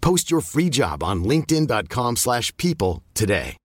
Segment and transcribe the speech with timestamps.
[0.00, 3.56] Post your free job on linkedin.com/people slash people today.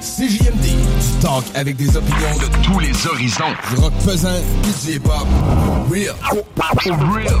[0.00, 3.54] CJMD, du talk avec des opinions de tous les horizons.
[3.68, 5.26] Du rock pesant, du hip-hop.
[5.90, 6.16] Real.
[7.12, 7.40] Real.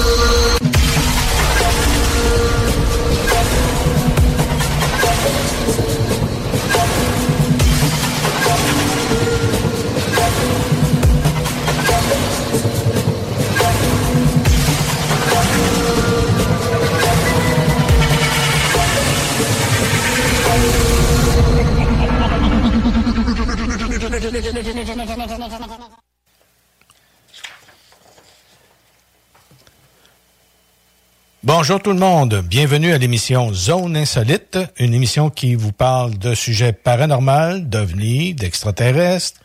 [31.43, 36.35] Bonjour tout le monde, bienvenue à l'émission Zone Insolite, une émission qui vous parle de
[36.35, 39.39] sujets paranormaux, d'ovnis, d'extraterrestres,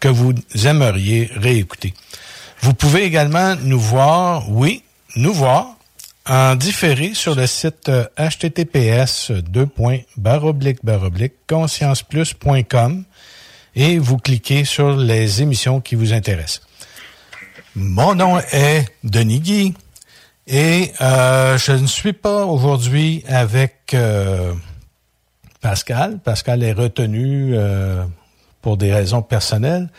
[0.00, 0.32] que vous
[0.64, 1.92] aimeriez réécouter.
[2.60, 4.82] Vous pouvez également nous voir, oui,
[5.16, 5.76] nous voir
[6.26, 9.30] en différé sur le site euh, https
[10.42, 13.04] oblique, conscienceplus.com
[13.74, 16.65] et vous cliquez sur les émissions qui vous intéressent.
[17.78, 19.74] Mon nom est Denis Guy
[20.46, 24.54] et euh, je ne suis pas aujourd'hui avec euh,
[25.60, 26.18] Pascal.
[26.18, 28.02] Pascal est retenu euh,
[28.62, 29.90] pour des raisons personnelles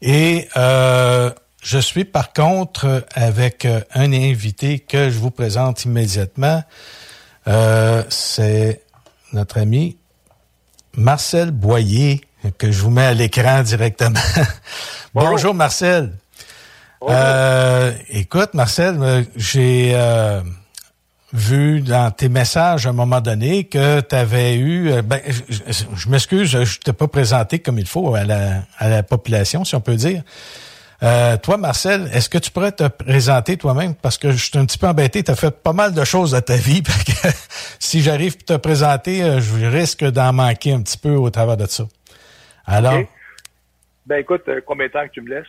[0.00, 6.62] et euh, je suis par contre avec un invité que je vous présente immédiatement.
[7.48, 8.82] Euh, C'est
[9.32, 9.96] notre ami
[10.96, 12.20] Marcel Boyer
[12.58, 14.20] que je vous mets à l'écran directement.
[15.14, 15.52] Bonjour.
[15.52, 16.12] Marcel.
[17.10, 20.40] Euh, écoute Marcel, euh, j'ai euh,
[21.34, 26.08] vu dans tes messages à un moment donné que tu avais eu, euh, ben, je,
[26.08, 29.80] m'excuse, je t'ai pas présenté comme il faut à la, à la population, si on
[29.80, 30.22] peut dire.
[31.02, 33.94] Euh, toi, Marcel, est-ce que tu pourrais te présenter toi-même?
[33.96, 36.36] Parce que je suis un petit peu embêté, tu as fait pas mal de choses
[36.36, 36.82] à ta vie.
[37.22, 37.28] que
[37.80, 41.56] si j'arrive à te présenter, euh, je risque d'en manquer un petit peu au travers
[41.56, 41.84] de ça.
[42.64, 43.00] Alors?
[44.06, 45.46] Ben écoute, combien de temps que tu me laisses?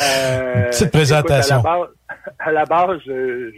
[0.00, 1.60] Euh, Petite présentation.
[1.60, 1.88] écoute, à la base,
[2.38, 3.52] à la base, euh,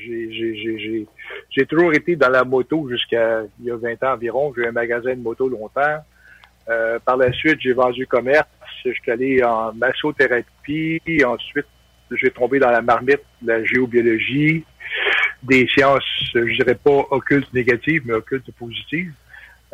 [1.50, 4.52] j'ai- toujours été dans la moto jusqu'à il y a 20 ans environ.
[4.56, 5.98] J'ai eu un magasin de moto longtemps.
[6.68, 8.46] Euh, par la suite, j'ai vendu commerce.
[8.84, 11.00] je suis allé en massothérapie.
[11.26, 11.66] Ensuite,
[12.12, 14.64] j'ai tombé dans la marmite de la géobiologie,
[15.42, 16.04] des sciences,
[16.34, 19.12] je dirais pas occultes négatives, mais occultes positives.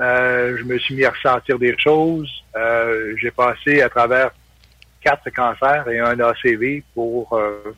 [0.01, 2.31] Euh, je me suis mis à ressentir des choses.
[2.57, 4.31] Euh, j'ai passé à travers
[5.01, 7.75] quatre cancers et un ACV pour euh,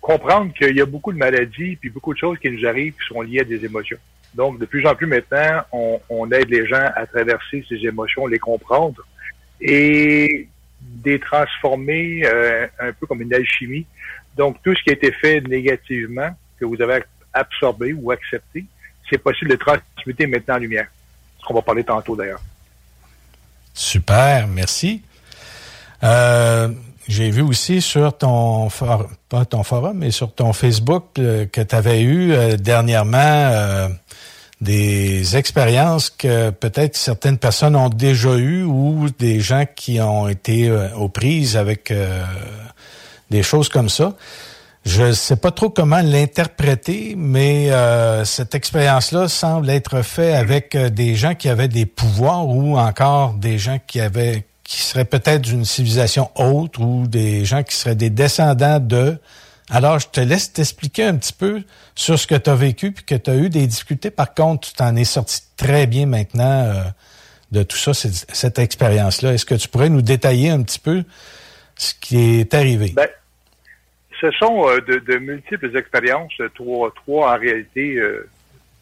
[0.00, 3.06] comprendre qu'il y a beaucoup de maladies puis beaucoup de choses qui nous arrivent qui
[3.06, 3.98] sont liées à des émotions.
[4.34, 8.26] Donc, de plus en plus maintenant, on, on aide les gens à traverser ces émotions,
[8.26, 9.06] les comprendre
[9.60, 10.48] et
[10.80, 13.86] des transformer euh, un peu comme une alchimie.
[14.36, 17.02] Donc, tout ce qui a été fait négativement, que vous avez
[17.32, 18.64] absorbé ou accepté,
[19.08, 20.88] c'est possible de transmuter maintenant en lumière.
[21.40, 22.40] Ce qu'on va parler tantôt d'ailleurs.
[23.72, 25.02] Super, merci.
[26.04, 26.68] Euh,
[27.08, 28.68] j'ai vu aussi sur ton
[29.28, 33.88] pas ton forum, mais sur ton Facebook euh, que tu avais eu euh, dernièrement
[34.60, 40.68] des expériences que peut-être certaines personnes ont déjà eues ou des gens qui ont été
[40.96, 41.92] aux prises avec
[43.30, 44.14] des choses comme ça.
[44.84, 47.70] Je ne sais pas trop comment l'interpréter, mais
[48.24, 53.58] cette expérience-là semble être faite avec des gens qui avaient des pouvoirs ou encore des
[53.58, 58.10] gens qui avaient qui seraient peut-être d'une civilisation autre ou des gens qui seraient des
[58.10, 59.16] descendants de.
[59.70, 61.62] Alors, je te laisse t'expliquer un petit peu
[61.94, 64.10] sur ce que tu as vécu puis que tu as eu des difficultés.
[64.10, 66.82] Par contre, tu t'en es sorti très bien maintenant euh,
[67.50, 69.32] de tout ça, cette, expérience-là.
[69.32, 71.02] Est-ce que tu pourrais nous détailler un petit peu
[71.74, 72.92] ce qui est arrivé?
[72.94, 73.08] Ben,
[74.20, 77.96] ce sont euh, de, multiples expériences, trois, trois en réalité.
[77.96, 78.28] Euh,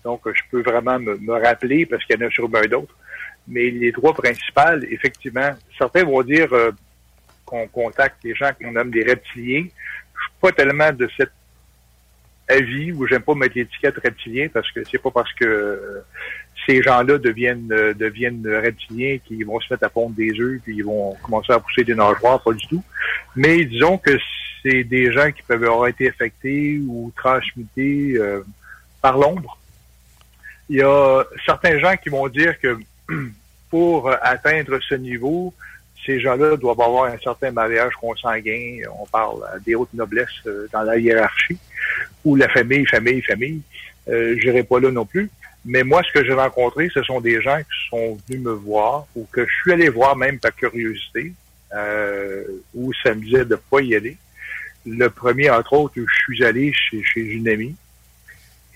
[0.02, 2.95] donc, je peux vraiment me, me rappeler parce qu'il y en a sûrement d'autres
[3.48, 6.72] mais les droits principales, effectivement, certains vont dire euh,
[7.44, 9.64] qu'on contacte les gens qu'on nomme des reptiliens.
[9.64, 11.30] Je suis pas tellement de cet
[12.48, 16.04] avis où j'aime pas mettre l'étiquette reptilien parce que c'est pas parce que euh,
[16.66, 20.76] ces gens-là deviennent euh, deviennent reptiliens qu'ils vont se mettre à pondre des œufs puis
[20.76, 22.84] ils vont commencer à pousser des nageoires, pas du tout.
[23.34, 24.16] Mais disons que
[24.62, 28.18] c'est des gens qui peuvent avoir été affectés ou transmutés
[29.00, 29.58] par l'ombre.
[30.68, 32.76] Il y a certains gens qui vont dire que
[33.70, 35.52] pour atteindre ce niveau,
[36.04, 38.78] ces gens-là doivent avoir un certain mariage consanguin.
[39.00, 41.58] On parle des hautes noblesses euh, dans la hiérarchie,
[42.24, 43.60] ou la famille, famille, famille.
[44.08, 45.28] Euh, Je n'irai pas là non plus.
[45.64, 49.06] Mais moi, ce que j'ai rencontré, ce sont des gens qui sont venus me voir,
[49.16, 51.32] ou que je suis allé voir même par curiosité,
[51.74, 54.16] euh, où ça me disait de pas y aller.
[54.86, 57.74] Le premier, entre autres, je suis allé chez, chez une amie.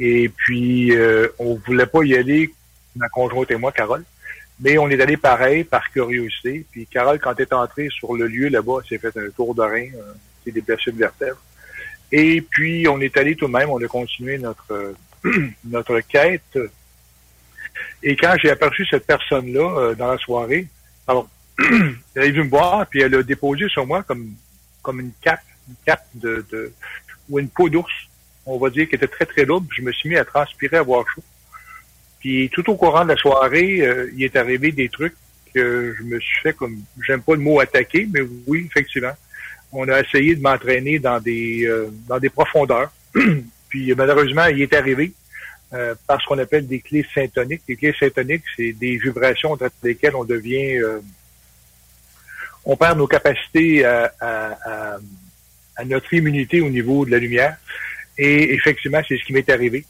[0.00, 2.52] Et puis, euh, on voulait pas y aller,
[2.96, 4.02] ma conjointe et moi, Carole.
[4.60, 6.64] Mais on est allé pareil, par curiosité.
[6.70, 9.62] Puis Carole, quand elle est entrée sur le lieu là-bas, s'est fait un tour de
[9.62, 11.40] rein, euh, des blessures de vertèbres.
[12.12, 14.94] Et puis, on est allé tout de même, on a continué notre,
[15.64, 16.58] notre quête.
[18.02, 20.66] Et quand j'ai aperçu cette personne-là euh, dans la soirée,
[21.06, 21.28] alors,
[21.58, 24.34] elle est venue me voir, puis elle a déposé sur moi comme,
[24.82, 26.72] comme une cape, une cape de, de
[27.28, 27.92] ou une peau d'ours,
[28.44, 29.66] on va dire, qui était très, très lourde.
[29.70, 31.22] Je me suis mis à transpirer, à avoir chaud.
[32.20, 35.14] Puis tout au courant de la soirée, euh, il est arrivé des trucs
[35.54, 39.12] que je me suis fait comme j'aime pas le mot attaquer, mais oui, effectivement.
[39.72, 42.92] On a essayé de m'entraîner dans des euh, dans des profondeurs.
[43.68, 45.12] Puis malheureusement, il est arrivé
[45.72, 47.62] euh, par ce qu'on appelle des clés syntoniques.
[47.68, 50.80] Les clés syntoniques, c'est des vibrations entre lesquelles on devient
[52.64, 54.98] on perd nos capacités à, à,
[55.76, 57.56] à, notre immunité au niveau de la lumière.
[58.18, 59.86] Et effectivement, c'est ce qui m'est arrivé.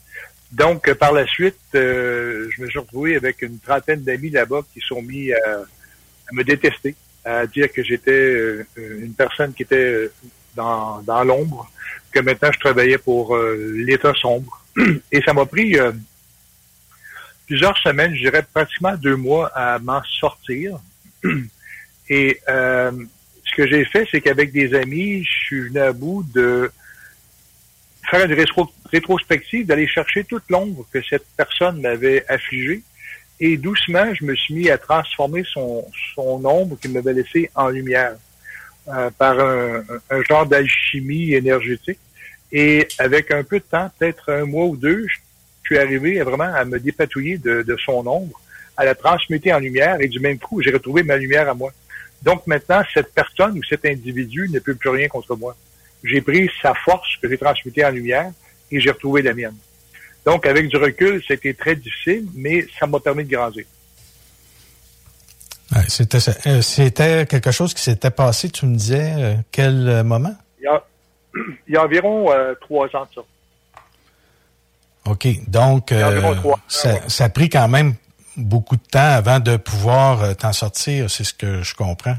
[0.51, 4.61] Donc, euh, par la suite, euh, je me suis retrouvé avec une trentaine d'amis là-bas
[4.73, 5.63] qui sont mis à,
[6.33, 10.09] me détester, à dire que j'étais euh, une personne qui était
[10.55, 11.71] dans, dans l'ombre,
[12.11, 14.61] que maintenant je travaillais pour l'État sombre.
[15.11, 15.77] Et ça m'a pris
[17.47, 20.79] plusieurs semaines, je dirais pratiquement deux mois à m'en sortir.
[22.09, 26.69] Et ce que j'ai fait, c'est qu'avec des amis, je suis venu à bout de
[28.09, 28.33] faire une
[28.91, 32.81] rétrospective, d'aller chercher toute l'ombre que cette personne m'avait affligée.
[33.39, 37.69] Et doucement, je me suis mis à transformer son, son ombre qu'il m'avait laissé en
[37.69, 38.15] lumière
[38.87, 39.83] euh, par un,
[40.27, 41.99] genre d'alchimie énergétique.
[42.51, 45.17] Et avec un peu de temps, peut-être un mois ou deux, je
[45.65, 48.39] suis arrivé vraiment à me dépatouiller de son ombre,
[48.75, 51.71] à la transmuter en lumière et du même coup, j'ai retrouvé ma lumière à moi.
[52.21, 55.55] Donc maintenant, cette personne ou cet individu ne peut plus rien contre moi
[56.03, 58.31] j'ai pris sa force que j'ai transmutée en lumière
[58.71, 59.55] et j'ai retrouvé la mienne.
[60.25, 63.65] Donc, avec du recul, c'était très difficile, mais ça m'a permis de grandir.
[65.75, 70.35] Euh, c'était, quelque chose qui s'était passé, tu me disais, euh, quel euh, moment?
[70.59, 73.21] Il y a, environ trois ans de ça.
[75.05, 75.27] OK.
[75.47, 75.93] Donc,
[76.67, 77.95] ça, ça, a pris quand même
[78.37, 82.17] beaucoup de temps avant de pouvoir t'en sortir, c'est ce que je comprends.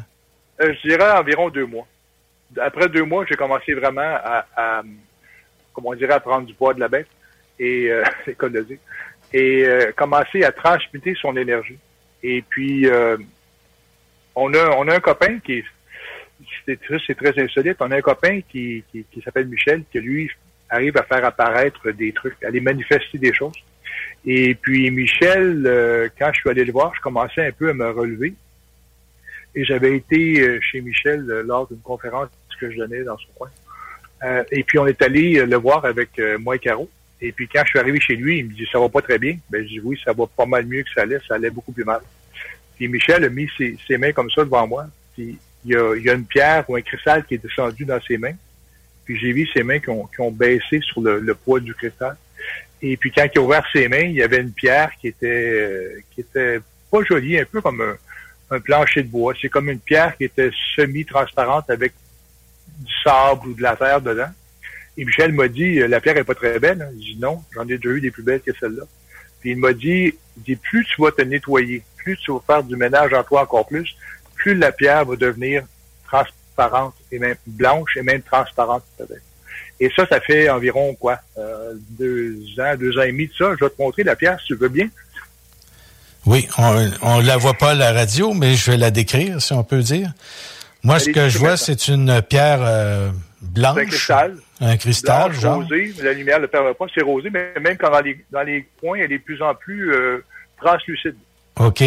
[0.62, 1.86] Euh, je dirais environ deux mois.
[2.60, 4.82] Après deux mois, j'ai commencé vraiment à, à,
[5.72, 7.08] comme on dirait, à prendre du poids de la bête
[7.58, 8.02] et euh,
[9.32, 11.78] et euh, commencer à transmuter son énergie.
[12.22, 13.16] Et puis, euh,
[14.34, 15.64] on a on a un copain qui est
[16.66, 17.76] c'est très insolite.
[17.80, 20.30] On a un copain qui, qui, qui s'appelle Michel, qui lui
[20.68, 23.54] arrive à faire apparaître des trucs, à les manifester des choses.
[24.24, 27.74] Et puis Michel, euh, quand je suis allé le voir, je commençais un peu à
[27.74, 28.34] me relever.
[29.54, 33.28] Et j'avais été euh, chez Michel euh, lors d'une conférence que je donnais dans son
[33.34, 33.50] coin.
[34.50, 36.88] Et puis on est allé le voir avec moi et Caro.
[37.22, 39.18] Et puis quand je suis arrivé chez lui, il me dit ça va pas très
[39.18, 39.38] bien.
[39.48, 41.72] Ben je dis oui, ça va pas mal mieux que ça allait, ça allait beaucoup
[41.72, 42.00] plus mal.
[42.76, 44.86] Puis Michel a mis ses, mains comme ça devant moi.
[45.14, 48.34] Puis il y, a, une pierre ou un cristal qui est descendu dans ses mains.
[49.04, 52.16] Puis j'ai vu ses mains qui ont, baissé sur le, poids du cristal.
[52.80, 56.04] Et puis quand il a ouvert ses mains, il y avait une pierre qui était
[56.10, 56.58] qui était
[56.90, 57.96] pas jolie, un peu comme
[58.50, 59.34] un plancher de bois.
[59.40, 61.92] C'est comme une pierre qui était semi-transparente avec
[62.78, 64.30] du sable ou de la terre dedans.
[64.96, 66.82] Et Michel m'a dit, la pierre est pas très belle.
[66.82, 66.90] Hein.
[67.00, 68.84] J'ai dit non, j'en ai déjà eu des plus belles que celle-là.
[69.40, 72.76] Puis il m'a dit, dit, plus tu vas te nettoyer, plus tu vas faire du
[72.76, 73.96] ménage en toi encore plus,
[74.34, 75.64] plus la pierre va devenir
[76.06, 78.84] transparente et même blanche et même transparente.
[79.80, 81.18] Et ça, ça fait environ quoi?
[81.38, 83.54] Euh, deux ans, deux ans et demi de ça.
[83.58, 84.88] Je vais te montrer la pierre si tu veux bien.
[86.24, 89.52] Oui, on ne la voit pas à la radio, mais je vais la décrire, si
[89.52, 90.12] on peut dire.
[90.82, 93.10] Moi, ce que je vois, c'est une pierre euh,
[93.40, 93.78] blanche.
[93.78, 94.36] Un cristal.
[94.60, 95.56] Un cristal, blanche, genre.
[95.62, 95.92] rosé.
[96.02, 98.68] La lumière ne le permet pas, c'est rosé, mais même quand dans les, dans les
[98.80, 100.24] coins, elle est de plus en plus euh,
[100.60, 101.16] translucide.
[101.56, 101.82] OK.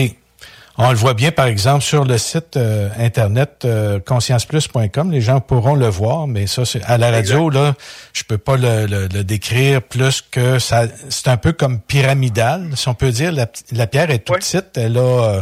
[0.77, 5.09] On le voit bien, par exemple, sur le site euh, internet euh, conscienceplus.com.
[5.09, 7.75] Les gens pourront le voir, mais ça, c'est à la radio, là,
[8.11, 10.83] je peux pas le, le, décrire plus que ça.
[11.09, 13.31] C'est un peu comme pyramidal, si on peut dire.
[13.31, 14.77] La, pierre est toute petite.
[14.77, 15.41] Elle a, euh,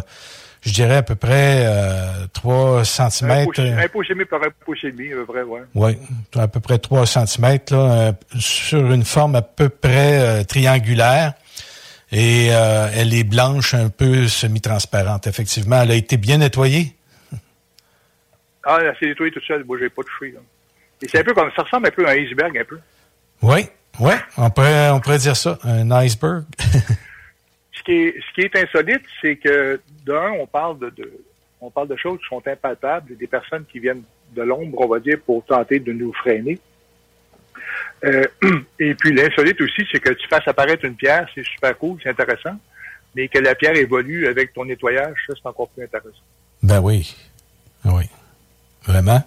[0.66, 3.32] je dirais, à peu près euh, 3 cm.
[3.32, 3.46] Un
[3.88, 5.62] pouce et demi par un pouce et demi, à peu près, ouais.
[5.76, 5.98] Oui,
[6.36, 11.34] à peu près 3 cm, là, sur une forme à peu près triangulaire.
[12.14, 15.26] Et euh, elle est blanche, un peu semi-transparente.
[15.26, 16.96] Effectivement, elle a été bien nettoyée.
[18.64, 19.64] Ah, elle s'est nettoyée toute seule.
[19.66, 20.36] Moi, j'ai pas touché.
[21.02, 22.80] Et c'est un peu comme ça ressemble un peu à un iceberg, un peu.
[23.42, 23.68] Oui,
[24.00, 26.44] oui, on pourrait, on pourrait dire ça, un iceberg.
[27.84, 31.12] ce, qui est, ce qui est insolite, c'est que d'un, on parle de, de,
[31.62, 34.04] on parle de choses qui sont impalpables, des personnes qui viennent
[34.36, 36.60] de l'ombre, on va dire, pour tenter de nous freiner.
[38.04, 38.24] Euh,
[38.80, 42.10] et puis l'insolite aussi, c'est que tu fasses apparaître une pierre, c'est super cool, c'est
[42.10, 42.58] intéressant,
[43.16, 46.24] mais que la pierre évolue avec ton nettoyage, ça c'est encore plus intéressant.
[46.62, 47.16] Ben oui,
[47.86, 48.04] oui,
[48.86, 49.24] vraiment.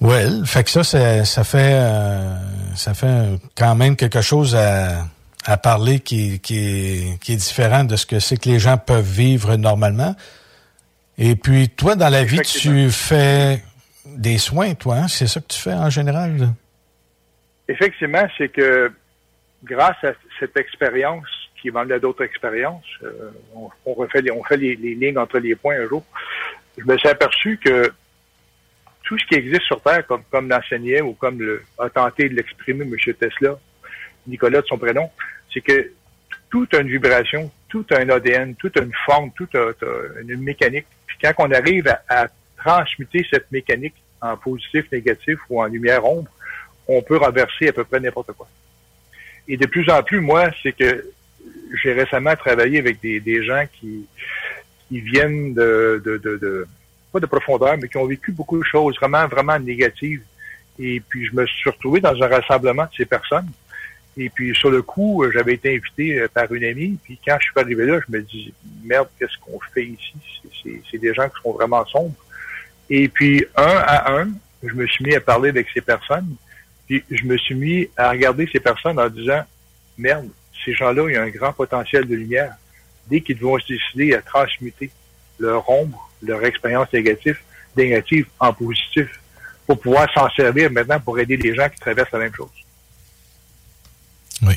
[0.00, 2.36] Ouais, fait que ça, ça fait, euh,
[2.74, 5.06] ça fait quand même quelque chose à,
[5.44, 8.78] à parler qui, qui, est, qui est différent de ce que c'est que les gens
[8.78, 10.14] peuvent vivre normalement.
[11.18, 13.62] Et puis toi, dans la vie, tu fais
[14.06, 15.08] des soins, toi, hein?
[15.08, 16.54] c'est ça que tu fais en général?
[17.68, 18.92] effectivement, c'est que
[19.62, 21.26] grâce à cette expérience
[21.60, 25.54] qui m'a à d'autres expériences, euh, on, refait les, on fait les, lignes entre les
[25.54, 26.04] points un jour,
[26.76, 27.90] je me suis aperçu que
[29.04, 32.34] tout ce qui existe sur Terre, comme, comme l'enseignait ou comme le, a tenté de
[32.34, 33.14] l'exprimer M.
[33.14, 33.58] Tesla,
[34.26, 35.10] Nicolas de son prénom,
[35.52, 35.92] c'est que
[36.50, 39.72] tout a une vibration, tout a un ADN, tout a une forme, tout a,
[40.20, 40.86] une mécanique.
[41.06, 46.30] Puis quand on arrive à, transmuter cette mécanique en positif, négatif ou en lumière ombre,
[46.88, 48.48] on peut renverser à peu près n'importe quoi.
[49.46, 51.10] Et de plus en plus, moi, c'est que
[51.82, 54.06] j'ai récemment travaillé avec des, des gens qui,
[54.88, 56.66] qui viennent de, de, de,
[57.12, 60.22] pas de profondeur, mais qui ont vécu beaucoup de choses vraiment, vraiment négatives.
[60.78, 63.48] Et puis, je me suis retrouvé dans un rassemblement de ces personnes.
[64.16, 66.98] Et puis, sur le coup, j'avais été invité euh, par une amie.
[67.02, 68.54] Puis, quand je suis arrivé là, je me dis,
[68.84, 70.14] merde, qu'est-ce qu'on fait ici?
[70.90, 72.14] C'est des gens qui sont vraiment sombres.
[72.88, 74.28] Et puis, un à un,
[74.62, 76.36] je me suis mis à parler avec ces personnes.
[76.86, 79.42] Puis je me suis mis à regarder ces personnes en disant,
[79.96, 80.28] merde,
[80.64, 82.54] ces gens-là, ils ont un grand potentiel de lumière.
[83.08, 84.90] Dès qu'ils vont se décider à transmuter
[85.38, 87.38] leur ombre, leur expérience négative,
[87.76, 89.08] négative en positif,
[89.66, 92.63] pour pouvoir s'en servir maintenant pour aider les gens qui traversent la même chose.
[94.42, 94.54] Oui.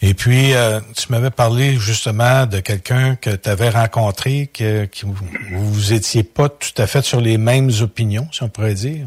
[0.00, 5.28] Et puis, euh, tu m'avais parlé justement de quelqu'un que tu avais rencontré, que, vous,
[5.50, 9.06] vous étiez pas tout à fait sur les mêmes opinions, si on pourrait dire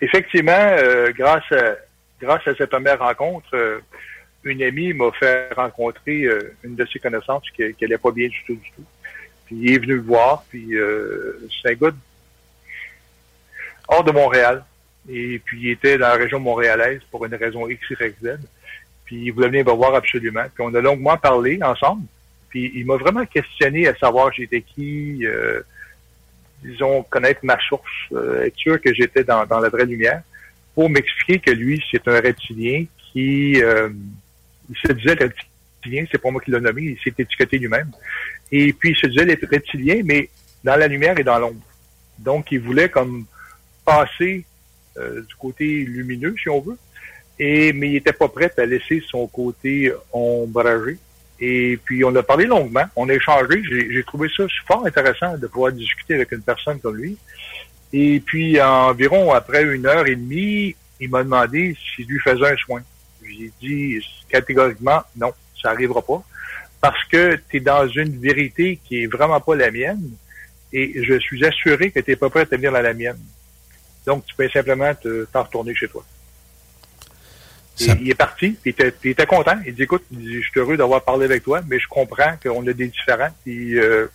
[0.00, 1.74] effectivement, euh, grâce, à,
[2.20, 3.80] grâce à cette première rencontre, euh,
[4.44, 6.28] une amie m'a fait rencontrer
[6.62, 8.84] une de ses connaissances qui n'allait pas bien du tout, du tout.
[9.46, 10.74] Puis il est venu me voir, puis
[11.60, 11.90] c'est un gars
[13.88, 14.64] hors de Montréal.
[15.10, 18.38] Et puis il était dans la région montréalaise pour une raison X, Y, Z.
[19.04, 20.44] Puis il voulait venir me voir absolument.
[20.54, 22.04] Puis on a longuement parlé ensemble.
[22.50, 25.24] Puis il m'a vraiment questionné à savoir j'étais qui,
[26.62, 27.90] disons, connaître ma source,
[28.42, 30.22] être sûr que j'étais dans, dans la vraie lumière,
[30.74, 33.62] pour m'expliquer que lui, c'est un reptilien qui
[34.70, 37.90] il se disait reptilien, c'est pas moi qui l'ai nommé, il s'est étiqueté lui-même.
[38.52, 40.28] Et puis il se disait reptilien, mais
[40.64, 41.62] dans la lumière et dans l'ombre.
[42.18, 43.26] Donc, il voulait comme
[43.84, 44.44] passer
[45.28, 46.78] du côté lumineux, si on veut,
[47.38, 50.98] mais il était pas prêt à laisser son côté ombragé.
[51.40, 53.62] Et puis, on a parlé longuement, on a échangé.
[53.64, 57.16] J'ai trouvé ça fort intéressant de pouvoir discuter avec une personne comme lui.
[57.92, 62.56] Et puis, environ après une heure et demie, il m'a demandé si lui faisait un
[62.56, 62.82] soin.
[63.22, 66.22] J'ai dit catégoriquement, non, ça n'arrivera pas.
[66.80, 70.10] Parce que tu dans une vérité qui est vraiment pas la mienne.
[70.72, 73.18] Et je suis assuré que tu n'es pas prêt à venir dans la mienne.
[74.08, 74.90] Donc, tu peux simplement
[75.30, 76.02] t'en retourner chez toi.
[77.78, 78.74] Il est parti, puis
[79.04, 79.56] il était, content.
[79.66, 82.72] Il dit, écoute, je suis heureux d'avoir parlé avec toi, mais je comprends qu'on a
[82.72, 83.28] des différents.
[83.44, 84.06] Puis euh,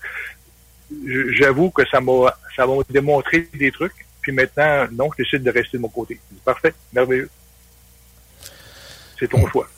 [1.38, 3.94] j'avoue que ça m'a ça m'a démontré des trucs.
[4.22, 6.20] Puis maintenant, non, je décide de rester de mon côté.
[6.44, 7.30] Parfait, merveilleux.
[9.20, 9.70] C'est ton choix.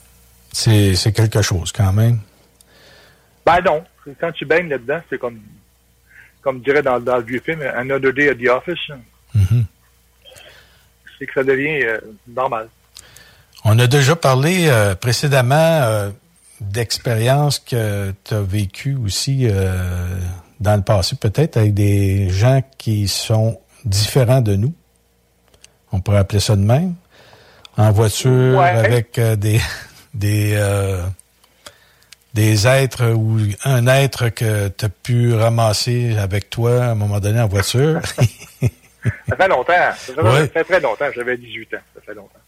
[0.50, 2.20] C'est quelque chose quand même.
[3.44, 3.84] Ben non.
[4.18, 5.40] Quand tu baignes là-dedans, c'est comme
[6.40, 8.78] comme dirait dans, dans, le vieux film, Another Day at the Office.
[9.34, 9.64] Mm-hmm.
[11.18, 12.68] C'est que ça devient euh, normal.
[13.64, 16.10] On a déjà parlé euh, précédemment euh,
[16.60, 19.48] d'expériences que tu as vécues aussi
[20.60, 24.72] dans le passé, peut-être avec des gens qui sont différents de nous.
[25.92, 26.94] On pourrait appeler ça de même.
[27.76, 29.60] En voiture, avec des
[30.14, 30.58] des
[32.32, 37.20] des êtres ou un être que tu as pu ramasser avec toi à un moment
[37.20, 38.00] donné en voiture.
[39.28, 39.92] ça fait longtemps.
[39.92, 41.06] Ça fait, très longtemps.
[41.14, 41.80] J'avais 18 ans.
[41.94, 42.40] Ça fait longtemps.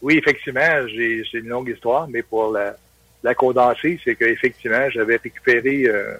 [0.00, 2.76] Oui, effectivement, j'ai c'est une longue histoire, mais pour la,
[3.22, 6.14] la condenser, c'est qu'effectivement, j'avais récupéré euh,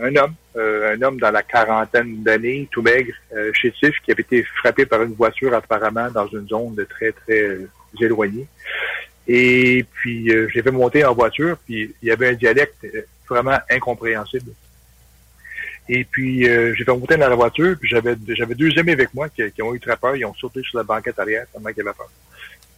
[0.00, 4.22] un homme, euh, un homme dans la quarantaine d'années, tout maigre, euh, chétif, qui avait
[4.22, 7.58] été frappé par une voiture apparemment dans une zone de très, très
[8.00, 8.46] éloignée.
[9.26, 12.86] Et puis, j'ai fait monter en voiture, puis il y avait un dialecte
[13.28, 14.50] vraiment incompréhensible.
[15.88, 19.12] Et puis, euh, j'ai fait monter dans la voiture, puis j'avais j'avais deux amis avec
[19.12, 20.16] moi qui, ont eu très peur.
[20.16, 22.10] Ils ont sauté sur la banquette arrière tellement qu'ils avaient peur.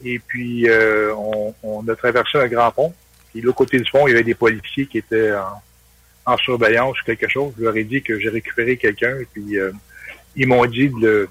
[0.04, 2.92] Et puis, euh, on, on, a traversé un grand pont.
[3.30, 5.62] Puis, l'autre côté du pont, il y avait des policiers qui étaient en,
[6.26, 7.54] en surveillance ou quelque chose.
[7.56, 9.16] Je leur ai dit que j'ai récupéré quelqu'un.
[9.20, 9.70] Et puis, euh,
[10.34, 11.28] ils m'ont dit de,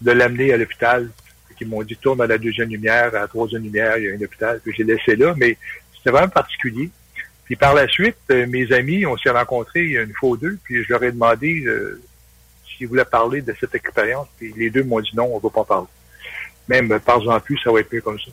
[0.00, 1.10] de l'amener à l'hôpital.
[1.60, 4.12] Ils m'ont dit, tourne à la deuxième lumière, à la troisième lumière, il y a
[4.12, 4.60] un hôpital.
[4.62, 5.34] Puis, j'ai laissé là.
[5.36, 5.58] Mais
[5.96, 6.90] c'était vraiment particulier.
[7.46, 10.82] Puis par la suite, euh, mes amis, on s'est rencontrés une fois ou deux, puis
[10.82, 12.02] je leur ai demandé euh,
[12.66, 15.50] s'ils voulaient parler de cette expérience, puis les deux m'ont dit non, on ne va
[15.50, 15.86] pas parler.
[16.68, 18.32] Même euh, par-en plus, ça va être mieux comme ça.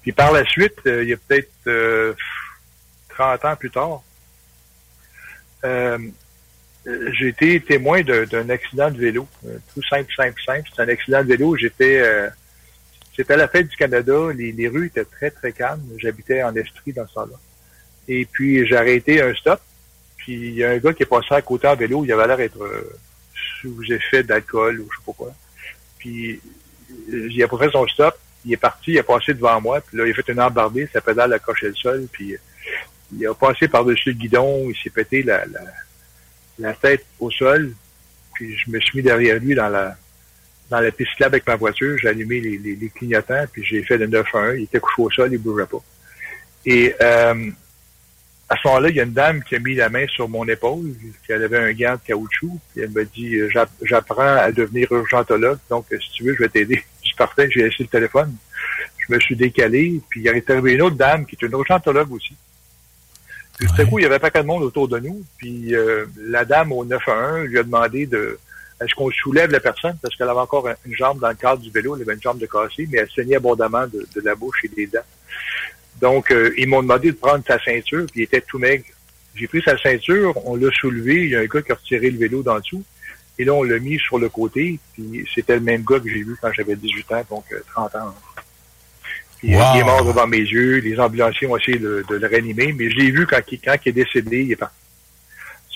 [0.00, 2.16] Puis par la suite, il y a peut-être
[3.10, 4.02] 30 ans plus tard,
[5.64, 9.26] j'ai été témoin d'un accident de vélo.
[9.74, 10.68] tout simple, simple, simple.
[10.72, 11.56] C'est un accident de vélo.
[11.56, 12.30] J'étais
[13.16, 14.28] c'était à la fête du Canada.
[14.32, 15.82] Les, les rues étaient très, très calmes.
[15.98, 17.36] J'habitais en Estrie dans ce temps-là.
[18.08, 19.60] Et puis, j'ai arrêté un stop.
[20.16, 22.04] Puis, il y a un gars qui est passé à côté en vélo.
[22.04, 22.98] Il avait l'air d'être euh,
[23.60, 25.32] sous effet d'alcool ou je sais pas quoi.
[25.98, 26.40] Puis,
[27.08, 28.16] il a pas fait son stop.
[28.44, 29.80] Il est parti, il a passé devant moi.
[29.80, 30.88] Puis là, il a fait une embardée.
[30.92, 32.06] Sa pédale a coché le sol.
[32.12, 32.36] Puis,
[33.12, 34.70] il a passé par-dessus le guidon.
[34.70, 35.44] Il s'est pété la,
[36.58, 37.72] la, tête au sol.
[38.34, 39.96] Puis, je me suis mis derrière lui dans la
[40.68, 41.96] dans la piste là avec ma voiture.
[41.98, 43.44] J'ai allumé les, les, clignotants.
[43.52, 44.54] Puis, j'ai fait le 9 1.
[44.54, 45.32] Il était couché au sol.
[45.32, 45.82] Il bougeait pas.
[46.64, 46.94] Et...
[47.00, 47.50] Euh,
[48.48, 50.46] à ce moment-là, il y a une dame qui a mis la main sur mon
[50.46, 53.50] épaule, qui avait un gant de caoutchouc, et elle m'a dit euh,
[53.82, 56.84] J'apprends à devenir urgentologue, donc si tu veux, je vais t'aider.
[57.02, 58.34] Je suis parfait, j'ai laissé le téléphone.
[58.98, 61.52] Je me suis décalé, puis il y est arrivé une autre dame qui est une
[61.52, 62.34] urgentologue aussi.
[63.58, 66.04] Puis tout à coup, il y avait pas de monde autour de nous, puis euh,
[66.20, 68.38] la dame au 911 lui a demandé de
[68.80, 69.96] est-ce qu'on soulève la personne?
[70.02, 72.38] Parce qu'elle avait encore une jambe dans le cadre du vélo, elle avait une jambe
[72.38, 75.00] de cassée, mais elle saignait abondamment de, de la bouche et des dents.
[76.00, 78.84] Donc, euh, ils m'ont demandé de prendre sa ceinture, puis il était tout maigre.
[79.34, 82.10] J'ai pris sa ceinture, on l'a soulevé, il y a un gars qui a retiré
[82.10, 82.84] le vélo d'en dessous,
[83.38, 86.22] et là, on l'a mis sur le côté, puis c'était le même gars que j'ai
[86.22, 88.14] vu quand j'avais 18 ans, donc 30 euh, ans.
[89.38, 92.90] Puis, Il est mort devant mes yeux, les ambulanciers ont essayé de, le réanimer, mais
[92.90, 94.74] je l'ai vu quand, quand il est décédé, il est parti.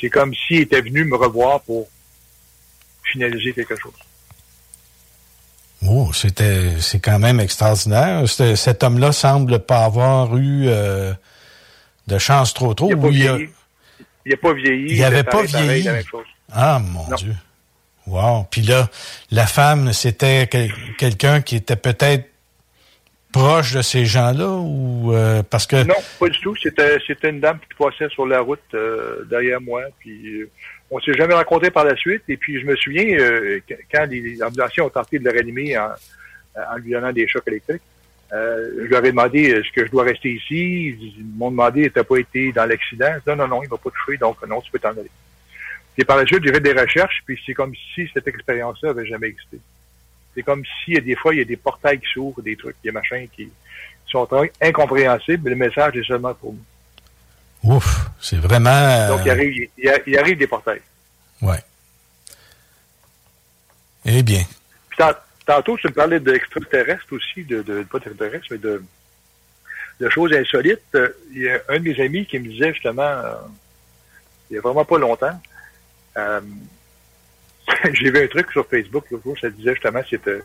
[0.01, 1.89] C'est comme s'il était venu me revoir pour
[3.05, 3.93] finaliser quelque chose.
[5.87, 8.25] Oh, c'était, c'est quand même extraordinaire.
[8.29, 11.13] Cet homme-là semble pas avoir eu euh,
[12.07, 12.91] de chance trop trop.
[12.91, 13.49] Il n'a pas, vieilli.
[14.27, 14.93] Il a pas vieilli.
[14.93, 15.89] Il n'avait pas vieilli.
[16.53, 17.35] Ah, mon Dieu.
[18.07, 18.47] Wow.
[18.51, 18.89] Puis là,
[19.31, 20.49] la femme, c'était
[20.99, 22.27] quelqu'un qui était peut-être
[23.33, 27.39] proche de ces gens-là ou euh, parce que non pas du tout c'était c'était une
[27.39, 30.43] dame qui passait sur la route euh, derrière moi puis
[30.91, 32.23] on s'est jamais rencontré par la suite.
[32.29, 33.61] Et puis, je me souviens, euh,
[33.93, 35.91] quand les ambulanciers ont tenté de le réanimer en,
[36.57, 37.83] en lui donnant des chocs électriques,
[38.33, 40.97] euh, je leur ai demandé est-ce que je dois rester ici?
[41.01, 43.13] Ils m'ont demandé t'as pas été dans l'accident?
[43.27, 45.11] Non, non, non, il va pas toucher, donc non, tu peux t'en aller.
[45.99, 49.07] Et par la suite, j'ai fait des recherches, puis c'est comme si cette expérience-là avait
[49.07, 49.59] jamais existé.
[50.35, 52.93] C'est comme si, des fois, il y a des portails qui s'ouvrent, des trucs, des
[52.93, 53.51] machins qui
[54.07, 54.29] sont
[54.61, 56.65] incompréhensibles, mais le message est seulement pour nous.
[57.63, 59.09] Ouf, c'est vraiment...
[59.09, 59.69] Donc, il arrive,
[60.07, 60.81] il, arrive des portails.
[61.43, 61.63] Ouais.
[64.05, 64.43] Eh bien.
[64.89, 65.05] Puis,
[65.47, 68.83] tantôt, tu me parlais d'extraterrestres aussi, de, de, pas d'extraterrestres, mais de,
[70.01, 70.97] de choses insolites.
[71.33, 73.35] Il y a un de mes amis qui me disait justement, euh,
[74.51, 75.39] il y a vraiment pas longtemps,
[76.17, 76.41] euh,
[77.93, 80.41] j'ai vu un truc sur Facebook l'autre jour, ça disait justement c'était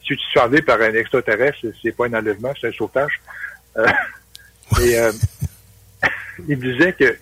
[0.00, 3.20] si tu te fais par un extraterrestre, c'est pas un enlèvement, c'est un sauvetage.
[3.76, 3.86] Euh,
[4.82, 5.12] et euh,
[6.48, 7.16] il disait que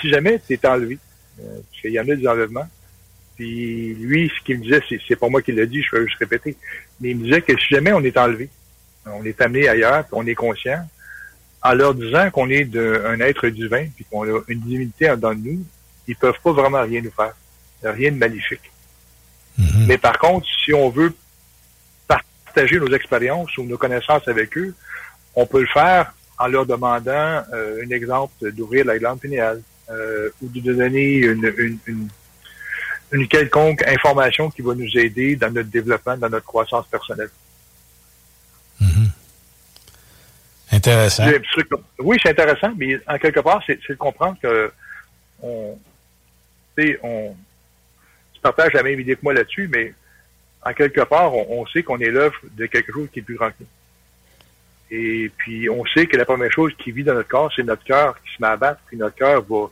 [0.00, 0.98] si jamais tu es enlevé,
[1.40, 2.68] euh, parce qu'il y en a des enlèvements,
[3.36, 6.18] puis lui, ce qu'il me disait, c'est pas moi qui l'a dit, je vais juste
[6.18, 6.56] répéter,
[7.00, 8.48] mais il me disait que si jamais on est enlevé,
[9.06, 10.86] on est amené ailleurs, puis on est conscient,
[11.62, 15.64] en leur disant qu'on est un être divin, puis qu'on a une divinité dans nous,
[16.06, 17.34] ils peuvent pas vraiment rien nous faire.
[17.82, 18.72] Rien de maléfique.
[19.56, 19.86] Mhm.
[19.86, 21.14] Mais par contre, si on veut
[22.06, 24.74] partager nos expériences ou nos connaissances avec eux,
[25.34, 30.30] on peut le faire en leur demandant euh, un exemple d'ouvrir la glande pinéale euh,
[30.42, 31.52] ou de donner une,
[31.86, 32.08] une,
[33.12, 37.30] une, quelconque information qui va nous aider dans notre développement, dans notre croissance personnelle.
[38.80, 39.10] Mhm.
[40.70, 41.24] Intéressant.
[41.98, 44.70] Oui, c'est intéressant, mais en quelque part, c'est de comprendre que
[45.42, 45.78] on,
[47.02, 47.36] on,
[48.32, 49.94] tu partages la même idée que moi là-dessus, mais
[50.62, 53.48] en quelque part, on, sait qu'on est l'œuvre de quelque chose qui est plus grand
[53.48, 53.66] que nous.
[54.90, 57.84] Et puis, on sait que la première chose qui vit dans notre corps, c'est notre
[57.84, 59.66] cœur qui se met à battre, puis notre cœur va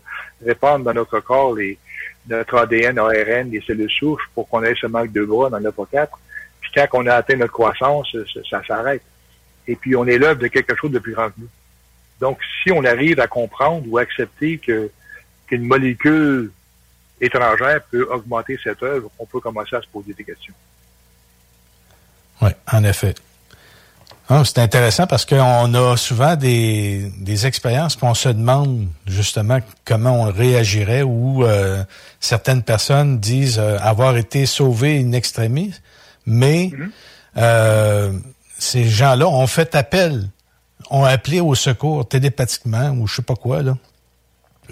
[0.45, 1.79] répandre dans notre corps les,
[2.29, 5.87] notre ADN, ARN, les cellules souches pour qu'on ait ce manque de bras, dans pas
[5.91, 6.19] quatre.
[6.61, 8.15] Puis quand on a atteint notre croissance,
[8.51, 9.03] ça, s'arrête.
[9.67, 11.49] Et puis, on est l'œuvre de quelque chose de plus grand que nous.
[12.21, 14.91] Donc, si on arrive à comprendre ou accepter que
[15.47, 16.51] qu'une molécule
[17.21, 20.55] étrangère peut augmenter cette œuvre, on peut commencer à se poser des questions.
[22.43, 23.15] Oui, en effet.
[24.29, 30.23] Ah, c'est intéressant parce qu'on a souvent des, des expériences qu'on se demande justement comment
[30.23, 31.85] on réagirait ou euh,
[32.19, 35.73] certaines personnes disent euh, avoir été sauvées in extremis,
[36.27, 36.91] mais mm-hmm.
[37.37, 38.13] euh,
[38.59, 40.29] ces gens-là ont fait appel,
[40.91, 43.77] ont appelé au secours télépathiquement ou je sais pas quoi là.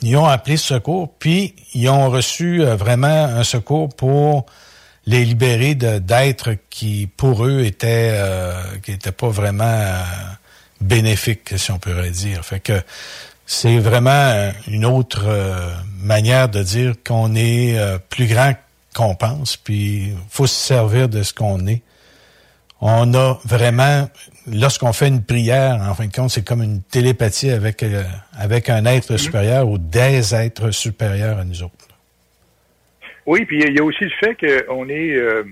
[0.02, 4.46] Ils ont appelé ce secours, puis ils ont reçu euh, vraiment un secours pour
[5.06, 10.02] les libérer d'êtres qui, pour eux, étaient euh, qui étaient pas vraiment euh,
[10.80, 12.44] bénéfiques, si on pourrait dire.
[12.44, 12.80] Fait que
[13.46, 15.26] c'est vraiment une autre
[16.00, 18.54] manière de dire qu'on est plus grand
[18.94, 21.82] qu'on pense, puis faut se servir de ce qu'on est.
[22.80, 24.08] On a vraiment
[24.46, 28.04] lorsqu'on fait une prière, en fin de compte, c'est comme une télépathie avec, euh,
[28.36, 29.18] avec un être mhm.
[29.18, 31.88] supérieur ou des êtres supérieurs à nous autres.
[33.26, 35.44] Oui, puis il y a aussi le fait qu'on est, euh,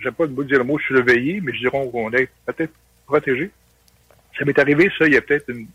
[0.00, 2.72] j'aime pas de dire le mot surveillé, mais je dirais qu'on est peut-être
[3.06, 3.50] protégé.
[4.38, 5.66] Ça m'est arrivé, ça, il y a peut-être une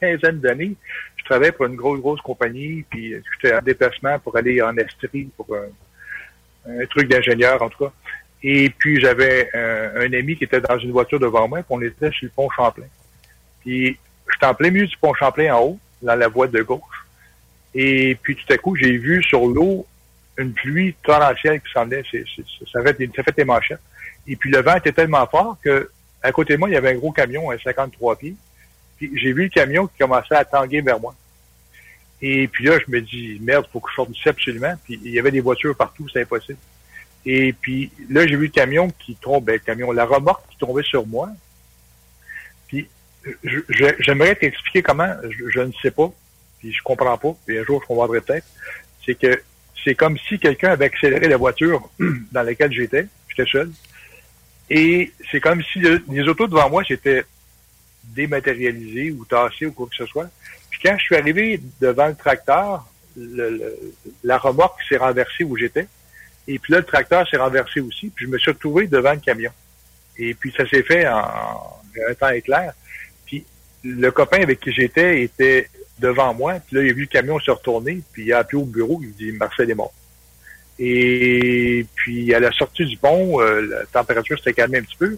[0.00, 0.74] quinzaine d'années.
[1.16, 5.28] Je travaillais pour une grosse, grosse compagnie, puis j'étais en déplacement pour aller en Estrie
[5.36, 7.92] pour un, un truc d'ingénieur, en tout cas.
[8.42, 12.10] Et puis, j'avais un, ami qui était dans une voiture devant moi, puis on était
[12.12, 12.86] sur le pont Champlain.
[13.60, 13.98] Puis,
[14.32, 17.06] j'étais en plein milieu du pont Champlain en haut, dans la voie de gauche.
[17.74, 19.86] Et puis, tout à coup, j'ai vu sur l'eau
[20.38, 22.02] une pluie torrentielle qui s'en venait.
[22.72, 23.80] Ça fait, ça fait des manchettes.
[24.26, 25.90] Et puis, le vent était tellement fort que
[26.22, 28.34] à côté de moi, il y avait un gros camion, un 53 pieds.
[28.96, 31.14] Puis, j'ai vu le camion qui commençait à tanguer vers moi.
[32.22, 34.74] Et puis là, je me dis, merde, faut que je sorte d'ici absolument.
[34.84, 36.58] Puis, il y avait des voitures partout, c'est impossible.
[37.26, 40.56] Et puis là, j'ai vu le camion qui tombe, ben, le camion, la remorque qui
[40.58, 41.28] tombait sur moi.
[42.68, 42.88] Puis
[43.98, 46.08] j'aimerais t'expliquer comment, je, ne sais pas,
[46.60, 48.46] puis je comprends pas, puis un jour je comprendrai peut-être.
[49.04, 49.42] C'est que
[49.84, 51.88] c'est comme si quelqu'un avait accéléré la voiture
[52.32, 53.70] dans laquelle j'étais, j'étais seul.
[54.68, 57.24] Et c'est comme si les autos devant moi s'étaient
[58.04, 60.28] dématérialisées ou tassées ou quoi que ce soit.
[60.70, 62.86] Puis quand je suis arrivé devant le tracteur,
[64.24, 65.86] la remorque s'est renversée où j'étais.
[66.48, 69.20] Et puis là, le tracteur s'est renversé aussi, puis je me suis retrouvé devant le
[69.20, 69.50] camion.
[70.16, 72.72] Et puis ça s'est fait en un temps éclair.
[73.24, 73.44] Puis
[73.82, 77.38] le copain avec qui j'étais était devant moi, puis là, il a vu le camion
[77.38, 79.92] se retourner, puis il a appelé au bureau, il dit Marcel est mort.
[80.78, 85.16] Et puis à la sortie du pont, euh, la température s'était calmée un petit peu.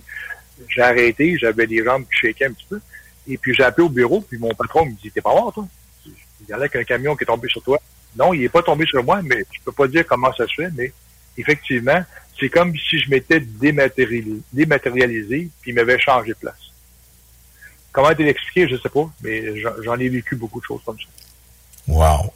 [0.69, 2.81] J'ai arrêté, j'avais les jambes qui shakaient un petit peu.
[3.27, 5.67] Et puis j'ai appelé au bureau, puis mon patron me dit T'es pas mort, toi?
[6.07, 7.81] Il y en a qu'un camion qui est tombé sur toi.
[8.17, 10.55] Non, il n'est pas tombé sur moi, mais je peux pas dire comment ça se
[10.55, 10.93] fait, mais
[11.37, 12.03] effectivement,
[12.39, 16.68] c'est comme si je m'étais dématérialisé, dématérialisé, puis m'avait changé de place.
[17.93, 21.07] Comment te l'expliquer, je sais pas, mais j'en ai vécu beaucoup de choses comme ça.
[21.89, 22.33] Wow.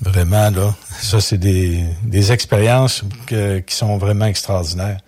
[0.00, 0.74] Vraiment, là.
[0.90, 5.00] Ça, c'est des, des expériences qui sont vraiment extraordinaires.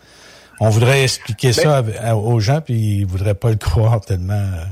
[0.60, 4.34] On voudrait expliquer ça ben- aux gens, puis ils voudraient pas le croire tellement.
[4.34, 4.64] Euh.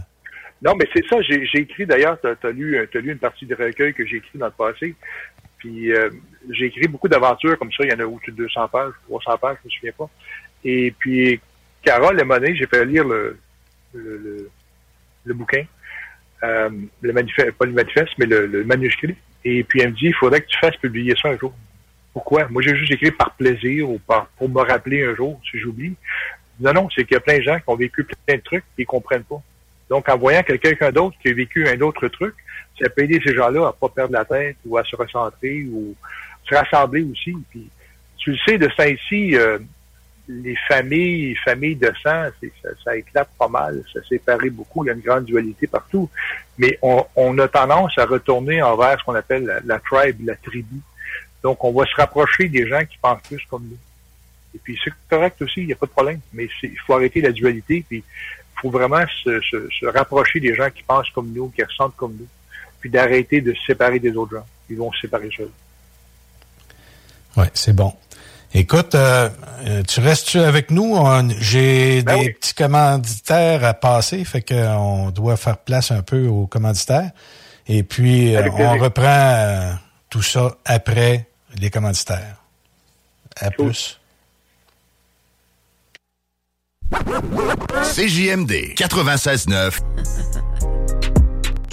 [0.63, 1.21] Non, mais c'est ça.
[1.21, 4.39] J'ai écrit, d'ailleurs, tu as, lu, as lu une partie du recueil que j'ai écrit
[4.39, 4.95] dans le passé.
[5.59, 6.11] Puis euh,
[6.51, 7.85] j'ai écrit beaucoup d'aventures comme ça.
[7.85, 10.11] Il y en a au-dessus de 200 pages, 300 pages, je me souviens pas.
[10.65, 11.41] Et puis,
[11.83, 13.39] Carole, le monnaie, j'ai fait lire le,
[13.93, 14.51] le, le,
[15.33, 15.65] bouquin,
[16.43, 19.17] euh, le manifeste, pas le manifeste, mais le, manuscrit.
[19.45, 21.55] Et puis elle me dit, il faudrait que tu fasses publier ça un jour.
[22.13, 22.47] Pourquoi?
[22.49, 25.95] Moi, j'ai juste écrit par plaisir ou par, pour me rappeler un jour, si j'oublie.
[26.61, 28.65] Non, non, c'est qu'il y a plein de gens qui ont vécu plein de trucs
[28.79, 29.43] et ils comprennent pas.
[29.91, 32.35] Donc, en voyant quelqu'un d'autre qui a vécu un autre truc,
[32.81, 35.95] ça peut aider ces gens-là à pas perdre la tête ou à se recentrer ou
[36.49, 37.37] se rassembler aussi.
[37.51, 37.69] Puis,
[38.17, 39.59] tu le sais, de ça ici, euh,
[40.29, 42.29] les familles, les familles de sang,
[42.63, 46.09] ça, ça, éclate pas mal, ça séparait beaucoup, il y a une grande dualité partout.
[46.59, 50.37] Mais on, on a tendance à retourner envers ce qu'on appelle la, la, tribe, la
[50.37, 50.81] tribu.
[51.43, 53.79] Donc, on va se rapprocher des gens qui pensent plus comme nous.
[54.55, 56.21] Et puis, c'est correct aussi, il n'y a pas de problème.
[56.33, 60.55] Mais il faut arrêter la dualité, puis il faut vraiment se, se, se, rapprocher des
[60.55, 62.29] gens qui pensent comme nous, qui ressentent comme nous,
[62.81, 64.47] puis d'arrêter de se séparer des autres gens.
[64.71, 65.51] Ils vont se séparer seuls.
[67.37, 67.93] Oui, c'est bon.
[68.57, 69.29] Écoute, euh,
[69.67, 70.97] euh, tu restes avec nous?
[71.41, 76.47] J'ai ben des petits commanditaires à passer, fait qu'on doit faire place un peu aux
[76.47, 77.11] commanditaires.
[77.67, 79.77] Et puis, euh, on reprend
[80.09, 82.37] tout ça après les commanditaires.
[83.41, 83.99] À plus.
[87.83, 89.81] CJMD 96.9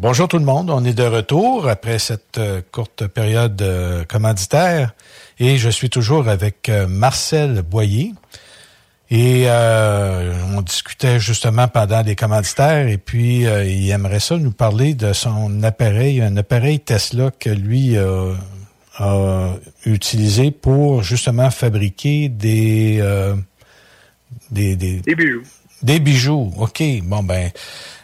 [0.00, 4.94] Bonjour tout le monde, on est de retour après cette euh, courte période euh, commanditaire
[5.40, 8.12] et je suis toujours avec euh, Marcel Boyer.
[9.10, 15.14] Et on discutait justement pendant les commanditaires et puis il aimerait ça nous parler de
[15.14, 19.54] son appareil, un appareil Tesla que lui a
[19.86, 23.02] utilisé pour justement fabriquer des,
[24.50, 25.42] des, des, des bijoux.
[25.82, 26.82] Des bijoux, ok.
[27.04, 27.50] Bon ben,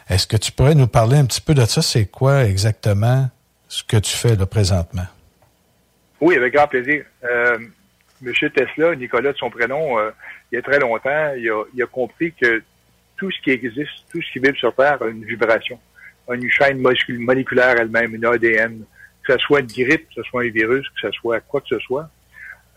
[0.09, 1.81] est-ce que tu pourrais nous parler un petit peu de ça?
[1.81, 3.29] C'est quoi exactement
[3.67, 5.07] ce que tu fais là présentement?
[6.21, 7.05] Oui, avec grand plaisir.
[7.23, 7.57] Euh,
[8.21, 10.11] Monsieur Tesla, Nicolas de son prénom, euh,
[10.51, 12.61] il y a très longtemps, il a, compris que
[13.17, 15.79] tout ce qui existe, tout ce qui vibre sur Terre a une vibration,
[16.29, 18.83] a une chaîne moléculaire elle-même, une ADN,
[19.23, 21.67] que ce soit une grippe, que ce soit un virus, que ce soit quoi que
[21.67, 22.09] ce soit.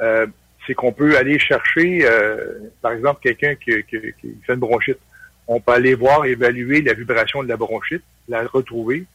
[0.00, 0.26] Euh,
[0.66, 3.98] c'est qu'on peut aller chercher, euh, par exemple, quelqu'un qui, qui,
[4.46, 4.98] fait une bronchite
[5.48, 9.06] on peut aller voir, évaluer la vibration de la bronchite, la retrouver,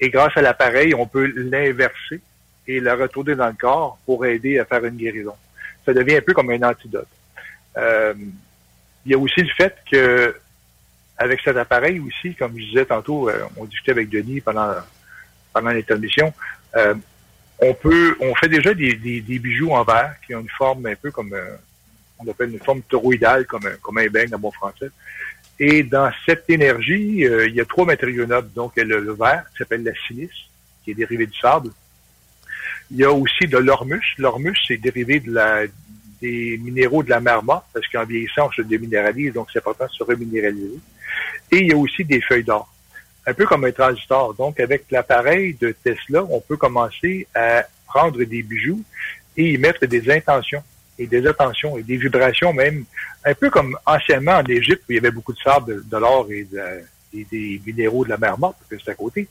[0.00, 2.20] et grâce à l'appareil, on peut l'inverser
[2.66, 5.34] et la retourner dans le corps pour aider à faire une guérison.
[5.86, 7.08] Ça devient un peu comme un antidote.
[7.76, 8.14] Euh,
[9.06, 10.36] il y a aussi le fait que
[11.16, 14.74] avec cet appareil aussi, comme je disais tantôt, euh, on discutait avec Denis pendant
[15.52, 16.32] pendant l'intermission,
[16.76, 16.94] euh,
[17.60, 21.10] on peut, on fait déjà des, bijoux en verre qui ont une forme un peu
[21.10, 21.34] comme,
[22.18, 24.90] on appelle une forme toroïdale, comme un, comme un beigne en bon français.
[25.60, 28.52] Et dans cette énergie, euh, il y a trois matériaux nobles.
[28.54, 30.30] Donc, il y a le, verre, qui s'appelle la silice,
[30.84, 31.70] qui est dérivé du sable.
[32.90, 34.14] Il y a aussi de l'ormus.
[34.18, 35.62] L'ormus, c'est dérivé de la,
[36.20, 39.86] des minéraux de la mer morte, parce qu'en vieillissant, on se déminéralise, donc c'est important
[39.86, 40.78] de se reminéraliser.
[41.50, 42.72] Et il y a aussi des feuilles d'or,
[43.26, 44.34] un peu comme un transistor.
[44.34, 48.82] Donc, avec l'appareil de Tesla, on peut commencer à prendre des bijoux
[49.36, 50.62] et y mettre des intentions
[50.98, 52.84] et des attentions et des vibrations même,
[53.24, 56.26] un peu comme anciennement en Égypte où il y avait beaucoup de sable, de, l'or
[56.30, 56.46] et,
[57.12, 59.28] des minéraux de la mer morte, parce que c'est à côté.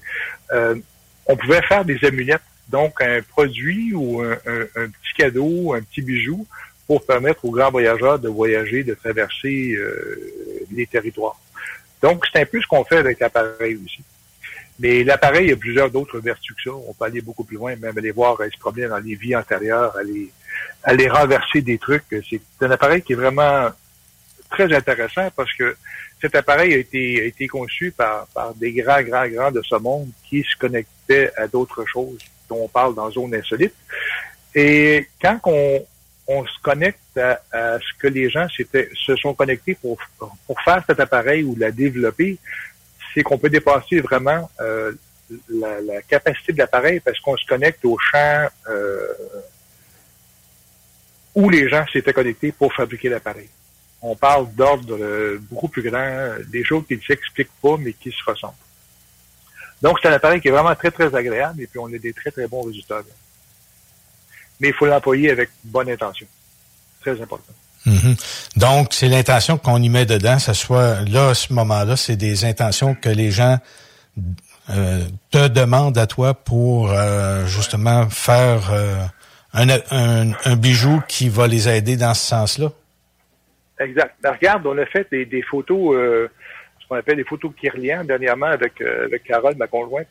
[0.52, 0.76] Euh,
[1.26, 6.46] on pouvait faire des amulettes, donc un produit ou un, petit cadeau, un petit bijou
[6.88, 11.38] pour permettre aux grands voyageurs de voyager, de traverser euh, les territoires.
[12.02, 14.00] Donc, c'est un peu ce qu'on fait avec l'appareil aussi.
[14.80, 16.76] Mais l'appareil a plusieurs d'autres vertus que ça.
[16.76, 19.96] On peut aller beaucoup plus loin, même aller voir se promener dans les vies antérieures,
[19.98, 20.32] aller,
[20.84, 22.04] aller renverser des trucs.
[22.10, 23.70] C'est un appareil qui est vraiment
[24.50, 25.76] très intéressant parce que
[26.22, 29.76] cet appareil a été, a été conçu par, par des grands, grands, grands de ce
[29.76, 33.74] monde qui se connectaient à d'autres choses dont on parle dans Zone Insolite.
[34.56, 35.86] Et quand on,
[36.28, 37.40] on se connecte à,
[37.80, 42.38] ce que les gens se sont connectés pour, pour faire cet appareil ou la développer,
[43.18, 44.94] c'est qu'on peut dépasser vraiment euh,
[45.50, 49.08] la, capacité de l'appareil parce qu'on se connecte au champ euh,
[51.34, 53.50] où les gens s'étaient connectés pour fabriquer l'appareil.
[54.04, 58.12] On parle d'ordre euh, beaucoup plus grand, des choses qui ne s'expliquent pas, mais qui
[58.12, 58.54] se ressemblent.
[59.82, 62.14] Donc, c'est un appareil qui est vraiment très, très agréable et puis on a des
[62.14, 63.02] très, très bons résultats
[64.60, 66.28] mais il faut l'employer avec bonne intention.
[67.02, 67.54] Très important.
[67.88, 68.16] Mhm.
[68.58, 72.46] Donc, c'est l'intention qu'on y met dedans, ça soit là, à ce moment-là, c'est des
[72.46, 73.58] intentions que les gens
[74.70, 79.06] euh, te demandent à toi pour euh, justement faire euh,
[79.54, 82.68] un, bijou qui va les aider dans ce sens-là.
[83.80, 84.16] Exact.
[84.22, 88.82] Ben, regarde, on a fait des, photos, ce qu'on appelle des photos Kirlian dernièrement avec,
[88.82, 90.08] avec Carole, ma conjointe.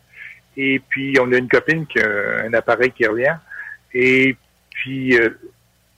[0.57, 2.09] Et puis, on a une copine qui a
[2.47, 3.37] un appareil Kirlian.
[3.93, 4.37] Et
[4.71, 5.31] puis, euh,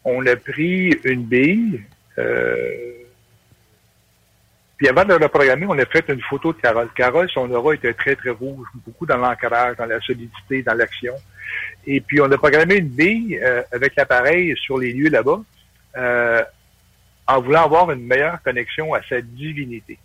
[0.05, 1.83] on a pris une bille.
[2.19, 2.93] Euh,
[4.77, 6.89] puis avant de le programmer, on a fait une photo de Carole.
[6.95, 11.15] Carole, son aura était très, très rouge, beaucoup dans l'ancrage, dans la solidité, dans l'action.
[11.87, 15.41] Et puis, on a programmé une bille euh, avec l'appareil sur les lieux là-bas,
[17.27, 19.99] en voulant avoir une meilleure connexion à sa divinité.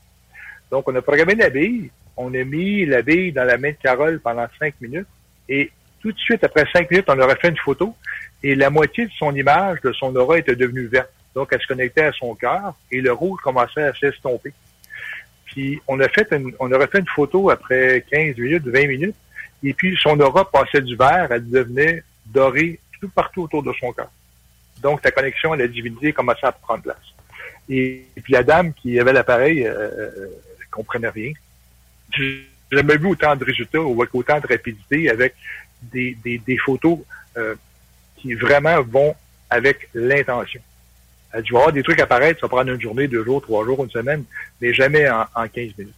[0.72, 3.78] Donc, on a programmé la bille, on a mis la bille dans la main de
[3.82, 5.08] Carole pendant cinq minutes,
[5.48, 5.72] et
[6.04, 7.96] tout de suite, après cinq minutes, on aurait fait une photo
[8.44, 11.10] et la moitié de son image, de son aura, était devenue verte.
[11.34, 14.54] Donc, elle se connectait à son cœur et le rouge commençait à s'estomper.
[15.46, 19.16] Puis, on a fait une, on aurait fait une photo après 15 minutes, 20 minutes,
[19.64, 23.94] et puis son aura passait du vert, elle devenait dorée tout partout autour de son
[23.94, 24.12] cœur.
[24.82, 27.14] Donc, ta connexion à la divinité commençait à prendre place.
[27.70, 30.28] Et, puis, la dame qui avait l'appareil euh, euh
[30.70, 31.32] comprenait rien.
[32.12, 35.36] J'ai jamais vu autant de résultats ou avec autant de rapidité avec
[35.92, 37.00] des, des, des photos
[37.38, 37.56] euh,
[38.18, 39.16] qui vraiment vont
[39.50, 40.62] avec l'intention.
[41.44, 43.84] Tu vas avoir des trucs apparaître, ça va prendre une journée, deux jours, trois jours,
[43.84, 44.24] une semaine,
[44.62, 45.96] mais jamais en, en 15 minutes.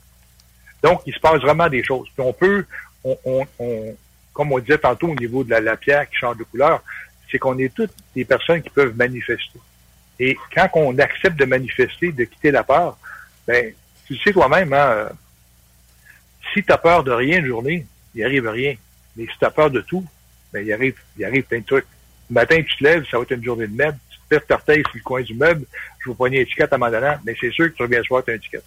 [0.81, 2.07] Donc, il se passe vraiment des choses.
[2.15, 2.65] Puis on peut,
[3.03, 3.97] on, on, on,
[4.33, 6.81] comme on disait tantôt au niveau de la, la pierre qui change de couleur,
[7.29, 9.59] c'est qu'on est toutes des personnes qui peuvent manifester.
[10.19, 12.97] Et quand on accepte de manifester, de quitter la peur,
[13.47, 13.73] ben,
[14.05, 15.09] tu sais toi-même, hein, euh,
[16.53, 18.75] si tu as peur de rien une journée, il arrive rien.
[19.15, 20.05] Mais si tu as peur de tout,
[20.51, 21.85] ben, il arrive, il arrive plein de trucs.
[22.29, 24.47] Le matin, tu te lèves, ça va être une journée de meuble, tu te pètes
[24.47, 25.65] ta tête sur le coin du meuble,
[25.99, 28.31] je vous poigner l'étiquette à donnant, mais c'est sûr que tu reviens ce soir, tu
[28.31, 28.63] as une étiquette.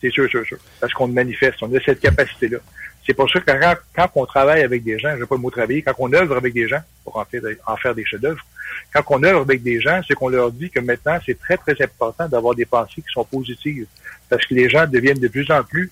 [0.00, 0.58] C'est sûr, sûr, sûr.
[0.80, 2.58] Parce qu'on manifeste, on a cette capacité-là.
[3.04, 5.40] C'est pour ça que quand, quand on travaille avec des gens, je ne pas le
[5.40, 8.44] mot travailler, quand on œuvre avec des gens, pour en faire, en faire des chefs-d'œuvre,
[8.92, 11.82] quand on œuvre avec des gens, c'est qu'on leur dit que maintenant, c'est très, très
[11.82, 13.86] important d'avoir des pensées qui sont positives.
[14.28, 15.90] Parce que les gens deviennent de plus en plus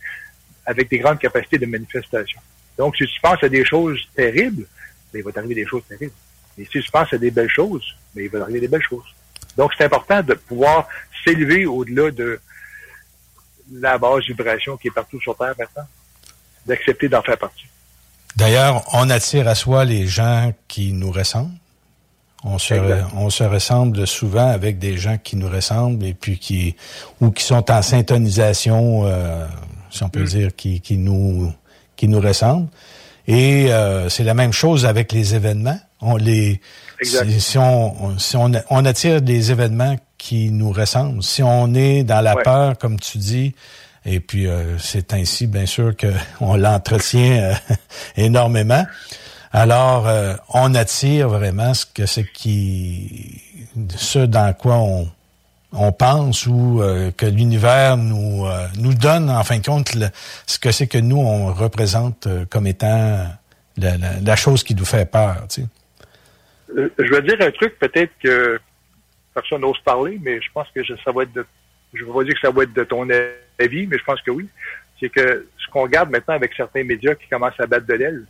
[0.67, 2.41] avec des grandes capacités de manifestation.
[2.79, 4.67] Donc, si tu penses à des choses terribles,
[5.13, 6.13] ben, il va t'arriver des choses terribles.
[6.59, 7.85] Et si tu penses à des belles choses,
[8.15, 9.15] mais il va arriver des belles choses.
[9.57, 10.89] Donc, c'est important de pouvoir
[11.25, 12.41] s'élever au-delà de
[13.73, 15.87] la basse vibration qui est partout sur Terre maintenant,
[16.67, 17.67] d'accepter d'en faire partie.
[18.37, 21.55] D'ailleurs, on attire à soi les gens qui nous ressemblent.
[22.45, 22.75] On se,
[23.15, 26.77] on se ressemble souvent avec des gens qui nous ressemblent et puis qui
[27.21, 29.47] ou qui sont en syntonisation, euh,
[29.91, 30.27] si on peut mm.
[30.27, 31.53] dire, qui, qui nous
[31.97, 32.69] qui nous ressemblent.
[33.27, 35.79] Et euh, c'est la même chose avec les événements.
[36.01, 36.61] On les
[37.03, 41.23] si, on, si on, on, attire des événements qui nous ressemblent.
[41.23, 43.55] Si on est dans la peur, comme tu dis,
[44.05, 47.55] et puis euh, c'est ainsi, bien sûr, qu'on l'entretient euh,
[48.17, 48.85] énormément.
[49.53, 50.07] Alors,
[50.53, 53.41] on attire vraiment ce que c'est qui,
[53.97, 55.09] ce dans quoi on,
[55.73, 56.81] on pense ou
[57.17, 58.47] que l'univers nous
[58.79, 59.95] nous donne en fin de compte
[60.47, 63.27] ce que c'est que nous on représente comme étant
[63.77, 65.47] la, chose qui nous fait peur.
[65.49, 65.69] Tu sais.
[66.77, 68.59] Euh, je vais dire un truc, peut-être que
[69.35, 71.47] personne n'ose parler, mais je pense que ça va être de,
[71.93, 73.09] je vais pas dire que ça va être de ton
[73.59, 74.49] avis, mais je pense que oui.
[74.99, 78.25] C'est que ce qu'on regarde maintenant avec certains médias qui commencent à battre de l'aile,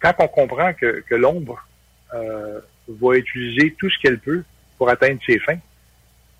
[0.00, 1.66] quand on comprend que, que l'ombre
[2.14, 4.44] euh, va utiliser tout ce qu'elle peut
[4.78, 5.58] pour atteindre ses fins,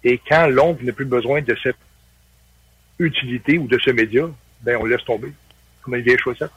[0.05, 1.77] et quand l'ombre n'a plus besoin de cette
[2.99, 4.25] utilité ou de ce média,
[4.63, 5.33] ben on laisse tomber,
[5.83, 6.51] comme une vieille chaussette.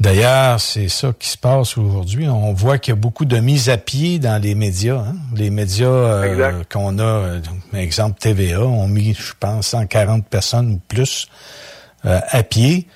[0.00, 2.26] D'ailleurs, c'est ça qui se passe aujourd'hui.
[2.26, 4.96] On voit qu'il y a beaucoup de mise à pied dans les médias.
[4.96, 5.16] Hein.
[5.36, 7.40] Les médias euh, qu'on a, euh,
[7.74, 11.28] exemple TVA, ont mis, je pense, 140 personnes ou plus
[12.06, 12.86] euh, à pied.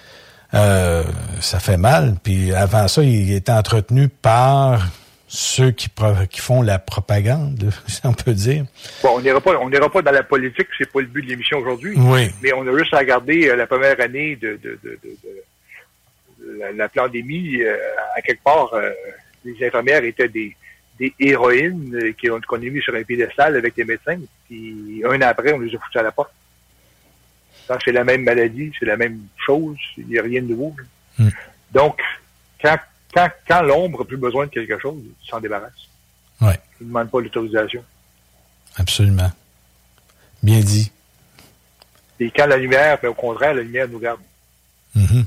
[0.53, 2.15] ça fait mal.
[2.23, 4.89] Puis avant ça, il était entretenu par
[5.35, 5.89] ceux qui,
[6.31, 8.65] qui font la propagande, si on peut dire.
[9.03, 11.29] Bon, on n'ira pas, on n'ira pas dans la politique, c'est pas le but de
[11.29, 11.95] l'émission aujourd'hui.
[11.97, 12.31] Oui.
[12.41, 16.73] Mais on a juste à regarder euh, la première année de, de, de, de la,
[16.73, 17.61] la, pandémie.
[17.63, 17.77] Euh,
[18.17, 18.91] à quelque part, euh,
[19.45, 20.57] les infirmières étaient des,
[21.01, 22.15] des héroïnes
[22.49, 24.21] qu'on a mis sur un piédestal avec les médecins.
[24.47, 26.33] Puis un an après, on les a foutus à la porte.
[27.85, 30.77] C'est la même maladie, c'est la même chose, il n'y a rien de nouveau.
[31.19, 31.31] Hmm.
[31.73, 32.01] Donc,
[32.63, 32.77] quand
[33.15, 35.73] quand, quand l'ombre n'a plus besoin de quelque chose, il s'en débarrasse.
[36.41, 36.59] Ouais.
[36.81, 37.83] Il ne demande pas l'autorisation.
[38.77, 39.31] Absolument.
[40.43, 40.91] Bien dit.
[42.21, 44.21] Et quand la lumière, ben, au contraire, la lumière nous garde.
[44.97, 45.25] Mm-hmm.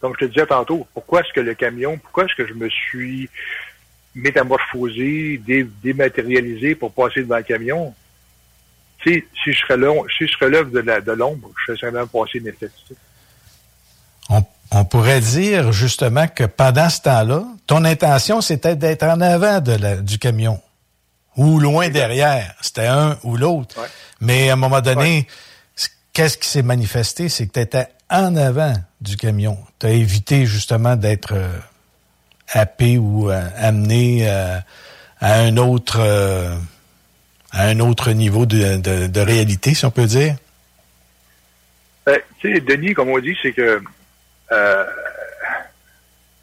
[0.00, 2.68] Comme je te disais tantôt, pourquoi est-ce que le camion, pourquoi est-ce que je me
[2.68, 3.28] suis
[4.14, 7.94] métamorphosé, dé, dématérialisé pour passer devant le camion?
[9.04, 12.48] Si je si je relève de l'ombre, je serais même passer une
[14.70, 19.72] On pourrait dire justement que pendant ce temps-là, ton intention, c'était d'être en avant de
[19.72, 20.60] la, du camion
[21.36, 22.54] ou loin derrière.
[22.60, 23.76] C'était un ou l'autre.
[24.20, 25.26] Mais à un moment donné,
[26.12, 27.28] qu'est-ce qui s'est manifesté?
[27.28, 29.56] C'est que tu étais en avant du camion.
[29.78, 31.58] Tu as évité justement d'être euh,
[32.52, 34.58] happé ou euh, amené euh,
[35.20, 36.00] à un autre
[37.50, 40.36] à un autre niveau de, de, de, réalité, si on peut dire.
[42.04, 43.82] Ben, tu sais, Denis, comme on dit, c'est que
[44.52, 44.84] euh,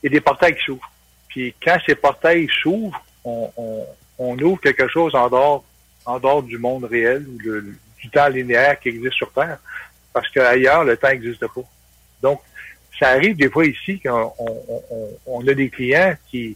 [0.01, 0.91] il y a des portails qui s'ouvrent.
[1.27, 3.85] Puis quand ces portails s'ouvrent, on, on,
[4.19, 5.63] on, ouvre quelque chose en dehors,
[6.05, 9.57] en dehors du monde réel, du temps linéaire qui existe sur Terre,
[10.13, 11.63] parce qu'ailleurs, le temps n'existe pas.
[12.21, 12.41] Donc,
[12.99, 16.55] ça arrive des fois ici qu'on on, on, a des clients qui,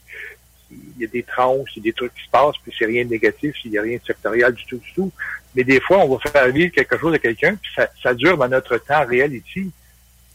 [0.72, 2.86] il y a des tranches, il y a des trucs qui se passent, puis c'est
[2.86, 5.12] rien de négatif, il n'y a rien de sectoriel du tout, du tout.
[5.56, 8.38] Mais des fois, on va faire vivre quelque chose à quelqu'un, puis ça, ça dure
[8.38, 9.72] dans notre temps réel ici.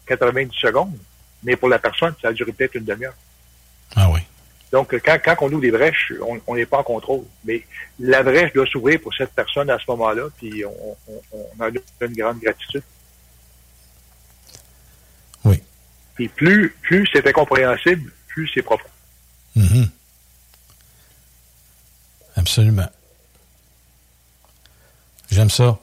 [0.06, 0.96] 90 secondes,
[1.42, 3.14] mais pour la personne, ça a duré peut-être une demi-heure.
[3.96, 4.20] Ah oui.
[4.72, 6.12] Donc, quand, quand on ouvre des brèches,
[6.46, 7.22] on n'est pas en contrôle.
[7.44, 7.64] Mais
[8.00, 11.68] la brèche doit s'ouvrir pour cette personne à ce moment-là, puis on, on, on a
[11.68, 12.82] une grande gratitude.
[15.44, 15.62] Oui.
[16.14, 18.88] Puis plus, plus c'est incompréhensible, plus c'est profond.
[19.54, 19.84] Mm
[22.36, 22.88] Absolument.
[25.30, 25.78] J'aime ça.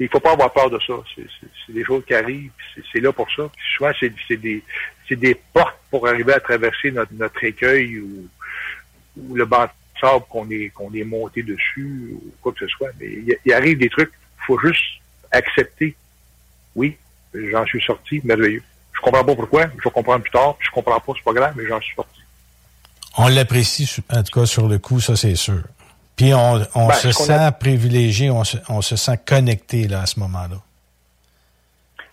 [0.00, 0.94] Il faut pas avoir peur de ça.
[1.14, 2.50] C'est des choses qui arrivent,
[2.90, 3.50] c'est là pour ça.
[3.76, 8.26] souvent, c'est des, portes pour arriver à traverser notre, écueil ou,
[9.34, 9.70] le banc de
[10.00, 12.88] sable qu'on est, monté dessus ou quoi que ce soit.
[12.98, 14.82] Mais il, arrive des trucs, il faut juste
[15.30, 15.94] accepter.
[16.74, 16.96] Oui,
[17.34, 18.62] j'en suis sorti, merveilleux.
[18.94, 20.56] Je comprends pas pourquoi, je vais comprendre plus tard.
[20.60, 22.20] Je comprends pas, c'est pas grave, mais j'en suis sorti.
[23.18, 25.62] On l'apprécie, en tout cas, sur le coup, ça c'est sûr.
[26.20, 30.06] Puis on, on ben, se sent privilégié, on se, on se, sent connecté là, à
[30.06, 30.56] ce moment-là.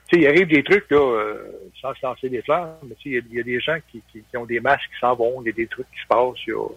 [0.07, 1.35] Tu sais, il arrive des trucs, là, euh,
[1.81, 4.21] sans se lancer des fleurs, mais tu sais, il y, a des gens qui, qui,
[4.21, 6.47] qui ont des masques qui s'en vont, il y a des trucs qui se passent.
[6.47, 6.69] Y a...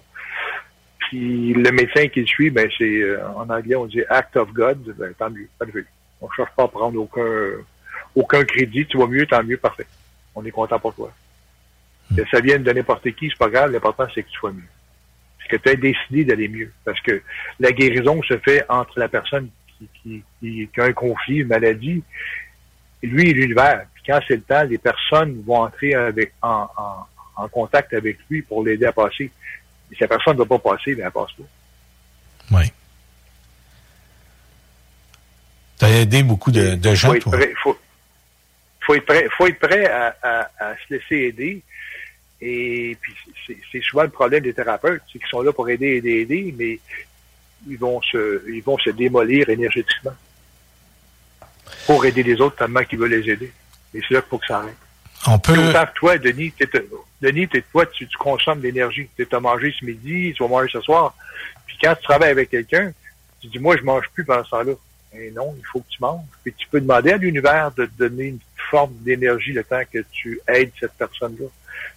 [0.99, 4.51] Puis le médecin qui le suit, ben c'est euh, en anglais on dit act of
[4.53, 5.87] God, ben tant mieux, pas de
[6.21, 7.63] On ne cherche pas à prendre aucun
[8.17, 9.87] aucun crédit, tu vas mieux, tant mieux, parfait.
[10.35, 11.13] On est content pour toi.
[12.11, 12.17] Hmm.
[12.17, 14.67] Que ça vienne de n'importe qui, c'est pas grave, l'important c'est que tu sois mieux
[15.49, 16.73] que tu as décidé d'aller mieux.
[16.85, 17.23] Parce que
[17.59, 19.49] la guérison se fait entre la personne
[20.03, 22.03] qui, qui, qui a un conflit, une maladie,
[23.03, 23.87] lui et l'univers.
[23.95, 28.19] Puis quand c'est le temps, les personnes vont entrer avec, en, en, en contact avec
[28.29, 29.31] lui pour l'aider à passer.
[29.91, 32.59] Et si la personne ne va pas passer, bien, elle passe pas.
[32.59, 32.73] Oui.
[35.79, 37.79] Tu as aidé beaucoup de, de gens, faut être Prêt, faut,
[38.81, 41.63] faut, être prêt, faut être prêt à, à, à se laisser aider
[42.41, 43.15] et puis,
[43.71, 46.79] c'est souvent le problème des thérapeutes, c'est qu'ils sont là pour aider, aider, aider, mais
[47.69, 50.15] ils vont se, ils vont se démolir énergétiquement
[51.87, 53.53] pour aider les autres tellement qu'ils veulent les aider.
[53.95, 54.77] Et c'est là qu'il faut que ça arrête.
[55.27, 55.53] On peut...
[55.53, 56.53] Autant que toi, Denis,
[57.21, 59.09] Denis, toi, tu, tu consommes de l'énergie.
[59.17, 61.15] Tu as mangé ce midi, tu vas manger ce soir.
[61.67, 62.93] Puis quand tu travailles avec quelqu'un,
[63.41, 64.73] tu dis, moi, je mange plus pendant ce temps-là.
[65.13, 66.25] Et non, il faut que tu manges.
[66.43, 68.39] Puis tu peux demander à l'univers de te donner une
[68.71, 71.47] forme d'énergie le temps que tu aides cette personne-là.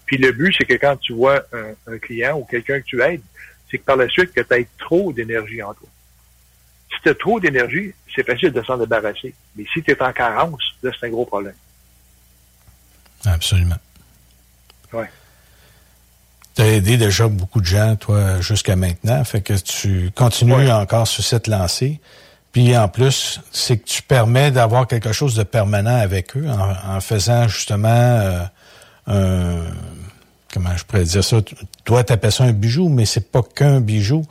[0.05, 1.43] Puis le but, c'est que quand tu vois
[1.87, 3.21] un, client ou quelqu'un que tu aides,
[3.69, 5.87] c'est que par la suite, que tu aies trop d'énergie en toi.
[6.91, 9.33] Si tu as trop d'énergie, c'est facile de s'en débarrasser.
[9.55, 11.55] Mais si tu es en carence, là, c'est un gros problème.
[13.25, 13.77] Absolument.
[14.91, 15.09] Ouais.
[16.55, 19.23] Tu as aidé déjà beaucoup de gens, toi, jusqu'à maintenant.
[19.23, 21.99] Fait que tu continues encore sur cette lancée.
[22.51, 27.01] Puis en plus, c'est que tu permets d'avoir quelque chose de permanent avec eux en,
[27.01, 28.43] faisant justement euh,
[29.07, 29.63] un
[30.53, 31.37] comment je pourrais dire ça?
[31.83, 34.23] Toi tu appelles ça un bijou mais c'est pas qu'un bijou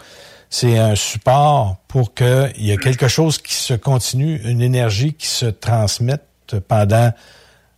[0.51, 5.27] c'est un support pour qu'il y ait quelque chose qui se continue une énergie qui
[5.27, 7.13] se transmette pendant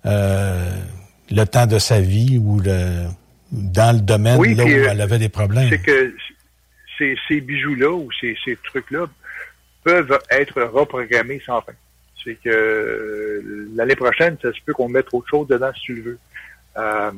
[0.05, 3.07] le temps de sa vie ou le
[3.53, 5.69] dans le domaine là où elle avait des problèmes.
[5.71, 6.15] C'est que
[6.99, 9.07] ces, ces bijoux-là ou ces, ces trucs-là
[9.83, 11.73] peuvent être reprogrammés sans fin.
[12.23, 13.43] C'est que
[13.77, 16.19] l'année prochaine, ça se peut qu'on mette autre chose dedans si tu le veux.
[16.77, 17.13] Euh,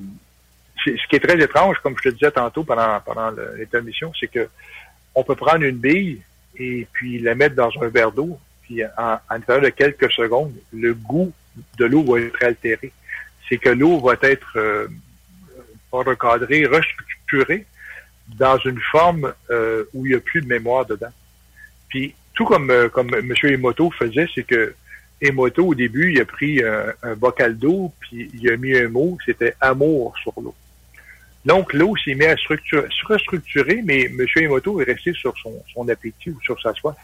[0.85, 4.49] ce qui est très étrange, comme je te disais tantôt pendant, pendant l'intermission, c'est que
[5.15, 6.21] on peut prendre une bille
[6.59, 10.55] et puis la mettre dans un verre d'eau, puis en, en l'intérieur de quelques secondes,
[10.73, 11.33] le goût
[11.79, 12.93] de l'eau va être altéré.
[13.49, 14.89] C'est que l'eau va être euh,
[15.91, 17.67] recadrée, restructurée
[18.39, 21.13] dans une forme euh, où il n'y a plus de mémoire dedans.
[21.89, 23.33] Puis tout comme euh, comme M.
[23.45, 24.75] Emoto faisait, c'est que
[25.21, 29.17] Emoto, au début, il a pris un, bocal d'eau, puis il a mis un mot,
[29.25, 30.55] c'était amour sur l'eau.
[31.45, 34.27] Donc, l'eau s'est mise à structurer, restructurer, mais M.
[34.37, 36.97] Emoto est resté sur son, appétit ou sur sa soif.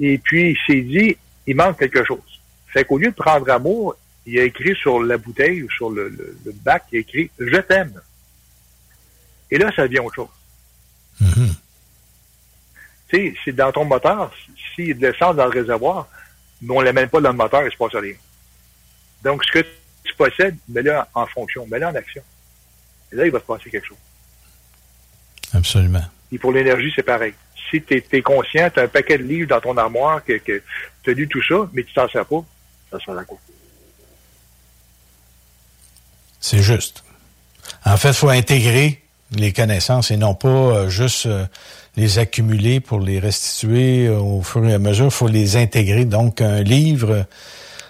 [0.00, 1.16] Et puis, il s'est dit,
[1.46, 2.40] il manque quelque chose.
[2.68, 6.34] Fait qu'au lieu de prendre amour, il a écrit sur la bouteille ou sur le,
[6.64, 8.00] bac, il a écrit «Je t'aime».
[9.50, 10.28] Et là, ça devient autre chose.
[11.22, 11.54] Mm-hmm
[13.08, 14.30] tu sais, c'est dans ton moteur,
[14.74, 16.08] s'il y a de l'essence dans le réservoir,
[16.60, 18.14] mais on ne l'amène pas dans le moteur, il ne se passe rien.
[19.22, 19.66] Donc, ce que
[20.04, 22.22] tu possèdes, mets-le en fonction, mets-le en action.
[23.12, 23.98] Et là, il va se passer quelque chose.
[25.52, 26.04] Absolument.
[26.30, 27.34] Et pour l'énergie, c'est pareil.
[27.70, 30.62] Si tu es, conscient, tu as un paquet de livres dans ton armoire, que, que
[31.02, 32.44] tu as lu tout ça, mais tu t'en sers pas,
[32.90, 33.38] ça sera la quoi?
[36.40, 37.04] C'est juste.
[37.84, 39.02] En fait, il faut intégrer
[39.32, 41.44] les connaissances et non pas euh, juste euh,
[41.98, 45.06] les accumuler pour les restituer euh, au fur et à mesure.
[45.06, 46.04] Il faut les intégrer.
[46.04, 47.26] Donc, un livre,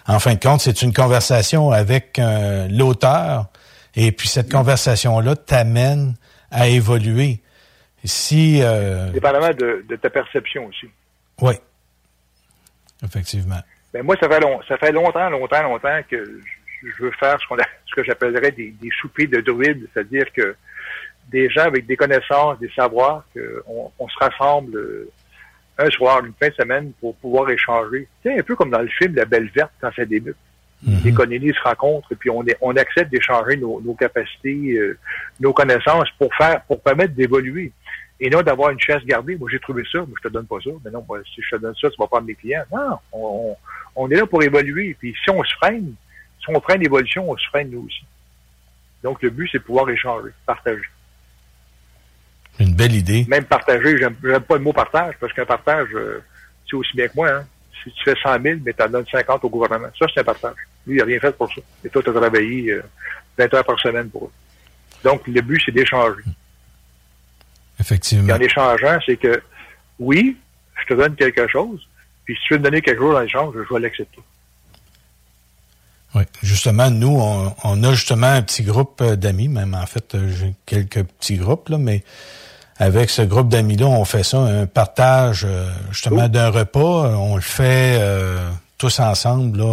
[0.06, 3.46] en fin de compte, c'est une conversation avec euh, l'auteur.
[3.94, 6.14] Et puis, cette conversation-là t'amène
[6.50, 7.40] à évoluer.
[8.02, 9.10] Si, euh...
[9.10, 10.88] Dépendamment de, ta perception aussi.
[11.42, 11.54] Oui.
[13.04, 13.60] Effectivement.
[13.92, 16.40] Ben moi, ça fait, long, ça fait longtemps, longtemps, longtemps que
[16.82, 20.56] je veux faire ce, qu'on ce que j'appellerais des, des soupers de druides, c'est-à-dire que
[21.28, 25.10] des gens avec des connaissances, des savoirs, qu'on on se rassemble euh,
[25.78, 28.08] un soir, une fin de semaine pour pouvoir échanger.
[28.22, 30.36] C'est un peu comme dans le film La Belle Verte quand ça débute.
[30.84, 31.04] Mm-hmm.
[31.04, 34.98] Les colonis se rencontrent et puis on, est, on accepte d'échanger nos, nos, capacités, euh,
[35.40, 37.72] nos connaissances pour faire, pour permettre d'évoluer.
[38.20, 39.36] Et non d'avoir une chaise gardée.
[39.36, 40.70] Moi, j'ai trouvé ça, mais je te donne pas ça.
[40.84, 42.64] Mais non, si je te donne ça, tu vas prendre mes clients.
[42.72, 43.56] Non, on,
[43.94, 44.96] on, est là pour évoluer.
[44.98, 45.94] Puis si on se freine,
[46.40, 48.04] si on freine l'évolution, on se freine nous aussi.
[49.04, 50.82] Donc, le but, c'est de pouvoir échanger, partager.
[52.58, 53.24] Une belle idée.
[53.28, 56.22] Même partager, j'aime pas le mot partage, parce qu'un partage, euh,
[56.68, 57.30] c'est aussi bien que moi.
[57.30, 57.46] Hein.
[57.84, 60.24] Si tu fais 100 000, mais tu en donnes 50 au gouvernement, ça, c'est un
[60.24, 60.56] partage.
[60.86, 61.60] Lui, il n'a rien fait pour ça.
[61.84, 62.82] Et toi, tu as travaillé euh,
[63.38, 64.32] 20 heures par semaine pour eux.
[65.04, 66.22] Donc, le but, c'est d'échanger.
[67.78, 68.28] Effectivement.
[68.28, 69.40] Et en échangeant, c'est que,
[70.00, 70.36] oui,
[70.80, 71.86] je te donne quelque chose,
[72.24, 74.20] puis si tu veux me donner quelque chose en échange, je vais l'accepter.
[76.14, 80.14] Oui, justement, nous, on, on, a justement un petit groupe euh, d'amis, même en fait,
[80.14, 82.02] euh, j'ai quelques petits groupes, là, mais
[82.78, 87.16] avec ce groupe d'amis-là, on fait ça, un partage euh, justement d'un repas.
[87.18, 88.38] On le fait euh,
[88.78, 89.58] tous ensemble.
[89.58, 89.64] Là,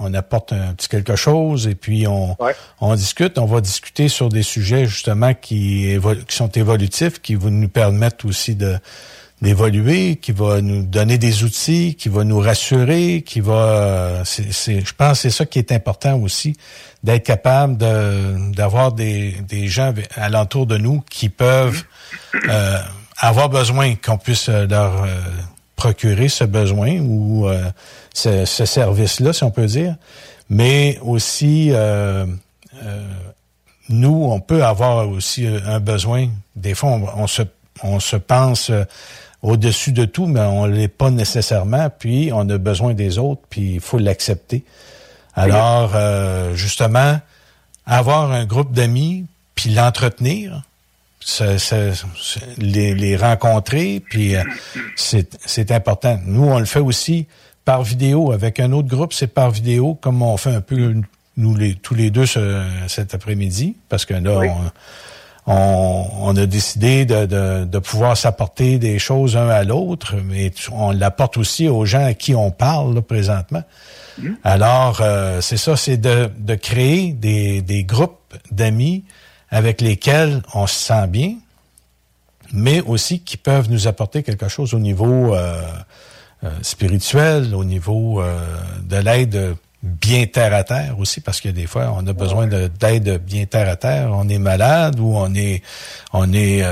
[0.00, 2.36] on, apporte un petit quelque chose et puis on,
[2.80, 3.38] on discute.
[3.38, 5.98] On va discuter sur des sujets justement qui,
[6.28, 8.78] qui sont évolutifs, qui vont nous permettre aussi de
[9.44, 14.22] d'évoluer, qui va nous donner des outils, qui va nous rassurer, qui va.
[14.24, 16.56] C'est, je pense que c'est ça qui est important aussi,
[17.02, 21.84] d'être capable de, d'avoir des, des gens alentour de nous qui peuvent
[22.48, 22.78] euh,
[23.18, 25.08] avoir besoin qu'on puisse euh, leur euh,
[25.76, 27.46] procurer ce besoin ou
[28.14, 29.96] ce, ce service-là, si on peut dire,
[30.48, 31.72] mais aussi
[33.90, 36.28] nous, on peut avoir aussi un besoin.
[36.56, 37.42] Des fois, on, se
[37.82, 38.70] on se pense
[39.44, 41.90] au-dessus de tout, mais on l'est pas nécessairement.
[41.96, 44.64] Puis on a besoin des autres, puis il faut l'accepter.
[45.36, 45.92] Alors,
[46.54, 47.20] justement,
[47.86, 50.62] avoir un groupe d'amis, puis l'entretenir,
[52.58, 54.42] les, les, rencontrer, puis euh,
[54.96, 56.18] c'est important.
[56.26, 57.26] Nous, on le fait aussi
[57.64, 58.32] par vidéo.
[58.32, 60.94] Avec un autre groupe, c'est par vidéo, comme on fait un peu
[61.36, 62.26] nous les, tous les deux
[62.88, 64.70] cet après-midi, parce que là, on,
[65.46, 70.90] on, a décidé de, de, de pouvoir s'apporter des choses un à l'autre, mais on
[70.90, 73.62] l'apporte aussi aux gens à qui on parle présentement.
[74.18, 74.30] Mmh.
[74.42, 79.04] Alors, euh, c'est ça, c'est de, de créer des, des groupes d'amis
[79.50, 81.34] avec lesquels on se sent bien,
[82.52, 85.62] mais aussi qui peuvent nous apporter quelque chose au niveau euh,
[86.44, 88.38] euh, spirituel, au niveau euh,
[88.82, 93.22] de l'aide bien terre à terre aussi, parce que des fois, on a besoin d'aide
[93.22, 94.10] bien terre à terre.
[94.12, 95.62] On est malade ou on est
[96.12, 96.62] on est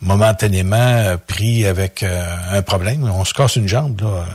[0.00, 3.04] momentanément pris avec un problème.
[3.04, 4.26] On se casse une jambe, là.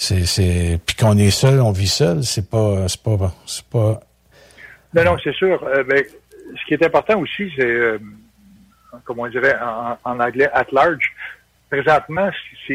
[0.00, 4.00] C'est, c'est, puis qu'on est seul, on vit seul, c'est pas, c'est pas, c'est pas
[4.94, 5.60] Non, non, c'est sûr.
[5.64, 6.04] Euh, ben,
[6.56, 7.98] ce qui est important aussi, c'est, euh,
[9.04, 9.56] comme on dirait
[10.04, 11.12] en, anglais, at large.
[11.68, 12.30] Présentement,
[12.68, 12.74] ce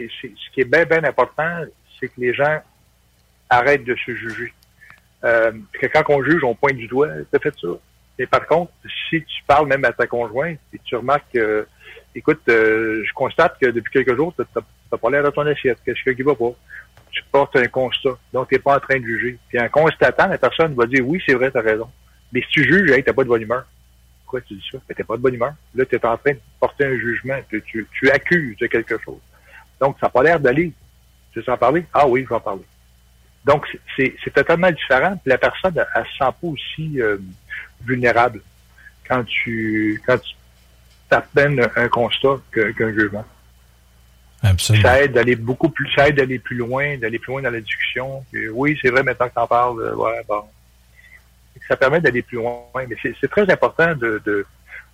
[0.53, 1.61] qui est bien, bien important,
[1.97, 2.61] c'est que les gens
[3.49, 4.53] arrêtent de se juger.
[5.23, 7.69] Euh, que quand on juge, on pointe du doigt, t'as fait ça.
[8.19, 8.71] Mais par contre,
[9.09, 11.65] si tu parles même à ta conjointe et tu remarques que,
[12.13, 15.79] écoute, euh, je constate que depuis quelques jours, tu n'as pas l'air de ton assiette,
[15.85, 16.51] qu'est-ce qui va pas?
[17.11, 19.37] Tu portes un constat, donc tu n'es pas en train de juger.
[19.47, 21.89] Puis en constatant, la personne va dire, oui, c'est vrai, tu as raison.
[22.31, 23.65] Mais si tu juges, hey, t'as pas de bonne humeur.
[24.25, 24.79] Pourquoi tu dis ça?
[24.87, 25.53] Tu t'es pas de bonne humeur.
[25.75, 29.19] Là, tu es en train de porter un jugement, tu, tu, accuses de quelque chose.
[29.79, 30.73] Donc, ça n'a pas l'air d'aller.
[31.31, 31.85] Tu veux en parler?
[31.93, 32.63] Ah oui, je vais en parler.
[33.45, 33.65] Donc,
[33.97, 35.19] c'est totalement différent.
[35.25, 37.17] La personne, elle, ne se sent pas aussi euh,
[37.83, 38.41] vulnérable
[39.07, 40.35] quand tu quand tu
[41.09, 43.25] t'appelles un constat qu'un jugement.
[44.41, 44.83] Absolument.
[44.83, 47.61] Ça aide d'aller beaucoup plus, ça aide d'aller plus loin, d'aller plus loin dans la
[47.61, 48.25] discussion.
[48.51, 50.43] oui, c'est vrai, maintenant que tu en parles, euh, ouais, bon.
[51.67, 52.63] Ça permet d'aller plus loin.
[52.75, 54.45] Mais c'est très important de, de,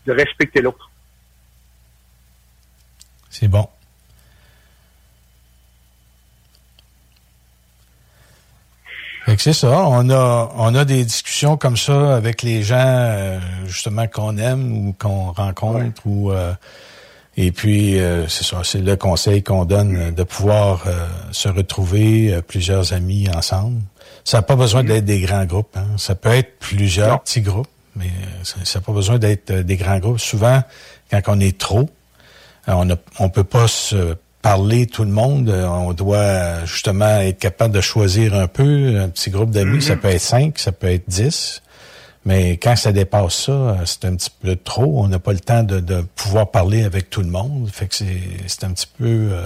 [0.05, 0.91] de respecter l'autre.
[3.29, 3.67] C'est bon.
[9.37, 9.85] C'est ça.
[9.87, 14.71] On a, on a des discussions comme ça avec les gens, euh, justement, qu'on aime
[14.71, 16.53] ou qu'on rencontre ou, euh,
[17.37, 20.83] et puis, euh, c'est ça, c'est le conseil qu'on donne de pouvoir
[21.31, 23.81] se retrouver plusieurs amis ensemble.
[24.25, 25.75] Ça n'a pas besoin d'être des grands groupes.
[25.77, 25.87] Hein.
[25.97, 28.11] Ça peut être plusieurs petits groupes, mais
[28.43, 30.19] ça n'a pas besoin d'être des grands groupes.
[30.19, 30.61] Souvent,
[31.11, 31.89] quand on est trop,
[32.67, 35.49] on ne on peut pas se parler tout le monde.
[35.49, 38.97] Euh, on doit justement être capable de choisir un peu.
[38.97, 40.01] Un petit groupe d'amis, ça mhm.
[40.01, 41.61] peut être cinq, ça peut être dix.
[42.25, 45.03] Mais quand ça dépasse ça, c'est un petit peu trop.
[45.03, 47.69] On n'a pas le temps de, pouvoir parler avec tout le monde.
[47.71, 49.45] Fait que c'est un petit peu euh,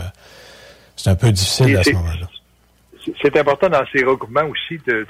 [0.95, 2.27] c'est un peu difficile à ce moment-là.
[3.21, 5.05] C'est important dans ces regroupements aussi de,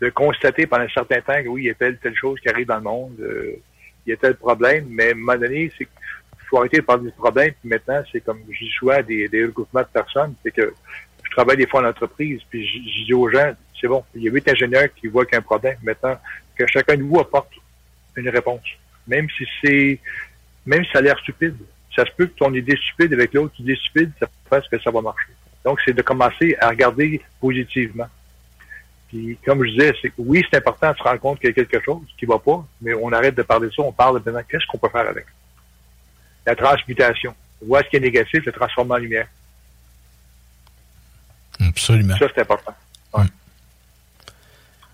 [0.00, 2.48] de, constater pendant un certain temps que oui, il y a telle telle chose qui
[2.48, 3.56] arrive dans le monde, euh,
[4.06, 5.88] il y a tel problème, mais à un moment donné, c'est
[6.48, 7.52] faut arrêter de parler du problème.
[7.60, 10.74] Puis maintenant, c'est comme je dis souvent des, des regroupements de personnes, c'est que
[11.24, 14.28] je travaille des fois en entreprise, puis je, dis aux gens, c'est bon, il y
[14.28, 15.76] a huit ingénieurs qui voient qu'il y a un problème.
[15.82, 16.16] Maintenant,
[16.56, 17.52] que chacun de vous apporte
[18.16, 18.62] une réponse.
[19.06, 20.00] Même si c'est
[20.68, 21.56] même si ça a l'air stupide.
[21.96, 24.90] Ça se peut que ton idée stupide avec l'autre idée stupide, ça pense que ça
[24.90, 25.32] va marcher.
[25.64, 28.06] Donc, c'est de commencer à regarder positivement.
[29.08, 31.82] Puis, comme je disais, oui, c'est important de se rendre compte qu'il y a quelque
[31.82, 34.46] chose qui va pas, mais on arrête de parler de ça, on parle de maintenant
[34.48, 35.24] qu'est-ce qu'on peut faire avec?
[36.48, 37.34] La transmutation.
[37.60, 39.28] Voir ce qui est négatif, le transformer en lumière.
[41.60, 42.16] Absolument.
[42.16, 42.74] Ça, c'est important.
[43.12, 43.26] Ouais.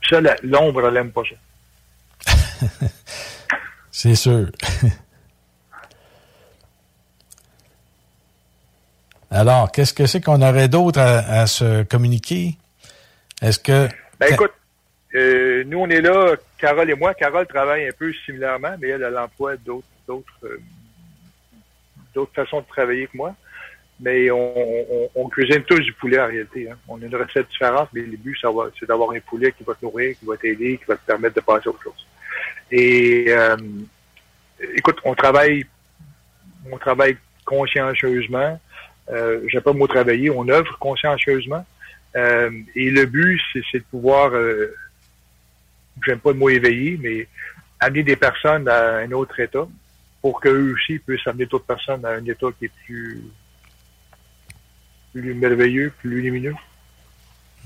[0.09, 1.36] Ça, l'ombre, elle n'aime pas ça.
[3.92, 4.50] c'est sûr.
[9.30, 12.57] Alors, qu'est-ce que c'est qu'on aurait d'autre à, se communiquer?
[13.42, 13.88] Est-ce que...
[14.18, 14.52] Ben écoute,
[15.14, 17.14] euh, nous, on est là, Carole et moi.
[17.14, 19.84] Carole travaille un peu similairement, mais elle a l'emploi d'autres
[20.44, 20.61] euh,
[22.14, 23.34] d'autres façons de travailler que moi.
[24.00, 26.68] Mais on, cuisine tous du poulet en réalité.
[26.68, 26.76] Hein.
[26.88, 28.36] On a une recette différente, mais le but,
[28.78, 31.36] c'est d'avoir un poulet qui va te nourrir, qui va t'aider, qui va te permettre
[31.36, 32.06] de passer autre chose.
[32.72, 33.56] Et euh,
[34.74, 35.64] écoute, on travaille,
[36.70, 38.60] on travaille consciencieusement.
[39.10, 41.64] Euh, J'aime pas le mot travailler, on œuvre consciencieusement.
[42.16, 44.74] Euh, et le but, c'est de pouvoir, euh,
[46.06, 47.26] j'aime pas le mot éveiller, mais
[47.80, 49.66] amener des personnes à un autre état,
[50.24, 53.22] pour qu'eux aussi puissent amener d'autres personnes à un état qui est plus,
[55.12, 56.54] plus merveilleux, plus lumineux.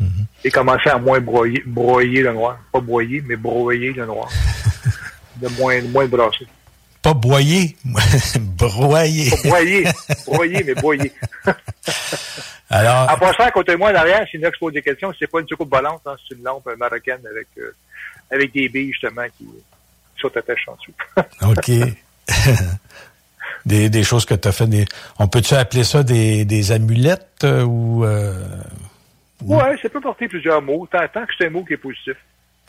[0.02, 0.24] Mm-hmm.
[0.42, 2.58] Et commencer à moins broyer, broyer le noir.
[2.72, 4.28] Pas broyer, mais broyer le noir.
[5.36, 6.48] de moins, moins brasser.
[7.00, 9.30] Pas broyer, broyer.
[9.30, 9.84] Pas broyer,
[10.26, 11.12] broyer, mais broyer.
[12.70, 13.08] Alors.
[13.08, 15.14] En passant à côté de moi, derrière, c'est une pose des questions.
[15.16, 17.70] C'est pas une soucoupe volante, hein, c'est une lampe marocaine avec, euh,
[18.32, 21.52] avec des billes, justement, qui, qui sont attachées en dessous.
[21.52, 21.94] OK.
[23.66, 24.66] des, des, choses que tu as fait.
[24.66, 24.84] Des,
[25.18, 28.04] on peut-tu appeler ça des, des amulettes euh, ou.
[28.04, 28.32] Euh,
[29.44, 32.16] Oui, ça peut porter plusieurs mots, tant, tant que c'est un mot qui est positif.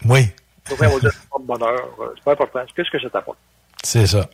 [0.05, 0.27] Oui.
[0.71, 1.89] on va dire bonheur.
[1.99, 2.61] Euh, c'est pas important.
[2.75, 3.37] Qu'est-ce que ça t'apporte?
[3.83, 4.29] C'est ça.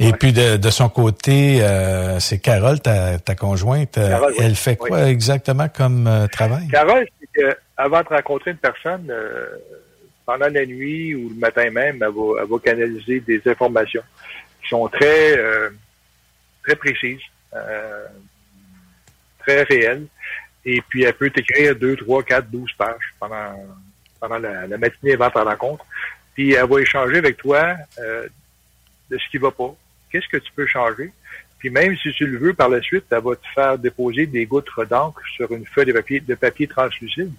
[0.00, 3.96] Et puis de, de, son côté, euh, c'est Carole, ta, ta conjointe.
[3.96, 6.66] elle fait quoi exactement comme travail?
[6.66, 9.08] Carole, c'est qu'avant de rencontrer une personne,
[10.24, 14.02] pendant la nuit ou le matin même, elle va, elle va canaliser des informations
[14.62, 15.70] qui sont très, euh,
[16.62, 17.20] très précises,
[17.54, 18.06] euh,
[19.38, 20.06] très réelles.
[20.64, 23.76] Et puis, elle peut t'écrire 2, 3, 4, 12 pages pendant,
[24.18, 25.84] pendant la, matinée avant ta rencontre.
[26.32, 28.26] Puis, elle va échanger avec toi euh,
[29.10, 29.74] de ce qui va pas.
[30.10, 31.12] Qu'est-ce que tu peux changer?
[31.58, 34.44] Puis même si tu le veux, par la suite, elle va te faire déposer des
[34.44, 37.32] gouttes d'encre sur une feuille de papier, de papier translucide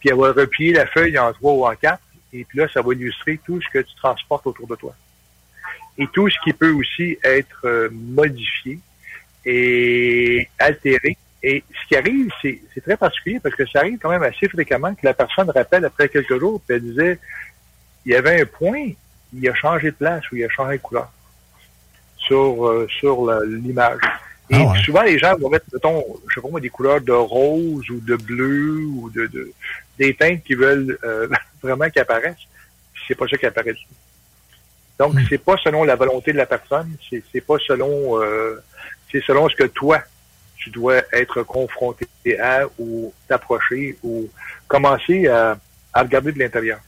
[0.00, 2.82] puis elle va replier la feuille en trois ou en quatre, et puis là, ça
[2.82, 4.94] va illustrer tout ce que tu transportes autour de toi.
[5.98, 8.78] Et tout ce qui peut aussi être euh, modifié
[9.44, 11.16] et altéré.
[11.42, 14.94] Et ce qui arrive, c'est très particulier parce que ça arrive quand même assez fréquemment
[14.94, 17.18] que la personne rappelle après quelques jours, puis elle disait,
[18.04, 18.90] il y avait un point,
[19.32, 21.10] il a changé de place ou il a changé de couleur
[22.18, 24.00] sur, euh, sur l'image.
[24.50, 27.12] Et ah souvent, les gens vont mettre, mettons, je sais pas moi, des couleurs de
[27.12, 29.52] rose ou de bleu ou de, de
[29.98, 31.28] des teintes qui veulent euh,
[31.62, 32.46] vraiment qu'ils apparaissent.
[33.06, 33.74] C'est pas ça qui apparaît.
[34.98, 35.26] Donc, hmm.
[35.28, 38.62] c'est pas selon la volonté de la personne, c'est pas selon euh,
[39.12, 40.02] c'est selon ce que toi,
[40.56, 42.08] tu dois être confronté
[42.40, 44.28] à ou t'approcher ou
[44.66, 45.58] commencer à,
[45.92, 46.80] à regarder de l'intérieur.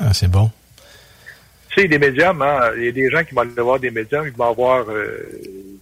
[0.00, 0.50] Ah, c'est bon.
[1.70, 3.90] Tu sais, des médiums, hein, il y a des gens qui vont aller voir des
[3.90, 5.28] médiums, ils vont avoir, euh,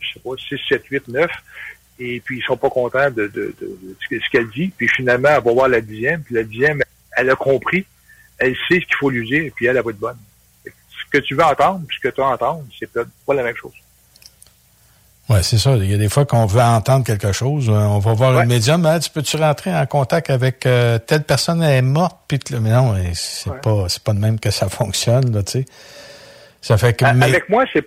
[0.00, 1.30] je sais pas, 6, 7, 8, 9,
[1.98, 5.42] et puis ils sont pas contents de, de, de, ce qu'elle dit, puis finalement, elle
[5.42, 6.82] va voir la dixième, puis la dixième,
[7.16, 7.86] elle a compris,
[8.38, 10.18] elle sait ce qu'il faut lui dire, puis elle, elle va être bonne.
[10.64, 10.70] Ce
[11.10, 13.72] que tu veux entendre, puis ce que tu entendre, c'est pas la même chose.
[15.28, 15.76] Oui, c'est ça.
[15.76, 17.68] Il y a des fois qu'on veut entendre quelque chose.
[17.68, 18.86] Euh, on va voir le médium.
[19.00, 21.62] Tu peux-tu rentrer en contact avec euh, telle personne?
[21.62, 22.18] Elle est morte?
[22.26, 25.64] Puis mais non, c'est pas c'est pas de même que ça fonctionne, là, tu sais.
[26.60, 27.04] Ça fait que.
[27.04, 27.86] Avec moi, c'est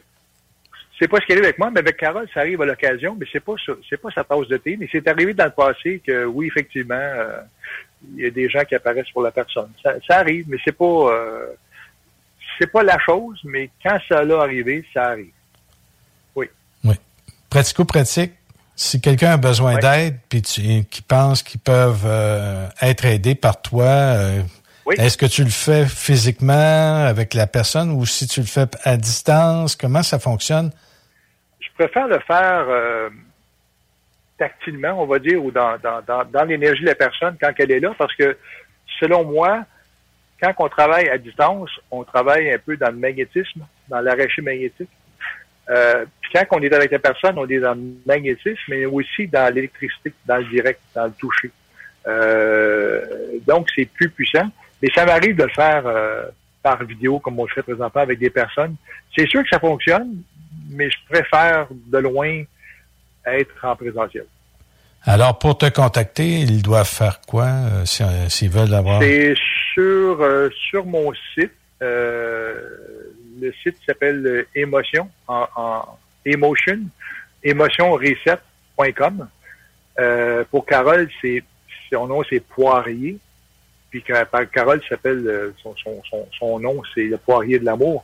[1.00, 3.26] c'est pas ce qui arrive avec moi, mais avec Carole, ça arrive à l'occasion, mais
[3.32, 3.54] c'est pas
[3.90, 6.96] c'est pas sa tasse de thé, mais c'est arrivé dans le passé que oui, effectivement,
[6.96, 7.40] euh,
[8.16, 9.70] il y a des gens qui apparaissent pour la personne.
[9.84, 11.12] Ça, ça arrive, mais c'est pas
[12.58, 15.32] c'est pas la chose, mais quand ça l'a arrivé, ça arrive
[17.56, 18.34] pratico-pratique,
[18.76, 23.86] si quelqu'un a besoin d'aide, puis qui pense qu'ils peuvent euh, être aidés par toi,
[23.86, 24.42] euh,
[24.98, 28.98] est-ce que tu le fais physiquement avec la personne ou si tu le fais à
[28.98, 29.78] distance?
[29.78, 30.72] Comment ça fonctionne?
[31.78, 33.10] Je préfère le faire euh,
[34.38, 37.94] tactilement, on va dire, ou dans, dans l'énergie de la personne quand elle est là,
[37.98, 38.38] parce que
[39.00, 39.66] selon moi,
[40.42, 44.90] quand on travaille à distance, on travaille un peu dans le magnétisme, dans l'arraché magnétique.
[45.70, 49.28] Euh, puis quand on est avec la personne, on est dans le magnétisme, mais aussi
[49.28, 51.52] dans l'électricité, dans le direct, dans le toucher.
[52.08, 53.02] Euh,
[53.48, 54.48] donc, c'est plus puissant.
[54.82, 56.26] Mais ça m'arrive de le faire euh,
[56.62, 58.76] par vidéo, comme on le fait présentement avec des personnes.
[59.18, 60.22] C'est sûr que ça fonctionne,
[60.70, 62.44] mais je préfère de loin
[63.26, 64.26] être en présentiel.
[65.04, 69.02] Alors, pour te contacter, ils doivent faire quoi s'ils veulent avoir?
[69.02, 69.36] C'est
[69.74, 71.52] sur, sur mon site
[73.40, 76.80] le site s'appelle Emotion, en, en Emotion,
[77.44, 79.28] emotionreset.com.
[80.00, 81.44] Euh, pour Carole, c'est
[81.92, 83.18] son nom c'est Poirier.
[83.90, 88.04] Puis Carole s'appelle euh, son, son, son, son nom c'est le Poirier de l'amour.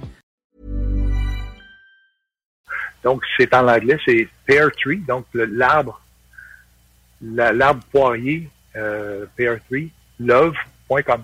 [3.03, 6.01] Donc, c'est en anglais, c'est Pear Tree, donc l'arbre,
[7.21, 11.23] l'arbre poirier, euh, Pear Tree, love.com.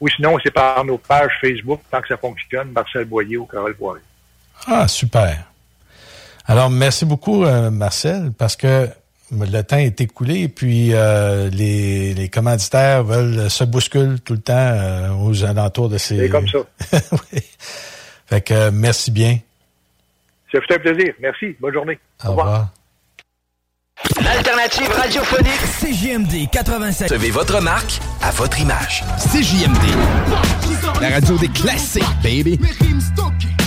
[0.00, 3.74] Ou sinon, c'est par nos pages Facebook, tant que ça fonctionne, Marcel Boyer ou Carole
[3.74, 4.02] Boyer.
[4.66, 5.44] Ah, super.
[6.46, 8.88] Alors, merci beaucoup, euh, Marcel, parce que
[9.32, 14.40] le temps est écoulé et puis euh, les, les commanditaires veulent se bousculer tout le
[14.40, 16.18] temps euh, aux alentours de ces...
[16.18, 16.58] C'est comme ça.
[17.32, 17.40] oui.
[18.26, 19.38] Fait que merci bien.
[20.56, 21.14] Ça fait un plaisir.
[21.20, 21.56] Merci.
[21.60, 21.98] Bonne journée.
[22.24, 22.68] Au, revoir.
[24.22, 27.10] L'alternative radiophonique CJMD 87.
[27.10, 29.04] Recevez votre marque à votre image.
[29.18, 31.00] CJMD.
[31.00, 32.58] La radio des classiques, baby.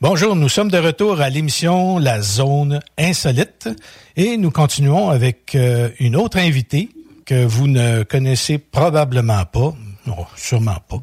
[0.00, 3.68] Bonjour, nous sommes de retour à l'émission La Zone Insolite
[4.14, 6.88] et nous continuons avec euh, une autre invitée
[7.26, 9.74] que vous ne connaissez probablement pas.
[10.06, 10.98] Non, sûrement pas.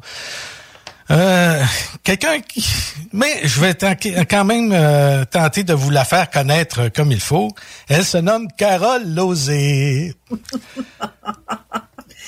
[1.10, 1.62] Euh,
[2.04, 2.66] quelqu'un qui...
[3.12, 3.76] Mais je vais
[4.24, 7.50] quand même euh, tenter de vous la faire connaître comme il faut.
[7.88, 10.14] Elle se nomme Carole Lozé.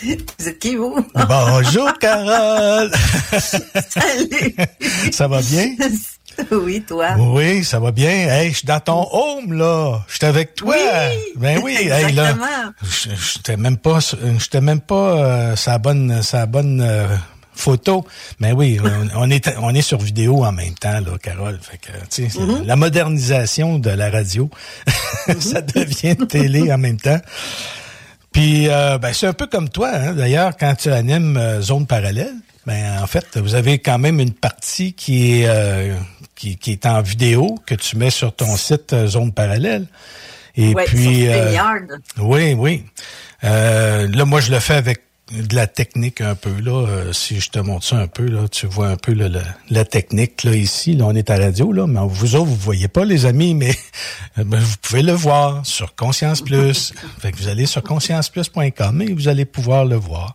[0.01, 1.05] Vous êtes qui, vous?
[1.29, 2.93] Bonjour, Carole!
[3.41, 4.55] Salut!
[5.11, 5.75] Ça va bien?
[6.53, 7.17] Oui, toi.
[7.19, 8.11] Oui, ça va bien.
[8.11, 10.01] Hey, je suis dans ton home, là.
[10.09, 10.75] Je suis avec toi.
[10.77, 12.07] Oui, ben oui, exactement.
[12.09, 12.73] hey, là.
[12.83, 13.99] Je t'ai même pas,
[14.39, 17.09] j'étais même pas euh, sa bonne, sa bonne euh,
[17.55, 18.07] photo.
[18.41, 18.79] Mais oui,
[19.15, 21.59] on, on, est, on est sur vidéo en même temps, là, Carole.
[21.61, 22.65] Fait que, Mm-hmm.
[22.65, 24.49] la modernisation de la radio,
[25.41, 27.21] ça devient télé en même temps.
[28.33, 31.87] Puis, euh, ben, c'est un peu comme toi, hein, d'ailleurs, quand tu animes euh, Zone
[31.87, 32.35] Parallèle,
[32.67, 35.95] ben, en fait, vous avez quand même une partie qui est, euh,
[36.39, 39.87] qui, qui est en vidéo que tu mets sur ton site euh, Zone Parallèle.
[40.57, 41.53] Et Ouais, puis, euh,
[42.19, 42.85] oui, oui.
[43.45, 46.87] Euh, là, moi, je le fais avec de la technique un peu là.
[46.87, 49.43] Euh, si je te montre ça un peu là, tu vois un peu là, la,
[49.69, 50.95] la technique là ici.
[50.95, 53.77] Là, on est à radio là, mais vous autres vous voyez pas les amis, mais
[54.37, 56.95] ben, vous pouvez le voir sur Conscience Plus.
[57.21, 60.35] fait que vous allez sur conscienceplus.com et vous allez pouvoir le voir.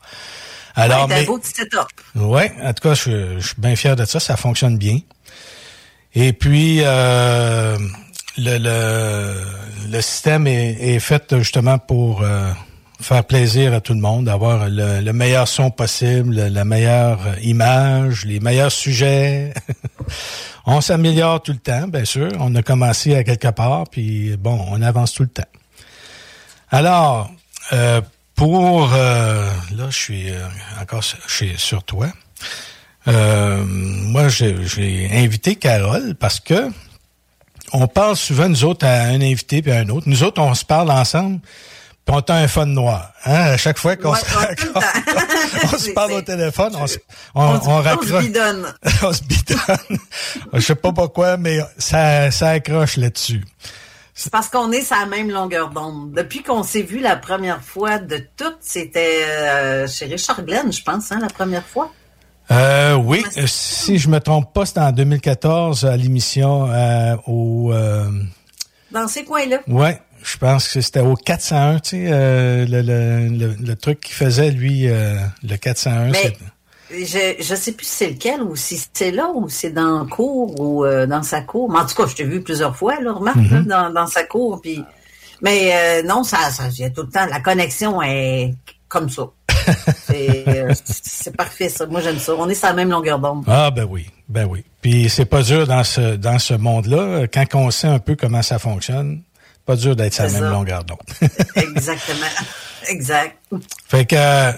[0.76, 1.88] Alors, Ouais, mais beau petit setup.
[2.16, 4.20] Ouais, en tout cas, je, je suis bien fier de ça.
[4.20, 5.00] Ça fonctionne bien.
[6.16, 7.78] Et puis, euh,
[8.38, 12.52] le, le, le système est, est fait justement pour euh,
[13.02, 18.26] faire plaisir à tout le monde, avoir le, le meilleur son possible, la meilleure image,
[18.26, 19.54] les meilleurs sujets.
[20.66, 22.32] on s'améliore tout le temps, bien sûr.
[22.40, 25.44] On a commencé à quelque part, puis bon, on avance tout le temps.
[26.70, 27.30] Alors,
[27.72, 28.02] euh,
[28.36, 30.40] pour euh, là, je suis euh,
[30.82, 32.08] encore sur, sur toi.
[33.08, 36.70] Euh, moi, j'ai invité Carole parce que
[37.74, 40.08] on parle souvent nous autres à un invité puis à un autre.
[40.08, 41.40] Nous autres, on se parle ensemble.
[42.06, 43.14] Puis on a un fun noir.
[43.26, 43.34] Hein?
[43.54, 46.98] À chaque fois qu'on Ouais, se, on se parle au téléphone, on se,
[47.34, 48.24] on, On, on, se- on se raccroche.
[48.26, 48.74] bidonne.
[49.04, 49.98] on se bidonne.
[50.54, 53.44] Je sais pas pourquoi, mais ça, ça accroche là-dessus.
[54.14, 56.12] C'est parce qu'on est sur la même longueur d'onde.
[56.14, 60.84] Depuis qu'on s'est vu la première fois de toutes, c'était euh, chez Richard Glenn, je
[60.84, 61.92] pense, hein, la première fois.
[62.52, 67.72] Euh, oui, euh, si je me trompe pas, c'était en 2014 à l'émission euh, au...
[67.74, 68.10] Euh,
[68.92, 69.60] Dans ces coins-là.
[69.68, 74.02] ouais, je pense que c'était au 401, tu sais, euh, le, le, le, le truc
[74.02, 76.12] qu'il faisait, lui, euh, le 401.
[76.12, 76.34] Mais
[76.92, 80.06] je je sais plus si c'est lequel ou si c'est là ou c'est dans la
[80.06, 81.72] cour ou euh, dans sa cour.
[81.72, 83.66] Mais en tout cas, je t'ai vu plusieurs fois, là, remarque, là, Mhm.
[83.66, 84.60] dans, dans sa cour.
[84.62, 84.84] Puis,
[85.42, 87.26] mais euh, non, ça, ça, j'ai tout le temps.
[87.26, 88.54] La connexion est
[88.94, 89.24] comme ça.
[90.06, 91.86] C'est euh, c'est parfait, ça.
[91.88, 92.34] Moi, j'aime ça.
[92.38, 93.44] On est sur la même longueur d'onde.
[93.48, 94.64] Ah ben oui, ben oui.
[94.82, 98.42] Puis c'est pas dur dans ce dans ce monde-là, quand on sait un peu comment
[98.44, 99.24] ça fonctionne,
[99.66, 100.50] pas dur d'être sur la même ça.
[100.50, 101.00] longueur d'onde.
[101.56, 102.28] Exactement.
[102.88, 103.38] Exact.
[103.88, 104.52] Fait que,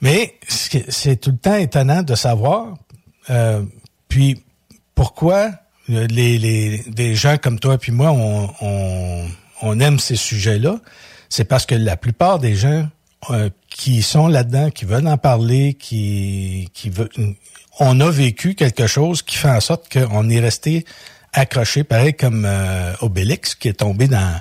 [0.00, 2.74] mais c'est tout le temps étonnant de savoir,
[3.30, 3.62] euh,
[4.08, 4.42] puis
[4.94, 5.50] pourquoi
[5.88, 6.06] les,
[6.38, 9.24] les des gens comme toi puis moi, on, on,
[9.62, 10.78] on aime ces sujets-là,
[11.28, 12.88] c'est parce que la plupart des gens
[13.30, 17.10] euh, qui sont là-dedans, qui veulent en parler, qui, qui veulent,
[17.80, 20.84] on a vécu quelque chose qui fait en sorte qu'on est resté
[21.34, 24.40] accroché, pareil comme euh, Obélix qui est tombé dans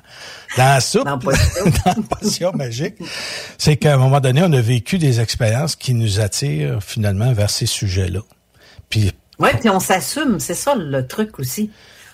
[0.58, 1.64] dans la soupe, Dans la potion.
[1.66, 2.96] dans la potion magique.
[3.58, 7.50] C'est qu'à un moment donné, on a vécu des expériences qui nous attirent finalement vers
[7.50, 8.22] ces sujets-là.
[8.90, 11.70] Puis Oui, puis on s'assume, c'est ça le truc aussi.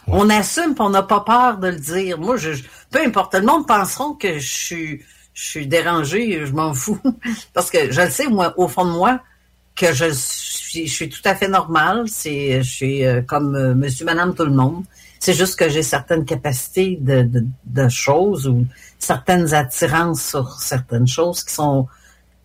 [0.08, 2.18] On assume, puis on n'a pas peur de le dire.
[2.18, 5.02] Moi, je, je- peu importe, le monde penseront que je suis,
[5.34, 7.00] je suis dérangée, je m'en fous,
[7.54, 9.20] parce que je le sais moi, au fond de moi,
[9.76, 12.04] que je suis, je suis tout à fait normale.
[12.08, 14.84] C'est, je suis euh, comme euh, Monsieur, Madame, tout le monde.
[15.20, 18.66] C'est juste que j'ai certaines capacités de, de, de choses ou
[19.00, 21.88] certaines attirances sur certaines choses qui sont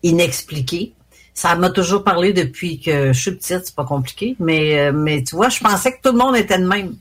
[0.01, 0.93] inexpliquées.
[1.33, 5.23] Ça m'a toujours parlé depuis que je suis petite, c'est pas compliqué, mais euh, mais
[5.23, 6.95] tu vois, je pensais que tout le monde était de même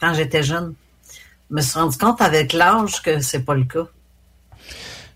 [0.00, 0.74] quand j'étais jeune.
[1.50, 3.86] Je me suis rendu compte avec l'âge que c'est pas le cas.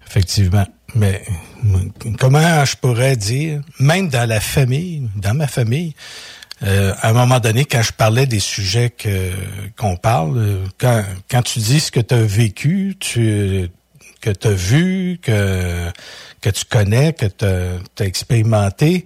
[0.09, 0.67] Effectivement.
[0.95, 1.23] Mais
[2.19, 5.95] comment je pourrais dire, même dans la famille, dans ma famille,
[6.63, 9.31] euh, à un moment donné, quand je parlais des sujets que
[9.77, 13.69] qu'on parle, quand, quand tu dis ce que tu as vécu, tu
[14.21, 15.91] que tu as vu, que,
[16.41, 19.05] que tu connais, que tu as expérimenté,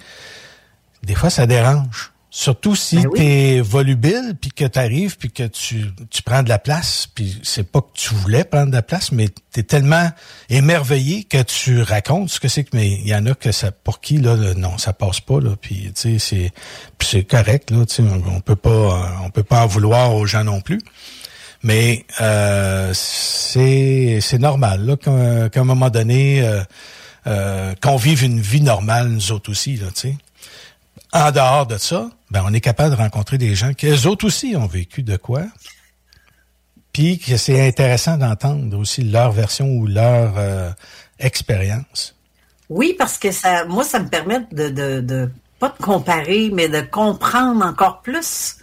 [1.03, 2.12] des fois ça dérange.
[2.35, 3.19] Surtout si Ben oui.
[3.19, 7.07] tu es volubile, puis que tu arrives, puis que tu, tu prends de la place,
[7.15, 10.11] puis c'est pas que tu voulais prendre de la place, mais tu es tellement
[10.49, 13.71] émerveillé que tu racontes ce que c'est que mais il y en a que ça
[13.71, 16.53] pour qui là le- non, ça passe pas là, puis tu sais c'est
[17.03, 20.25] c'est correct là, tu sais on, on peut pas on peut pas en vouloir aux
[20.25, 20.81] gens non plus.
[21.63, 26.63] Mais euh, c'est c'est normal là qu'à qu'à un moment donné euh,
[27.27, 30.17] euh, qu'on vive une vie normale nous autres aussi là, tu sais
[31.13, 34.27] en dehors de ça, ben on est capable de rencontrer des gens qui eux autres
[34.27, 35.43] aussi ont vécu de quoi.
[36.93, 40.71] Puis que c'est intéressant d'entendre aussi leur version ou leur euh,
[41.19, 42.15] expérience.
[42.69, 46.69] Oui, parce que ça, moi, ça me permet de, de, de pas de comparer, mais
[46.69, 48.57] de comprendre encore plus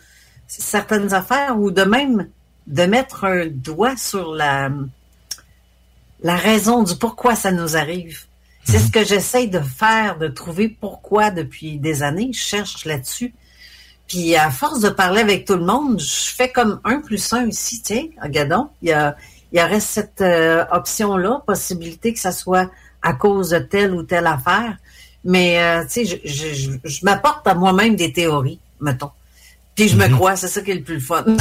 [0.48, 2.28] certaines affaires ou de même
[2.68, 4.70] de mettre un doigt sur la,
[6.22, 8.26] la raison du pourquoi ça nous arrive.
[8.70, 12.30] C'est ce que j'essaie de faire, de trouver pourquoi depuis des années.
[12.32, 13.34] Je cherche là-dessus.
[14.08, 17.48] Puis à force de parler avec tout le monde, je fais comme un plus un
[17.48, 17.82] ici.
[17.82, 19.18] Tiens, regardons, il y, a,
[19.52, 22.70] il y aurait cette euh, option-là, possibilité que ça soit
[23.02, 24.78] à cause de telle ou telle affaire.
[25.24, 29.10] Mais euh, tu sais, je, je, je, je m'apporte à moi-même des théories, mettons.
[29.74, 31.26] Puis je me crois, c'est ça qui est le plus fun.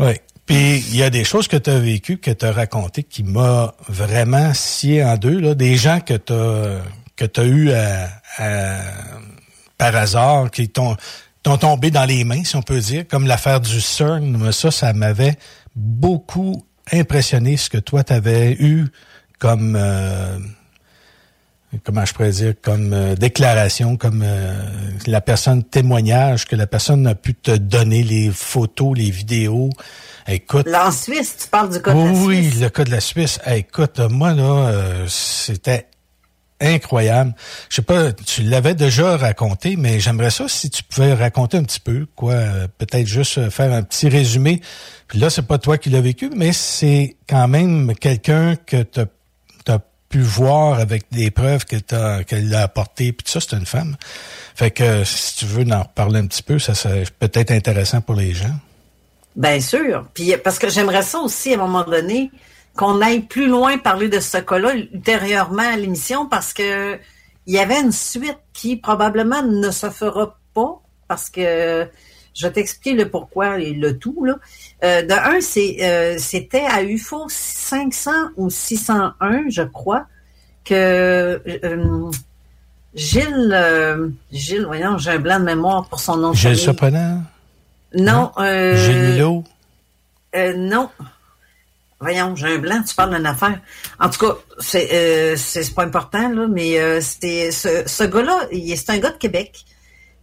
[0.00, 0.14] Oui.
[0.50, 3.22] Puis il y a des choses que tu as vécues, que tu as racontées, qui
[3.22, 5.38] m'a vraiment scié en deux.
[5.38, 5.54] Là.
[5.54, 6.80] Des gens que tu as
[7.14, 8.80] que tu as eu à, à-
[9.78, 10.96] par hasard, qui t'ont
[11.44, 14.50] tombé dans les mains, si on peut dire, comme l'affaire du CERN.
[14.50, 15.36] Ça, ça m'avait
[15.76, 18.86] beaucoup impressionné ce que toi, tu avais eu
[19.38, 20.36] comme euh,
[21.84, 24.52] comment je pourrais dire, comme euh, déclaration, comme euh,
[25.06, 29.70] la personne témoignage, que la personne a pu te donner les photos, les vidéos.
[30.30, 30.68] Écoute.
[30.72, 32.60] En Suisse, tu parles du cas de la oui, Suisse.
[32.60, 33.40] le cas de la Suisse.
[33.46, 35.88] Écoute, moi, là, euh, c'était
[36.60, 37.34] incroyable.
[37.68, 41.64] Je sais pas, tu l'avais déjà raconté, mais j'aimerais ça si tu pouvais raconter un
[41.64, 44.60] petit peu, quoi, euh, peut-être juste euh, faire un petit résumé.
[45.08, 49.00] Puis là, c'est pas toi qui l'as vécu, mais c'est quand même quelqu'un que tu
[49.00, 53.96] as pu voir avec des preuves qu'elle a apportées, puis tout ça, c'est une femme.
[54.54, 58.16] Fait que si tu veux en reparler un petit peu, ça serait peut-être intéressant pour
[58.16, 58.54] les gens.
[59.36, 60.06] Bien sûr.
[60.14, 62.30] Puis parce que j'aimerais ça aussi à un moment donné
[62.76, 66.98] qu'on aille plus loin parler de ce cas-là ultérieurement à l'émission parce que
[67.46, 71.88] il y avait une suite qui probablement ne se fera pas parce que
[72.34, 74.36] je vais t'expliquer le pourquoi et le tout là.
[74.84, 80.06] Euh, de un, c'est euh, c'était à UFO 500 ou 601, je crois,
[80.64, 82.10] que euh,
[82.94, 86.32] Gilles, euh, Gilles, voyons, j'ai un blanc de mémoire pour son nom.
[86.32, 87.22] Gilles famille.
[87.94, 88.30] Non.
[88.38, 89.44] Euh, Gilles Milo?
[90.36, 90.88] euh, non.
[92.02, 93.60] Voyons, j'ai un blanc, tu parles d'une affaire.
[93.98, 98.46] En tout cas, c'est euh, c'est pas important, là, mais euh, c'était ce, ce gars-là,
[98.52, 99.64] il- c'est un gars de Québec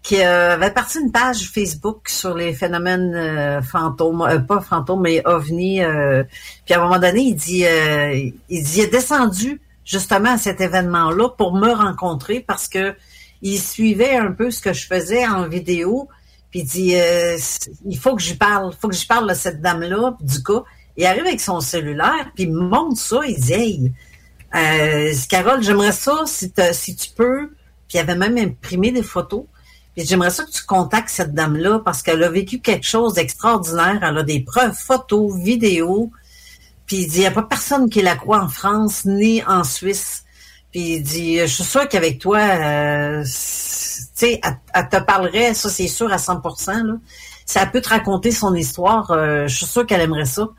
[0.02, 5.02] qui euh, avait parti une page Facebook sur les phénomènes euh, fantômes, euh, pas fantômes,
[5.02, 5.84] mais ovnis.
[5.84, 6.24] euh,
[6.66, 8.14] puis à un moment donné, il dit, euh,
[8.50, 12.96] il dit, il est descendu justement à cet événement-là pour me rencontrer parce que
[13.44, 16.10] il suivait un peu ce que je faisais en vidéo.
[16.58, 17.38] Puis il dit, euh,
[17.86, 20.64] il faut que j'y parle, il faut que j'y parle de cette dame-là, du cas.
[20.96, 23.92] Il arrive avec son cellulaire, puis il me montre ça, il dit, hey,
[24.56, 27.50] euh, Carole, j'aimerais ça si, si tu peux.
[27.88, 29.44] Puis il avait même imprimé des photos.
[29.96, 34.00] Puis j'aimerais ça que tu contactes cette dame-là parce qu'elle a vécu quelque chose d'extraordinaire.
[34.02, 36.12] Elle a des preuves photos, vidéos.
[36.88, 39.64] Puis il dit, il n'y a pas personne qui la croit en France ni en
[39.64, 40.24] Suisse.
[40.72, 45.54] Puis il dit, je suis sûr qu'avec toi, euh, tu sais, elle, elle te parlerait,
[45.54, 46.84] ça c'est sûr à 100%.
[46.84, 46.94] Là.
[47.56, 50.50] Elle peut te raconter son histoire, euh, je suis sûr qu'elle aimerait ça.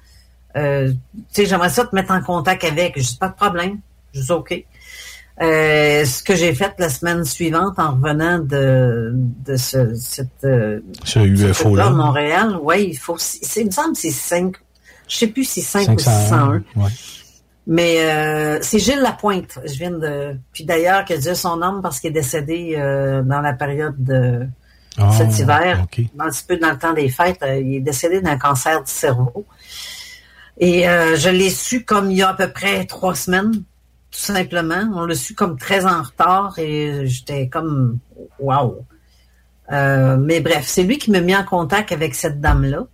[0.57, 2.95] Euh, tu sais, j'aimerais ça te mettre en contact avec.
[2.97, 3.79] Je dis, pas de problème.
[4.15, 4.65] Je dis, OK.
[5.41, 10.81] Euh, ce que j'ai fait la semaine suivante en revenant de, de ce, cette, euh,
[11.05, 11.91] Ce UFO-là.
[11.91, 13.17] de Montréal, oui, il faut,
[13.57, 14.57] il me semble que c'est 5,
[15.07, 16.83] je sais plus si c'est 5 ou 501, 601.
[16.83, 16.91] ouais.
[17.71, 19.59] Mais euh, c'est Gilles Lapointe.
[19.63, 20.35] Je viens de.
[20.53, 24.47] Puis d'ailleurs, que Dieu son âme parce qu'il est décédé euh, dans la période de
[24.97, 26.01] Ah, cet hiver, OK.
[26.19, 27.43] un petit peu dans le temps des fêtes.
[27.43, 29.45] euh, il est décédé d'un cancer du cerveau.
[30.57, 33.63] Et euh, je l'ai su comme il y a à peu près trois semaines, tout
[34.19, 34.91] simplement.
[34.95, 37.99] On l'a su comme très en retard et j'étais comme
[38.41, 38.79] waouh.
[39.71, 42.87] Mais bref, c'est lui qui m'a mis en contact avec cette dame-là,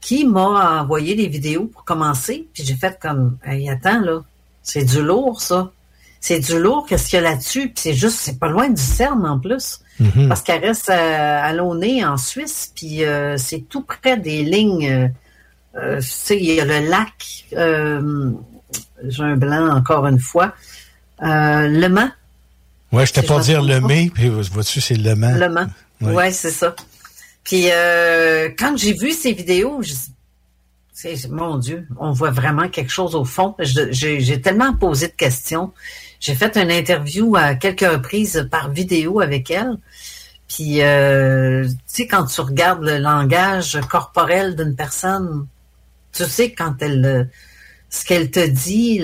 [0.00, 2.46] qui m'a envoyé des vidéos pour commencer.
[2.54, 4.20] Puis j'ai fait comme, hey, attends là,
[4.62, 5.70] c'est du lourd ça.
[6.22, 7.68] C'est du lourd, qu'est-ce qu'il y a là-dessus?
[7.68, 9.80] Puis c'est juste, c'est pas loin du CERN en plus.
[9.98, 10.28] Mhm.
[10.28, 15.12] Parce qu'elle reste euh, à Launay, en Suisse, puis euh, c'est tout près des lignes.
[15.76, 18.32] euh, tu sais, il y a le lac, euh,
[19.06, 20.52] j'ai un blanc encore une fois,
[21.20, 22.10] Le Mans.
[22.92, 25.36] Ouais, je t'ai pas dire le mai, puis vois-tu, c'est le Mans.
[25.36, 25.66] Le Mans.
[26.00, 26.74] Oui, ouais, c'est ça.
[27.44, 29.94] Puis euh, quand j'ai vu ces vidéos, je
[31.30, 33.54] mon Dieu, on voit vraiment quelque chose au fond.
[33.58, 35.72] J'ai tellement posé de questions.
[36.18, 39.78] J'ai fait une interview à quelques reprises par vidéo avec elle.
[40.48, 45.46] Puis, euh, tu sais, quand tu regardes le langage corporel d'une personne,
[46.12, 47.30] tu sais quand elle,
[47.88, 49.00] ce qu'elle te dit,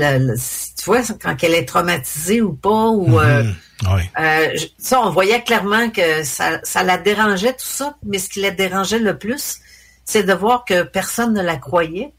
[0.76, 3.44] tu vois quand elle est traumatisée ou pas, ou euh,
[3.82, 4.08] mm-hmm.
[4.18, 8.40] euh, ça, on voyait clairement que ça, ça la dérangeait tout ça, mais ce qui
[8.40, 9.58] la dérangeait le plus,
[10.04, 12.12] c'est de voir que personne ne la croyait,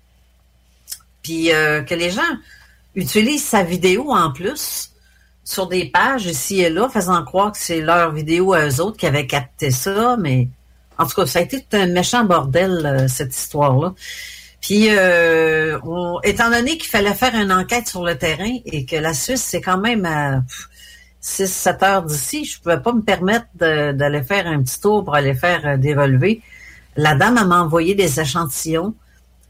[1.23, 2.21] puis euh, que les gens
[2.95, 4.91] utilisent sa vidéo en plus
[5.43, 8.97] sur des pages ici et là, faisant croire que c'est leur vidéo à eux autres
[8.97, 10.49] qui avaient capté ça, mais
[10.97, 13.93] en tout cas, ça a été un méchant bordel, euh, cette histoire-là.
[14.61, 15.77] Puis, euh,
[16.23, 19.61] étant donné qu'il fallait faire une enquête sur le terrain et que la Suisse, c'est
[19.61, 20.41] quand même à
[21.27, 25.33] 6-7 heures d'ici, je pouvais pas me permettre d'aller faire un petit tour pour aller
[25.33, 26.41] faire des relevés.
[26.95, 28.93] La dame, m'a envoyé des échantillons.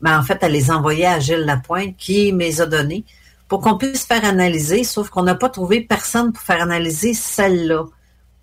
[0.01, 3.03] Mais en fait, elle les a envoyés à Gilles Lapointe, qui me les a donnés
[3.47, 7.85] pour qu'on puisse faire analyser, sauf qu'on n'a pas trouvé personne pour faire analyser celle-là.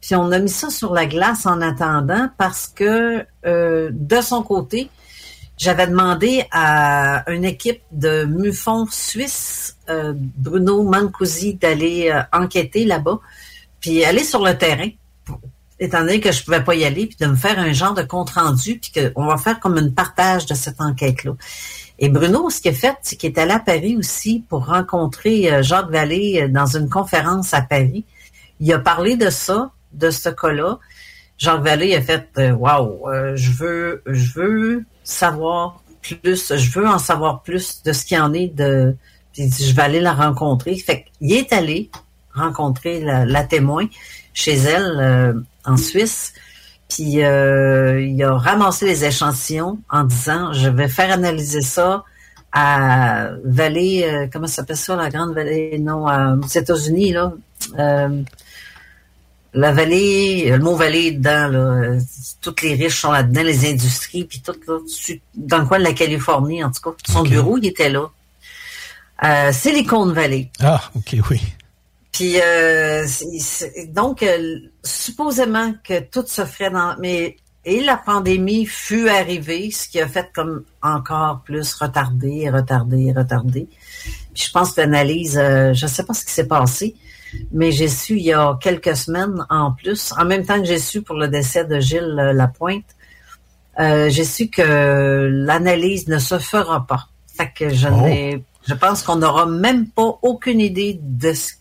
[0.01, 4.43] Puis on a mis ça sur la glace en attendant parce que euh, de son
[4.43, 4.91] côté,
[5.57, 13.21] j'avais demandé à une équipe de MUFON suisse, euh, Bruno Mancusi, d'aller euh, enquêter là-bas,
[13.81, 14.89] puis aller sur le terrain
[15.81, 18.03] étant donné que je pouvais pas y aller, puis de me faire un genre de
[18.03, 21.33] compte rendu, puis qu'on va faire comme une partage de cette enquête-là.
[21.99, 25.53] Et Bruno, ce qu'il a fait, c'est qu'il est allé à Paris aussi pour rencontrer
[25.53, 28.05] euh, Jacques Vallée dans une conférence à Paris.
[28.61, 30.79] Il a parlé de ça, de ce cas-là.
[31.45, 33.03] Jacques Vallée a fait euh, Waouh,
[33.35, 38.33] je veux, je veux savoir plus, je veux en savoir plus de ce qu'il en
[38.33, 38.97] est de.
[39.33, 40.75] Puis je vais aller la rencontrer.
[40.77, 41.91] Fait qu'il est allé
[42.33, 43.87] rencontrer la, témoin
[44.33, 46.33] chez elle en Suisse.
[46.89, 52.05] Puis euh, il a ramassé les échantillons en disant je vais faire analyser ça
[52.53, 56.07] à Vallée, euh, comment s'appelle ça, la grande vallée, non,
[56.41, 57.33] aux États-Unis, là.
[59.55, 61.99] La vallée, le mot vallée dedans, là,
[62.41, 64.79] toutes les riches sont là-dedans, les industries, puis tout, là,
[65.35, 66.97] dans le coin de la Californie, en tout cas.
[67.11, 68.11] Son bureau, il était là.
[69.23, 70.51] Euh, Silicon Valley.
[70.61, 71.41] Ah, ok, oui.
[72.15, 73.05] Puis euh,
[73.89, 79.89] donc euh, supposément que tout se ferait dans mais et la pandémie fut arrivée, ce
[79.89, 83.67] qui a fait comme encore plus retarder, retarder, retarder.
[84.35, 86.95] Puis je pense que l'analyse, euh, je ne sais pas ce qui s'est passé,
[87.53, 90.79] mais j'ai su il y a quelques semaines en plus, en même temps que j'ai
[90.79, 92.85] su pour le décès de Gilles Lapointe,
[93.79, 97.09] j'ai su que l'analyse ne se fera pas.
[97.37, 98.01] Fait que je oh.
[98.03, 101.55] n'ai, je pense qu'on n'aura même pas aucune idée de ce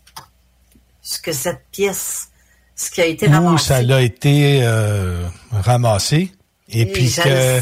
[1.04, 2.30] ce que cette pièce,
[2.74, 3.54] ce qui a été ramassé.
[3.54, 6.32] Où ça l'a été euh, ramassé.
[6.70, 7.60] Et, puis que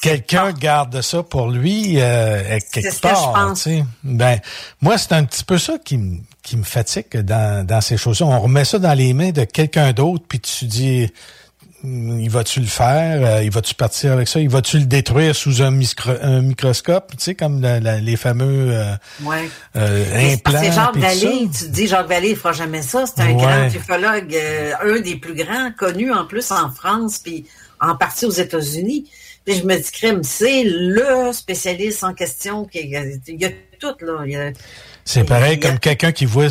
[0.00, 3.54] quelqu'un garde ça pour lui euh, quelque part.
[4.04, 4.38] Ben,
[4.80, 5.98] moi, c'est un petit peu ça qui,
[6.42, 8.26] qui me fatigue dans, dans ces choses-là.
[8.26, 11.10] On remet ça dans les mains de quelqu'un d'autre, puis tu dis
[11.86, 13.24] Mm, il va-tu le faire?
[13.24, 14.40] Euh, il va-tu partir avec ça?
[14.40, 17.12] Il va-tu le détruire sous un, microscope?
[17.16, 19.48] Tu sais, comme les fameux euh, ouais.
[19.76, 20.60] euh, implants.
[20.60, 21.48] C'est Jacques Vallée.
[21.56, 23.04] Tu dis Jacques Vallée, il fera jamais ça.
[23.06, 27.46] C'est un grand ufologue, euh, un des plus grands, connu en plus en France, puis
[27.80, 29.08] en partie aux États-Unis.
[29.46, 32.64] Puis je me dis, crème, c'est le spécialiste en question.
[32.64, 34.50] Qui, il y a tout, là.
[35.04, 36.48] C'est pareil comme quelqu'un qui voit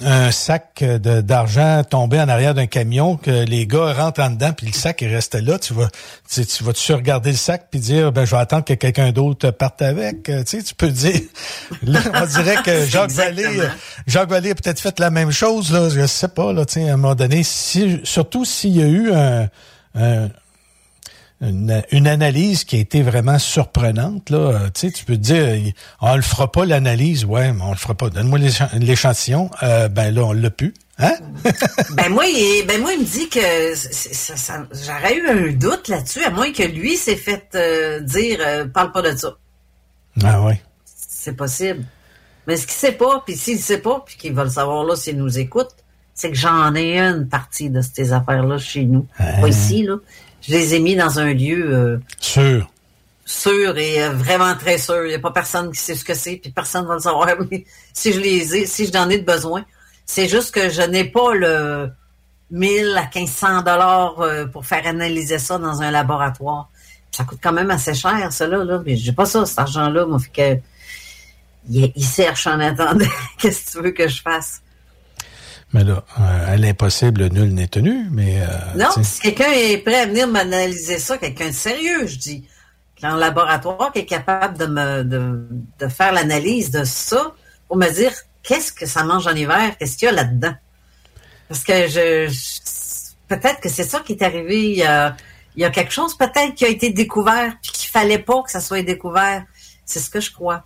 [0.00, 4.66] un sac d'argent tombé en arrière d'un camion que les gars rentrent en dedans puis
[4.66, 5.88] le sac il reste là tu vas
[6.28, 9.12] tu, tu vas tu regarder le sac puis dire ben je vais attendre que quelqu'un
[9.12, 10.24] d'autre parte avec?
[10.24, 11.20] Tu sais tu peux dire
[11.82, 13.60] là on dirait que Jacques Vallée
[14.06, 16.88] Jacques Vallée a peut-être fait la même chose là je sais pas là tu sais
[16.88, 19.48] à un moment donné si, surtout s'il y a eu un,
[19.94, 20.28] un
[21.42, 24.30] une, analyse qui a été vraiment surprenante.
[24.30, 24.38] Là.
[24.38, 27.70] Euh, tu, sais, tu peux te dire, on le fera pas l'analyse, ouais, mais on
[27.70, 28.10] le fera pas.
[28.10, 28.38] Donne-moi
[28.78, 29.50] l'échantillon.
[29.62, 30.72] Euh, ben là, on l'a pu.
[30.98, 31.14] Hein?
[31.96, 36.22] ben moi, il, ben moi, il me dit que ça, j'aurais eu un doute là-dessus,
[36.24, 38.38] à moins que lui s'est fait euh, dire
[38.72, 39.36] parle pas de ça.
[40.22, 40.54] Ah oui.
[40.84, 41.84] C'est possible.
[42.46, 44.94] Mais ce qu'il sait pas, puis s'il sait pas, puis qu'il va le savoir là
[44.94, 45.70] s'il nous écoute,
[46.14, 49.06] c'est que j'en ai une partie de ces affaires-là chez nous.
[49.16, 49.48] Pas hein?
[49.48, 49.96] ici, là
[50.42, 52.68] je les ai mis dans un lieu euh, sûr.
[53.24, 55.04] Sûr et euh, vraiment très sûr.
[55.04, 57.00] Il n'y a pas personne qui sait ce que c'est, puis personne ne va le
[57.00, 57.28] savoir.
[57.92, 59.64] si je les ai, si j'en ai de besoin,
[60.04, 61.90] c'est juste que je n'ai pas le
[62.50, 66.68] 1000 à 1500 dollars euh, pour faire analyser ça dans un laboratoire.
[67.12, 68.82] Ça coûte quand même assez cher, ça là.
[68.84, 70.06] Mais j'ai pas ça, cet argent-là.
[70.06, 70.60] Moi, fait que
[71.70, 73.04] il, cherche en attendant.
[73.38, 74.62] Qu'est-ce que tu veux que je fasse?
[75.72, 78.40] Mais là, à l'impossible, nul n'est tenu, mais...
[78.76, 82.44] non, si quelqu'un est prêt à venir m'analyser ça, quelqu'un de sérieux, je dis,
[83.02, 87.34] un laboratoire qui est capable de me de, de faire l'analyse de ça
[87.68, 88.12] pour me dire
[88.42, 90.54] qu'est-ce que ça mange en hiver, qu'est-ce qu'il y a là-dedans.
[91.48, 92.28] Parce que je,
[93.28, 94.70] peut-être que c'est ça qui est arrivé.
[94.70, 95.16] Il y a,
[95.56, 98.50] il y a quelque chose peut-être qui a été découvert puis qu'il fallait pas que
[98.50, 99.44] ça soit découvert.
[99.84, 100.64] C'est ce que je crois.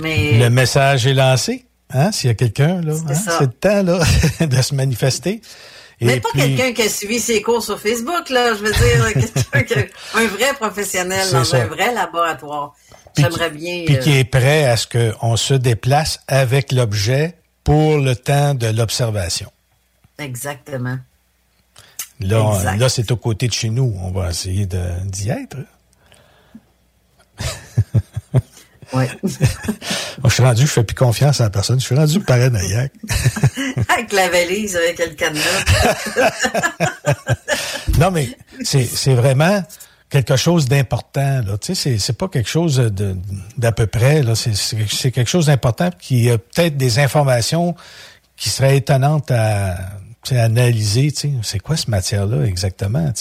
[0.00, 1.65] Mais le message est lancé.
[1.90, 4.00] Hein, s'il y a quelqu'un là, c'est hein, le temps là
[4.46, 5.40] de se manifester.
[6.00, 8.54] Mais pas quelqu'un qui a suivi ses cours sur Facebook, là.
[8.54, 9.84] Je veux dire, quelqu'un
[10.14, 12.74] un vrai professionnel dans un vrai laboratoire.
[13.16, 13.84] J'aimerais bien.
[13.86, 18.54] Puis qui euh, est prêt à ce qu'on se déplace avec l'objet pour le temps
[18.54, 19.50] de l'observation.
[20.18, 20.98] Exactement.
[22.20, 23.94] Là, là c'est aux côtés de chez nous.
[24.02, 25.56] On va essayer d'y être.
[28.92, 29.08] Ouais.
[29.22, 31.80] je suis rendu, je fais plus confiance à la personne.
[31.80, 32.92] Je suis rendu paranoïaque.
[33.88, 35.64] avec la valise, avec le cadenas.
[37.98, 38.28] non, mais
[38.62, 39.62] c'est vraiment
[40.08, 41.42] quelque chose d'important.
[41.60, 42.92] Tu sais, c'est pas quelque chose
[43.56, 44.22] d'à peu près.
[44.22, 47.74] Là, c'est quelque chose d'important qui a peut-être des informations
[48.36, 49.76] qui seraient étonnantes à
[50.34, 51.12] analyser,
[51.42, 53.12] c'est quoi cette matière-là exactement?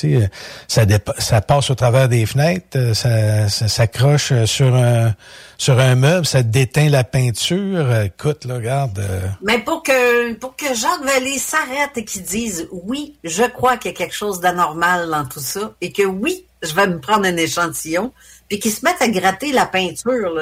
[0.68, 0.82] Ça,
[1.18, 6.90] ça passe au travers des fenêtres, euh, ça, s'accroche euh, sur un meuble, ça déteint
[6.90, 8.02] la peinture.
[8.02, 9.00] Écoute, regarde.
[9.00, 9.28] Euh.
[9.42, 13.92] Mais pour que pour que Jacques Vallée s'arrête et qu'il dise oui, je crois qu'il
[13.92, 17.26] y a quelque chose d'anormal dans tout ça, et que oui, je vais me prendre
[17.26, 18.12] un échantillon,
[18.50, 20.38] puis qu'ils se mettent à gratter la peinture,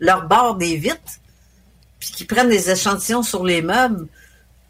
[0.00, 1.20] leur bord des vitres,
[1.98, 4.06] puis qu'ils prennent des échantillons sur les meubles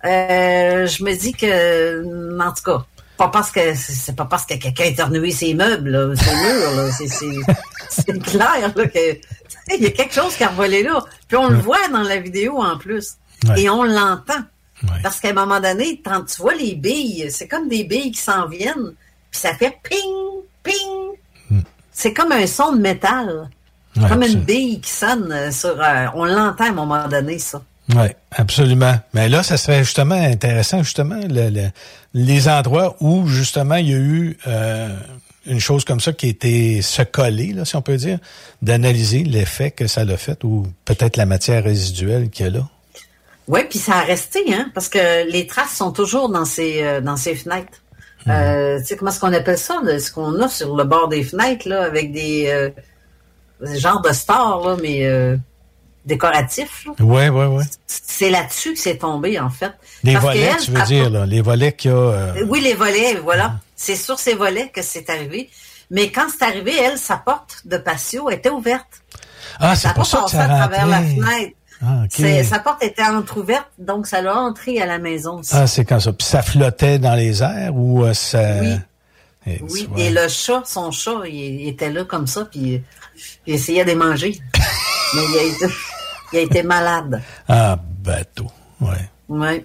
[0.07, 2.85] euh, je me dis que, en tout cas,
[3.17, 7.57] pas parce que c'est pas parce que quelqu'un a éternué ses meubles, ses murs,
[7.89, 9.19] c'est clair là, que
[9.75, 11.03] il y a quelque chose qui a volé là.
[11.27, 13.17] Puis on le voit dans la vidéo en plus.
[13.57, 14.45] Et on l'entend.
[15.03, 18.21] Parce qu'à un moment donné, quand tu vois les billes, c'est comme des billes qui
[18.21, 18.95] s'en viennent,
[19.31, 21.17] puis ça fait ping, ping.
[21.51, 21.61] Hmm.
[21.91, 23.49] C'est comme un son de métal.
[24.09, 25.81] comme une bille qui sonne sur.
[25.81, 27.63] Euh, on l'entend à un moment donné, ça.
[27.95, 28.97] Oui, absolument.
[29.15, 31.69] Mais là, ça serait justement intéressant, justement, le,
[32.15, 34.89] les endroits où, justement, il y a eu euh,
[35.47, 38.19] une chose comme ça qui été se coller, là, si on peut dire,
[38.61, 42.69] d'analyser l'effet que ça l'a fait ou peut-être la matière résiduelle qu'il y a là.
[43.47, 47.01] Oui, puis ça a resté, hein, parce que les traces sont toujours dans ces, euh,
[47.01, 47.83] dans ces fenêtres.
[48.27, 48.31] Hmm.
[48.33, 51.23] Euh, tu sais, comment est-ce qu'on appelle ça, ce qu'on a sur le bord des
[51.23, 52.73] fenêtres, là, avec des,
[53.65, 55.39] des genres de stars, là, mais
[56.07, 56.87] décoratif.
[57.01, 57.65] Oui, oui, oui.
[57.87, 59.73] C'est là-dessus que c'est tombé, en fait.
[60.03, 61.97] Les volets, tu veux dire, là, les volets qu'il y a...
[61.97, 63.57] Euh, oui, les volets, voilà.
[63.75, 65.51] C'est sur ces volets que c'est arrivé.
[65.91, 69.03] Mais quand c'est arrivé, elle, sa porte de patio était ouverte.
[69.59, 71.57] Ah, c'est pour ça que ça à travers la fenêtre.
[71.83, 72.05] Ah,
[72.45, 75.41] sa porte était entrouverte, donc ça l'a entré à la maison.
[75.41, 75.51] Aussi.
[75.55, 76.13] Ah, c'est comme ça.
[76.13, 78.61] Puis ça flottait dans les airs ou euh, ça...
[78.61, 78.77] Oui.
[79.49, 82.83] Et, oui, et le chat, son chat, il, était là comme ça, puis
[83.47, 84.41] il essayait de manger.
[85.15, 85.75] Mais il a été...
[86.33, 87.23] Il a été malade.
[87.49, 88.47] Ah, bateau.
[88.81, 89.09] Ouais.
[89.29, 89.65] Oui.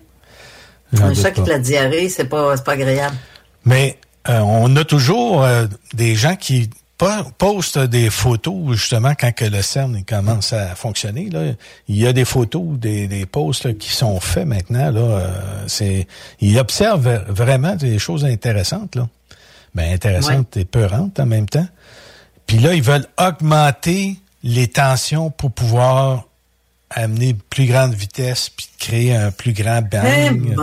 [0.99, 3.15] Un qui te la diarrhée, c'est pas, pas agréable.
[3.65, 3.97] Mais
[4.29, 6.69] euh, on a toujours euh, des gens qui
[7.37, 11.29] postent des photos, justement, quand que le CERN commence à fonctionner.
[11.29, 11.53] Là,
[11.87, 14.91] il y a des photos, des, des posts qui sont faits maintenant.
[14.91, 16.07] Là, euh, c'est,
[16.39, 18.95] ils observent vraiment des choses intéressantes.
[18.95, 19.07] Là.
[19.73, 21.67] Ben, intéressantes et peurantes en même temps.
[22.45, 26.25] Puis là, ils veulent augmenter les tensions pour pouvoir
[26.93, 30.55] amener plus grande vitesse puis créer un plus grand bang.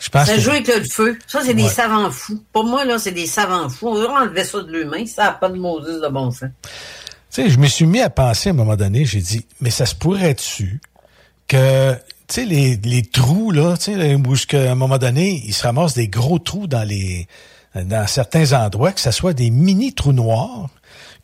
[0.00, 1.18] je pense ça joue avec le feu.
[1.26, 2.42] Ça, c'est des savants fous.
[2.52, 3.88] Pour moi, là, c'est des savants fous.
[3.88, 5.04] On devrait enlever ça de l'humain.
[5.06, 6.50] Ça n'a pas de Moses de bon sens.
[7.30, 9.70] Tu sais, je me suis mis à penser à un moment donné, j'ai dit, mais
[9.70, 10.80] ça se pourrait dessus
[11.48, 11.94] que,
[12.28, 15.62] tu sais, les, les trous, là, tu sais, où à un moment donné, il se
[15.62, 17.26] ramasse des gros trous dans les,
[17.74, 20.68] dans certains endroits, que ce soit des mini trous noirs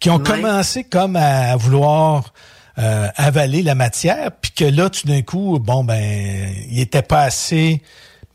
[0.01, 2.33] qui ont commencé comme à vouloir
[2.79, 7.23] euh, avaler la matière, puis que là, tout d'un coup, bon, ben, il était pas
[7.23, 7.83] assez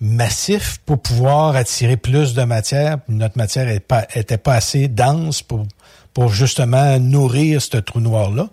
[0.01, 2.97] massif pour pouvoir attirer plus de matière.
[3.07, 5.65] Notre matière était pas, était pas assez dense pour,
[6.13, 8.49] pour justement nourrir ce trou noir-là.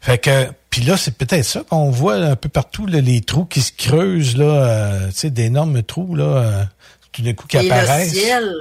[0.00, 3.62] Fait que, puis là, c'est peut-être ça qu'on voit un peu partout, les trous qui
[3.62, 6.64] se creusent, là, euh, tu sais, d'énormes trous, là, euh,
[7.12, 8.12] tout d'un coup qui et apparaissent.
[8.12, 8.54] Le ciel,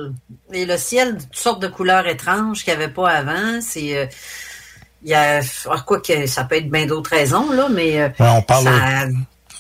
[0.54, 4.10] et le ciel, toutes sortes de couleurs étranges qu'il n'y avait pas avant, c'est...
[5.04, 8.10] Il y a, ah, quoi que ça peut être bien d'autres raisons, là, mais euh,
[8.20, 8.68] on parle,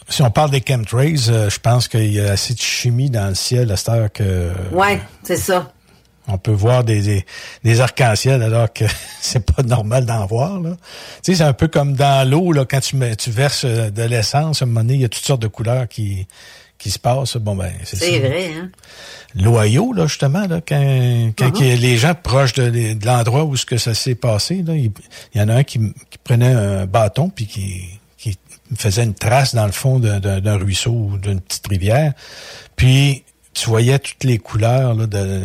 [0.10, 3.28] si on parle des chemtrails, euh, je pense qu'il y a assez de chimie dans
[3.28, 4.52] le ciel à cette heure que.
[4.72, 5.72] Oui, c'est ça.
[6.30, 7.26] On peut voir des,
[7.64, 8.84] des, arcs-en-ciel alors que
[9.22, 10.60] c'est pas normal d'en voir.
[10.60, 10.72] Là.
[11.24, 14.04] Tu sais, c'est un peu comme dans l'eau, là, quand tu, tu verses euh, de
[14.04, 16.28] l'essence, à un moment donné, il y a toutes sortes de couleurs qui,
[16.78, 17.38] qui se passent.
[17.38, 18.70] Bon, ben, c'est C'est vrai, hein?
[19.36, 21.80] L'Ohio, là, justement, là, quand, quand uh-huh.
[21.80, 24.92] les gens proches de, l'endroit où ce que ça s'est passé, là, il,
[25.36, 25.80] y en a un qui,
[26.10, 27.84] qui prenait un bâton puis qui,
[28.18, 28.38] qui
[28.76, 32.14] faisait une trace dans le fond d'un ruisseau ou d'une petite rivière.
[32.76, 33.24] Puis
[33.54, 35.42] tu voyais toutes les couleurs là, de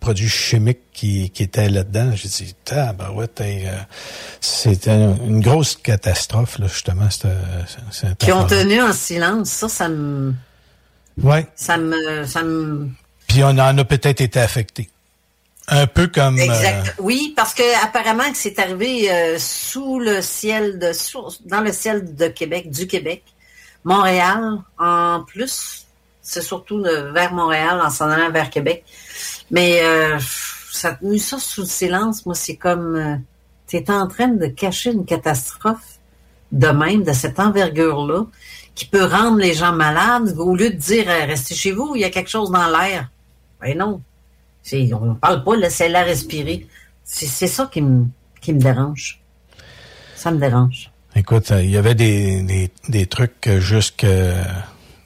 [0.00, 2.12] produits chimiques qui, qui étaient là-dedans.
[2.14, 3.76] J'ai dit, tabarouette, euh,
[4.40, 7.08] c'était une grosse catastrophe, là, justement.
[8.18, 9.48] qui ont tenu en silence.
[9.48, 10.32] Ça, ça me...
[11.22, 11.46] Ouais.
[11.54, 12.24] Ça me...
[12.24, 12.88] Ça me...
[13.26, 14.88] Puis on en a peut-être été affecté.
[15.68, 16.38] Un peu comme.
[16.38, 16.88] Exact.
[16.88, 20.92] Euh, oui, parce que apparemment que c'est arrivé euh, sous le ciel de
[21.48, 23.24] dans le ciel de Québec, du Québec,
[23.82, 25.86] Montréal en plus
[26.26, 28.84] c'est surtout vers Montréal en s'en allant vers Québec.
[29.52, 30.18] Mais euh,
[30.72, 32.26] ça a tenu ça sous le silence.
[32.26, 33.16] Moi, c'est comme euh,
[33.68, 36.00] tu es en train de cacher une catastrophe
[36.50, 38.26] de même, de cette envergure-là,
[38.76, 42.02] qui peut rendre les gens malades, au lieu de dire euh, restez chez vous, il
[42.02, 43.08] y a quelque chose dans l'air.
[43.60, 44.00] Ben non.
[44.72, 46.66] On ne parle pas, laissez-la respirer.
[47.04, 48.06] C'est ça qui me,
[48.40, 49.20] qui me dérange.
[50.14, 50.90] Ça me dérange.
[51.14, 54.04] Écoute, il y avait des, des, des trucs jusque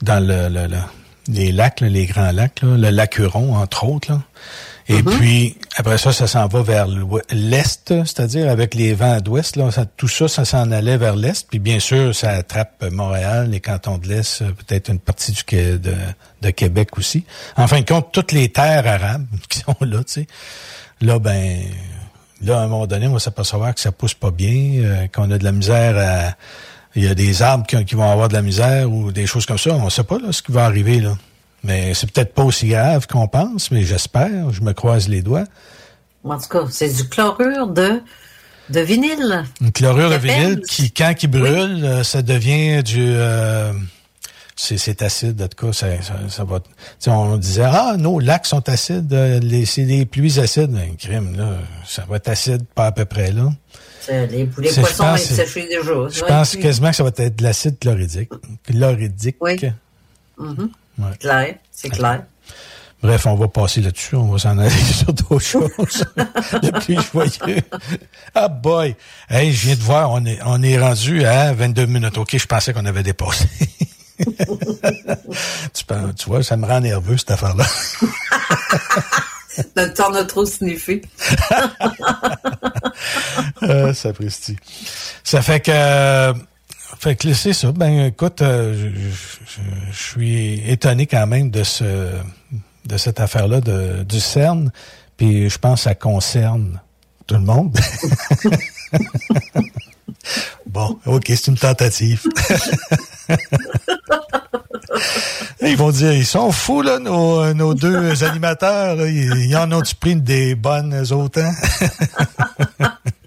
[0.02, 0.78] dans le, le, le
[1.28, 4.18] les lacs, les grands lacs, le lac Huron, entre autres.
[4.90, 5.18] Et mm-hmm.
[5.18, 6.88] puis, après ça, ça s'en va vers
[7.30, 9.54] l'est, c'est-à-dire avec les vents d'ouest.
[9.54, 11.46] Là, tout ça, ça s'en allait vers l'est.
[11.48, 15.44] Puis bien sûr, ça attrape Montréal, les cantons de l'est, peut-être une partie du,
[15.78, 15.94] de,
[16.42, 17.24] de Québec aussi.
[17.56, 20.26] En fin de compte, toutes les terres arabes qui sont là, tu sais.
[21.00, 21.60] Là, ben,
[22.42, 25.30] là, à un moment donné, on va s'apercevoir que ça pousse pas bien, euh, qu'on
[25.30, 26.34] a de la misère à
[26.96, 29.58] il y a des arbres qui, vont avoir de la misère ou des choses comme
[29.58, 29.70] ça.
[29.70, 30.98] On ne sait pas là, ce qui va arriver.
[30.98, 31.16] là.
[31.62, 34.50] Mais c'est peut-être pas aussi grave qu'on pense, mais j'espère.
[34.50, 35.44] Je me croise les doigts.
[36.24, 38.00] En tout cas, c'est du chlorure de,
[38.68, 39.44] de vinyle.
[39.60, 43.04] Une chlorure de vinyle qui, quand il brûle, euh, ça devient du...
[43.04, 43.72] Euh,
[44.56, 45.86] c'est acide, en tout cas, ça,
[46.28, 46.60] ça, va...
[47.06, 50.76] On disait, ah, nos lacs sont acides, euh, c'est des pluies acides.
[50.76, 51.54] Un crime, là,
[51.86, 53.50] ça va être acide pas à peu près, là.
[54.08, 56.08] Les, poissons vont séchés déjà.
[56.10, 58.30] Je pense quasiment que ça va être de l'acide chloridique.
[58.66, 59.36] Chloridique.
[59.40, 59.58] Oui.
[60.36, 60.66] Mm
[61.18, 62.24] Clair, c'est clair.
[63.02, 64.14] Bref, on va passer là-dessus.
[64.16, 66.04] On va s'en aller sur d'autres choses.
[66.16, 67.62] le plus joyeux.
[68.34, 68.94] Ah boy!
[69.28, 72.18] Hey, je viens de voir, on est, on est rendu à 22 minutes.
[72.18, 73.46] OK, je pensais qu'on avait dépassé.
[74.18, 75.84] tu,
[76.18, 77.64] tu vois, ça me rend nerveux, cette affaire-là.
[79.96, 81.02] T'en as trop sniffé.
[83.62, 84.56] euh, ça presti.
[85.24, 86.32] Ça fait que...
[87.00, 87.72] Fait que c'est ça.
[87.72, 88.92] Ben écoute, euh,
[89.90, 92.10] je, suis étonné quand même de ce
[92.84, 93.62] de cette affaire-là
[94.04, 94.70] du CERN.
[95.16, 96.78] Puis je pense que ça concerne
[97.26, 97.74] tout le monde.
[100.66, 102.22] bon, ok, c'est une tentative.
[105.62, 108.96] Ils vont dire, ils sont fous, là, nos, nos deux animateurs.
[108.96, 109.06] Là.
[109.06, 111.50] Ils, en ont-tu pris des bonnes autant?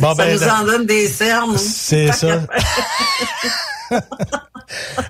[0.00, 1.58] bon, ça ben, nous en donne des cernes.
[1.58, 2.40] C'est ça.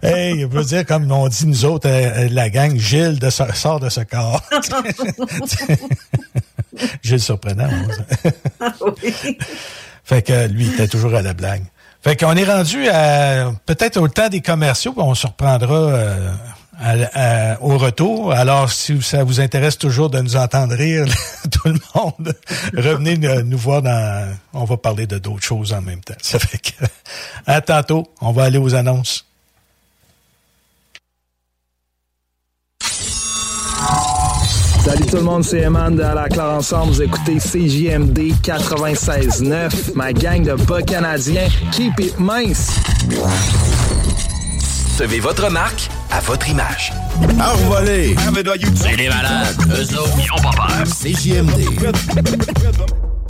[0.02, 3.80] hey, je veux dire, comme on dit nous autres, euh, la gang, Gilles de, sort
[3.80, 4.42] de ce corps.
[7.02, 7.70] Gilles surprenant.
[9.02, 9.14] oui.
[10.04, 11.62] Fait que lui, il était toujours à la blague.
[12.02, 16.30] Fait qu'on est rendu à peut-être au temps des commerciaux, on se reprendra euh,
[17.60, 18.32] au retour.
[18.32, 21.06] Alors, si ça vous intéresse toujours de nous entendre rire,
[21.50, 22.34] tout le monde,
[22.76, 24.34] revenez nous voir dans.
[24.52, 26.14] On va parler de d'autres choses en même temps.
[26.20, 26.84] Ça fait que
[27.46, 28.06] à tantôt.
[28.20, 29.26] On va aller aux annonces.
[34.84, 36.92] Salut tout le monde, c'est Eman de la Claire Ensemble.
[36.92, 41.48] Vous écoutez CJMD 96.9, ma gang de bas canadiens.
[41.72, 42.68] Keep it mince!
[44.94, 46.92] Recevez votre marque à votre image.
[47.40, 48.14] Envolé!
[48.76, 50.84] C'est des malades, eux autres, ils ont pas peur.
[50.84, 51.64] CJMD.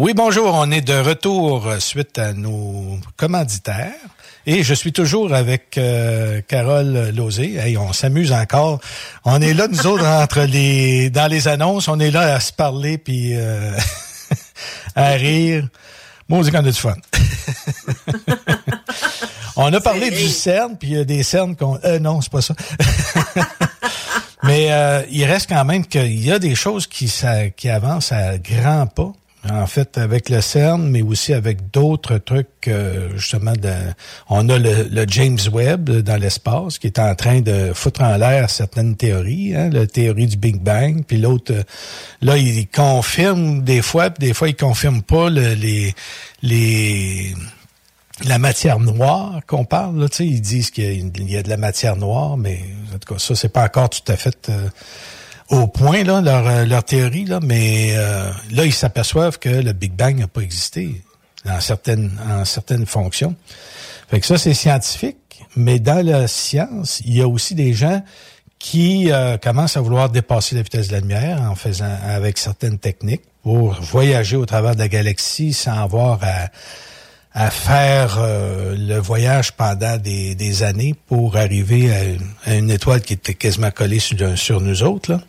[0.00, 0.54] Oui, bonjour.
[0.54, 3.90] On est de retour suite à nos commanditaires.
[4.46, 7.56] Et je suis toujours avec euh, Carole Lozé.
[7.56, 8.78] Hey, on s'amuse encore.
[9.24, 11.88] On est là, nous autres, entre les dans les annonces.
[11.88, 13.72] On est là à se parler puis euh,
[14.94, 15.66] à rire.
[16.28, 16.94] Moi, on qu'on a du fun.
[19.56, 21.76] on a parlé du CERN, puis il y a des CERN qu'on...
[21.84, 22.54] Euh, non, c'est pas ça.
[24.44, 28.12] Mais euh, il reste quand même qu'il y a des choses qui, ça, qui avancent
[28.12, 29.12] à grands pas
[29.48, 33.72] en fait, avec le CERN, mais aussi avec d'autres trucs, euh, justement, de,
[34.28, 38.50] on a le, James Webb dans l'espace qui est en train de foutre en l'air
[38.50, 41.62] certaines théories, hein, la théorie du Big Bang, puis l'autre, euh,
[42.20, 45.94] là, il confirme des fois, puis des fois, il confirme pas les,
[46.42, 47.34] les,
[48.24, 52.36] la matière noire qu'on parle, là, ils disent qu'il y, a de la matière noire,
[52.36, 52.60] mais
[52.92, 54.48] en tout cas, ça, c'est pas encore tout à fait...
[54.48, 54.68] Euh,
[55.50, 59.72] au point, là, leur, euh, leur théorie, là, mais euh, là, ils s'aperçoivent que le
[59.72, 61.02] Big Bang n'a pas existé
[61.48, 63.34] en certaines, en certaines fonctions.
[64.10, 65.16] Fait que ça, c'est scientifique,
[65.56, 68.02] mais dans la science, il y a aussi des gens
[68.58, 72.78] qui euh, commencent à vouloir dépasser la vitesse de la lumière en faisant avec certaines
[72.78, 76.48] techniques pour voyager au travers de la galaxie sans avoir à,
[77.40, 83.34] à faire le voyage pendant des, des, années pour arriver à, une étoile qui était
[83.34, 85.12] quasiment collée sur, sur nous autres.
[85.12, 85.20] Là.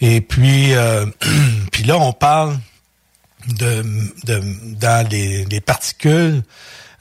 [0.00, 1.06] Et puis, euh,
[1.72, 2.58] puis là, on parle
[3.46, 3.84] de,
[4.24, 4.42] de
[4.78, 6.42] dans les, les particules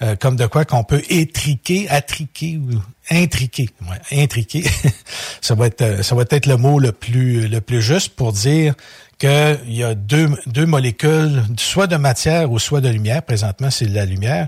[0.01, 2.69] euh, comme de quoi qu'on peut étriquer, attriquer ou
[3.09, 3.69] intriquer.
[3.89, 4.63] Ouais, intriquer.
[5.41, 8.75] ça va être ça va être le mot le plus le plus juste pour dire
[9.19, 13.21] qu'il y a deux, deux molécules, soit de matière ou soit de lumière.
[13.21, 14.47] Présentement, c'est la lumière.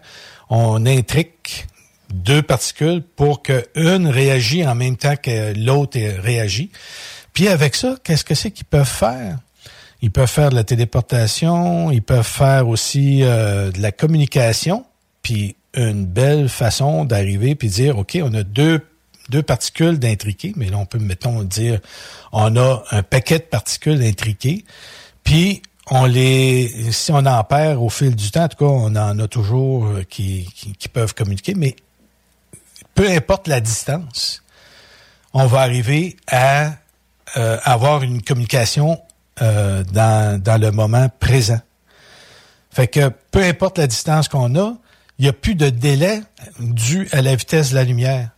[0.50, 1.68] On intrique
[2.14, 6.72] deux particules pour qu'une réagit en même temps que l'autre réagit.
[7.34, 9.38] Puis avec ça, qu'est-ce que c'est qu'ils peuvent faire?
[10.02, 14.84] Ils peuvent faire de la téléportation, ils peuvent faire aussi euh, de la communication,
[15.22, 18.82] puis une belle façon d'arriver puis dire, OK, on a deux,
[19.32, 21.80] deux particules d'intriquées, mais là, on peut, mettons, dire,
[22.32, 24.66] on a un paquet de particules intriquées,
[25.24, 28.96] puis on les, si on en perd au fil du temps, en tout cas, on
[28.96, 30.48] en a toujours euh, qui,
[30.78, 31.76] qui peuvent communiquer, mais
[32.94, 34.44] peu importe la distance,
[35.34, 36.74] on va arriver à
[37.38, 39.02] euh, avoir une communication
[39.42, 41.62] euh, dans, dans le moment présent.
[42.70, 44.76] Fait que peu importe la distance qu'on a,
[45.20, 46.22] il n'y a plus de délai
[46.60, 48.30] dû à la vitesse de la lumière.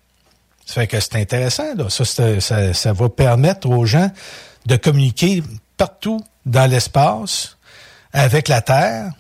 [0.73, 1.75] Ça fait que c'est intéressant.
[1.75, 1.87] Là.
[1.91, 4.09] Ça, ça, ça, va permettre aux gens
[4.65, 5.43] de communiquer
[5.77, 7.57] partout dans l'espace
[8.11, 9.11] avec la Terre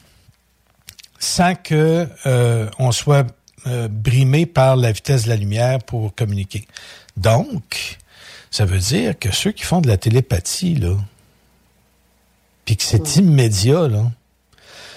[1.19, 3.27] sans que euh, on soit
[3.67, 6.65] euh, brimé par la vitesse de la lumière pour communiquer.
[7.17, 7.99] Donc,
[8.49, 10.97] ça veut dire que ceux qui font de la télépathie, là,
[12.65, 14.11] puis que c'est immédiat, là,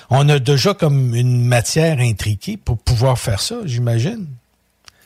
[0.09, 4.27] on a déjà comme une matière intriquée pour pouvoir faire ça, j'imagine.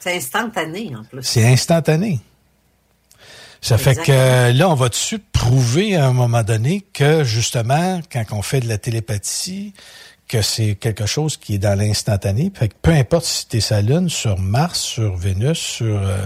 [0.00, 1.22] C'est instantané, en plus.
[1.22, 2.20] C'est instantané.
[3.60, 8.24] Ça fait que là, on va dessus prouver à un moment donné que, justement, quand
[8.32, 9.74] on fait de la télépathie,
[10.30, 12.52] que c'est quelque chose qui est dans l'instantané?
[12.54, 16.18] Fait que peu importe si tu es sa Lune, sur Mars, sur Vénus, sur euh,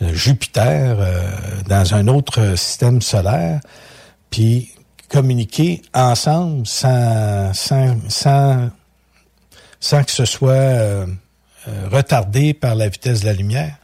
[0.00, 1.30] Jupiter, euh,
[1.68, 3.60] dans un autre système solaire,
[4.30, 4.72] puis
[5.08, 8.70] communiquer ensemble sans, sans, sans,
[9.78, 11.06] sans que ce soit euh,
[11.90, 13.74] retardé par la vitesse de la lumière.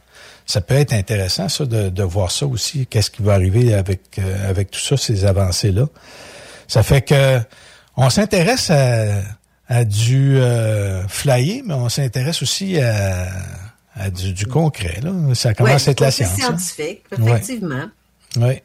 [0.45, 2.85] Ça peut être intéressant, ça, de, de voir ça aussi.
[2.85, 5.87] Qu'est-ce qui va arriver avec, avec tout ça, ces avancées-là?
[6.67, 7.39] Ça fait que
[7.95, 9.21] on s'intéresse à
[9.67, 14.99] à du euh, flyer, mais on s'intéresse aussi à, du, concret.
[15.01, 15.11] Là.
[15.33, 16.31] Ça commence à être la science.
[16.33, 16.57] Hein.
[16.57, 17.85] scientifique, effectivement.
[18.37, 18.61] Oui.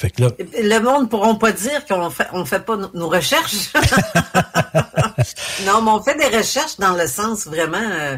[0.00, 0.30] Fait que là...
[0.38, 3.70] Le monde ne pourront pas dire qu'on fait, on fait pas nos, recherches.
[5.66, 8.16] non, mais on fait des recherches dans le sens vraiment, euh,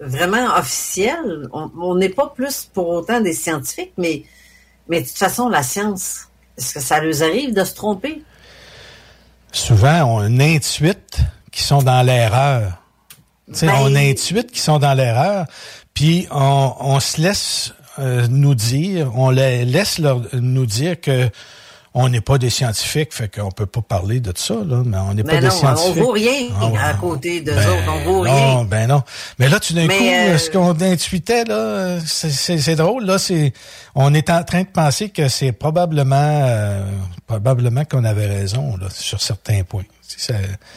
[0.00, 1.48] vraiment officiel.
[1.52, 4.24] On n'est pas plus pour autant des scientifiques, mais,
[4.88, 6.26] mais de toute façon, la science,
[6.58, 8.24] est-ce que ça leur arrive de se tromper?
[9.52, 11.18] souvent, on intuite
[11.52, 12.82] qu'ils sont dans l'erreur.
[13.46, 13.70] Ben...
[13.76, 15.46] On intuite qu'ils sont dans l'erreur,
[15.94, 21.28] puis on, on, se laisse euh, nous dire, on les laisse leur, nous dire que
[21.94, 25.12] on n'est pas des scientifiques, fait qu'on peut pas parler de ça, là, mais on
[25.12, 25.98] n'est pas des scientifiques.
[25.98, 28.54] On vaut rien ah, à côté de ben, autres, on vaut rien.
[28.54, 29.02] Non, ben non.
[29.38, 33.52] Mais là, tout d'un coup, euh, ce qu'on intuitait, là, c'est drôle, là, c'est,
[33.94, 36.82] on est en train de penser que c'est probablement, euh,
[37.26, 39.84] probablement qu'on avait raison, là, sur certains points.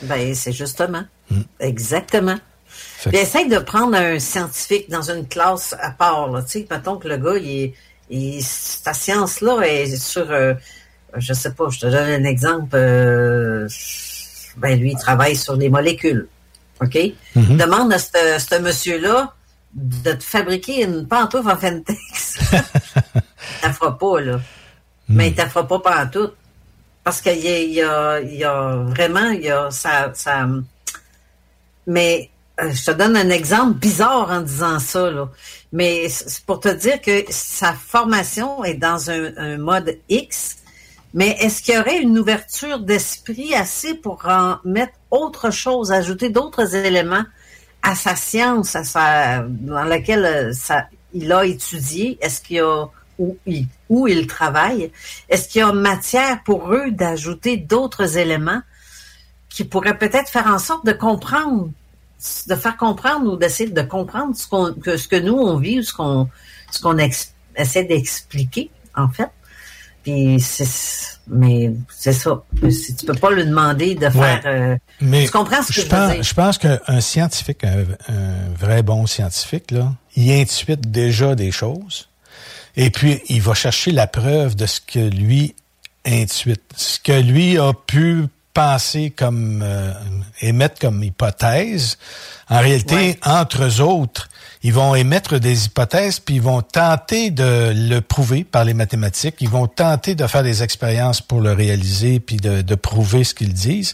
[0.04, 1.04] Ben, c'est justement.
[1.30, 1.42] Hmm.
[1.60, 2.38] Exactement.
[3.10, 6.98] Puis essaye de prendre un scientifique dans une classe à part, là, tu sais, mettons
[6.98, 7.74] que le gars, il
[8.10, 8.44] il,
[8.84, 10.54] ta science-là est sur, euh,
[11.18, 12.76] je sais pas, je te donne un exemple.
[12.76, 13.68] euh,
[14.58, 16.28] ben lui, il travaille sur des molécules.
[16.82, 16.98] OK?
[17.36, 17.58] Mhm.
[17.58, 19.34] Demande à ce monsieur-là
[19.74, 22.38] de te fabriquer une pantoufle en Fentex.
[23.62, 24.40] t'en fera pas, là.
[25.10, 26.36] Mais il t'en fera pas pantoute.
[27.04, 30.12] Parce qu'il y a, il y, a, y a vraiment, il y a ça.
[30.14, 30.48] ça
[31.88, 35.30] mais je te donne un exemple bizarre en disant ça, là.
[35.72, 40.58] Mais c'est pour te dire que sa formation est dans un, un mode X.
[41.14, 46.30] Mais est-ce qu'il y aurait une ouverture d'esprit assez pour en mettre autre chose, ajouter
[46.30, 47.24] d'autres éléments
[47.82, 50.82] à sa science, à sa, dans laquelle euh,
[51.14, 52.18] il a étudié?
[52.22, 52.86] Est-ce qu'il y a
[53.18, 54.92] où il, où il travaille?
[55.30, 58.62] Est-ce qu'il y a matière pour eux d'ajouter d'autres éléments
[59.48, 61.70] qui pourraient peut-être faire en sorte de comprendre,
[62.48, 65.80] de faire comprendre ou d'essayer de comprendre ce, qu'on, que, ce que nous on vit
[65.80, 66.30] ou ce qu'on,
[66.72, 69.30] ce qu'on ex- essaie d'expliquer, en fait.
[70.04, 70.68] Puis c'est,
[71.28, 72.44] mais c'est ça.
[72.62, 74.42] Tu peux pas lui demander de faire.
[74.46, 76.24] euh, Mais tu comprends ce que je, veux pense, dire?
[76.24, 82.10] je pense qu'un scientifique, un, un vrai bon scientifique, là, il intuite déjà des choses.
[82.76, 85.56] Et puis, il va chercher la preuve de ce que lui
[86.06, 86.62] intuite.
[86.76, 88.26] Ce que lui a pu
[88.56, 89.92] penser comme, euh,
[90.42, 92.00] émettre comme hypothèse.
[92.50, 94.30] En réalité, entre eux autres,
[94.64, 99.36] ils vont émettre des hypothèses, puis ils vont tenter de le prouver par les mathématiques.
[99.42, 103.34] Ils vont tenter de faire des expériences pour le réaliser, puis de, de prouver ce
[103.34, 103.94] qu'ils disent.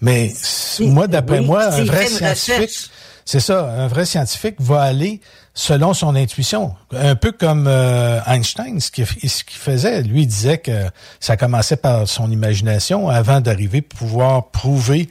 [0.00, 0.32] Mais
[0.80, 2.90] moi, d'après oui, moi, un vrai scientifique, recherche.
[3.28, 5.20] C'est ça, un vrai scientifique va aller
[5.52, 6.74] selon son intuition.
[6.92, 10.02] Un peu comme euh, Einstein, ce qu'il faisait.
[10.02, 10.84] Lui, il disait que
[11.20, 15.08] ça commençait par son imagination avant d'arriver à pouvoir prouver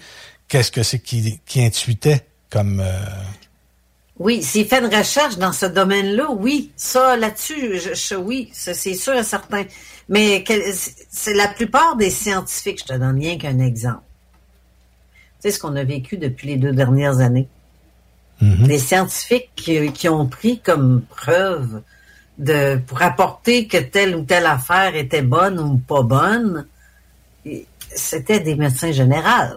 [0.48, 2.80] qu'est-ce que c'est qu'il qui intuitait comme...
[2.80, 3.00] euh,
[4.18, 8.74] Oui, s'il fait une recherche dans ce domaine-là, oui, ça là-dessus, je, je- oui, c'est
[8.96, 9.64] sûr et certain.
[10.08, 10.42] Mais
[11.12, 14.04] c'est la plupart des scientifiques, je te donne rien qu'un exemple.
[15.42, 17.50] Tu sais ce qu'on a vécu depuis les deux dernières années?
[18.42, 21.82] Des scientifiques qui, qui ont pris comme preuve
[22.38, 26.66] de pour apporter que telle ou telle affaire était bonne ou pas bonne,
[27.96, 29.56] c'était des médecins généraux.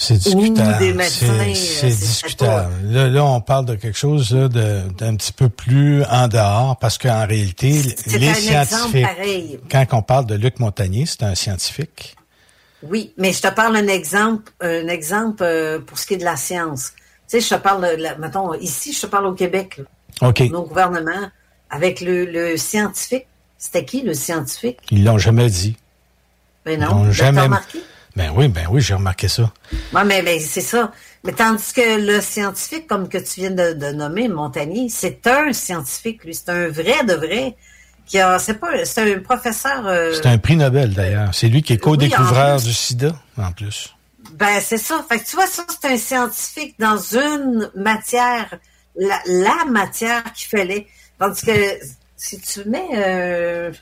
[0.00, 0.78] C'est discutable.
[0.78, 2.72] des médecins, C'est- euh, C'est c'est discutable.
[2.84, 6.76] Là, là, on parle de quelque chose là, de- d'un petit peu plus en dehors,
[6.78, 9.60] parce qu'en réalité, C'est les un exemple scientifiques, pareil.
[9.70, 12.14] quand on parle de Luc Montagnier, c'est un scientifique.
[12.82, 16.24] Oui, mais je te parle d'un exemple, un exemple euh, pour ce qui est de
[16.24, 16.92] la science.
[17.28, 17.86] Tu sais, je te parle,
[18.18, 19.78] mettons, ici, je te parle au Québec.
[20.20, 20.28] là.
[20.28, 20.40] OK.
[20.50, 21.28] Nos gouvernements,
[21.70, 23.26] avec le, le scientifique.
[23.58, 24.78] C'était qui, le scientifique?
[24.92, 25.76] Ils l'ont jamais dit.
[26.64, 26.90] Ben Ils non.
[26.94, 27.40] l'ont Ben, jamais.
[27.42, 27.80] remarqué?
[28.14, 29.52] Ben oui, ben oui, j'ai remarqué ça.
[29.92, 30.92] Mais, mais c'est ça.
[31.24, 35.52] Mais tandis que le scientifique, comme que tu viens de, de nommer, Montagnier, c'est un
[35.52, 36.34] scientifique, lui.
[36.34, 37.56] C'est un vrai de vrai.
[38.08, 39.86] Qui a, c'est pas, c'est un professeur.
[39.86, 41.28] euh, C'est un prix Nobel, d'ailleurs.
[41.34, 43.94] C'est lui qui est co-découvreur du sida, en plus.
[44.32, 45.04] Ben, c'est ça.
[45.08, 48.58] Fait que tu vois, ça, c'est un scientifique dans une matière,
[48.96, 50.86] la, la matière qu'il fallait.
[51.18, 51.52] Tandis que
[52.16, 53.72] si tu mets euh,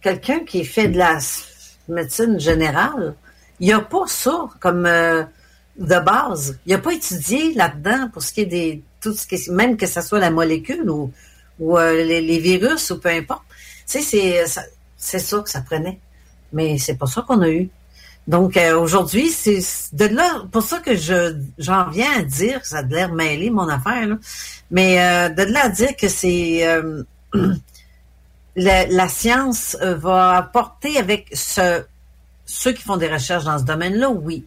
[0.00, 1.18] quelqu'un qui fait de la
[1.88, 3.14] médecine générale,
[3.60, 5.24] il n'y a pas ça comme euh,
[5.78, 6.58] de base.
[6.66, 8.82] Il n'a pas étudié là-dedans pour ce qui est des.
[9.00, 11.10] Tout ce qui est, même que ce soit la molécule ou,
[11.58, 13.42] ou euh, les, les virus ou peu importe.
[13.86, 14.62] Tu sais, c'est ça,
[14.96, 15.98] c'est ça que ça prenait.
[16.52, 17.70] Mais c'est pas ça qu'on a eu.
[18.28, 19.60] Donc euh, aujourd'hui, c'est
[19.92, 23.68] de là pour ça que je j'en viens à dire, ça a l'air mêlé mon
[23.68, 24.16] affaire, là,
[24.70, 27.02] mais euh, de là à dire que c'est euh,
[28.56, 31.82] la, la science euh, va apporter avec ce,
[32.46, 34.44] ceux qui font des recherches dans ce domaine-là, oui.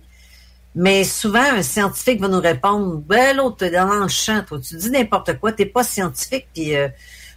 [0.76, 4.76] Mais souvent, un scientifique va nous répondre, ben l'autre, t'es dans le champ, toi, tu
[4.76, 6.89] dis n'importe quoi, t'es pas scientifique, puis euh,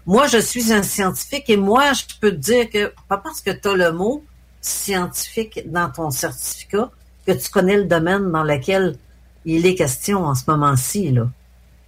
[0.06, 3.50] moi, je suis un scientifique et moi, je peux te dire que, pas parce que
[3.50, 4.24] tu as le mot
[4.60, 6.90] scientifique dans ton certificat,
[7.26, 8.96] que tu connais le domaine dans lequel
[9.44, 11.28] il est question en ce moment-ci, là.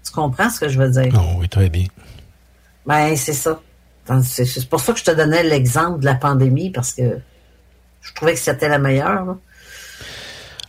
[0.05, 1.12] Tu comprends ce que je veux dire?
[1.14, 1.86] Oh, oui, très bien.
[2.86, 3.60] Ben, c'est ça.
[4.24, 7.18] C'est pour ça que je te donnais l'exemple de la pandémie, parce que
[8.01, 9.24] je trouvais que c'était la meilleure.
[9.24, 9.39] là.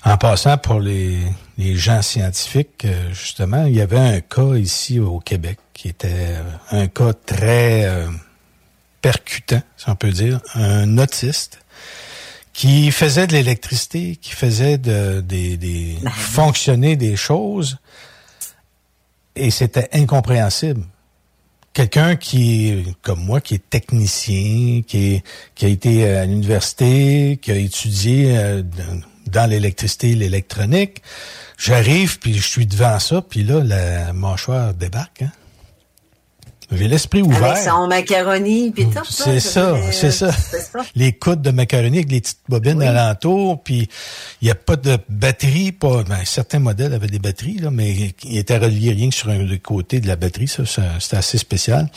[0.03, 1.19] En passant pour les,
[1.57, 6.07] les gens scientifiques, euh, justement, il y avait un cas ici au Québec qui était
[6.11, 8.07] euh, un cas très euh,
[9.01, 11.59] percutant, si on peut dire, un autiste
[12.53, 17.77] qui faisait de l'électricité, qui faisait de, des, des fonctionner des choses,
[19.35, 20.83] et c'était incompréhensible.
[21.73, 25.23] Quelqu'un qui, comme moi, qui est technicien, qui, est,
[25.55, 28.61] qui a été à l'université, qui a étudié euh,
[29.31, 31.01] dans- l'électricité, l'électronique,
[31.57, 35.23] j'arrive puis je suis devant ça, puis là la mâchoire débarque.
[35.23, 35.31] Hein?
[36.73, 37.51] J'ai l'esprit ouvert.
[37.51, 40.31] Avec son macaroni puis tout C'est ça, c'est ça.
[40.95, 43.89] Les coudes de macaroni avec les petites bobines alentour, puis
[44.41, 48.13] il n'y a pas de batterie, pas ben, certains modèles avaient des batteries là, mais
[48.23, 50.63] ils étaient reliés rien que sur un côté de la batterie, ça,
[50.99, 51.89] c'était assez spécial.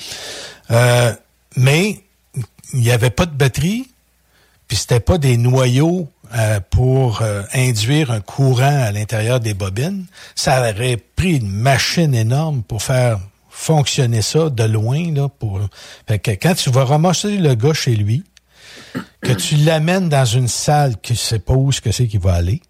[0.73, 1.13] Euh,
[1.57, 2.01] mais
[2.73, 3.89] il n'y avait pas de batterie,
[4.67, 10.07] puis c'était pas des noyaux euh, pour euh, induire un courant à l'intérieur des bobines.
[10.35, 13.21] Ça aurait pris une machine énorme pour faire
[13.51, 15.13] fonctionner ça de loin.
[15.13, 15.61] Là, pour...
[16.09, 18.25] Fait que quand tu vas ramasser le gars chez lui,
[19.21, 22.35] que tu l'amènes dans une salle qui ne sait pas où que c'est qu'il va
[22.35, 22.61] aller,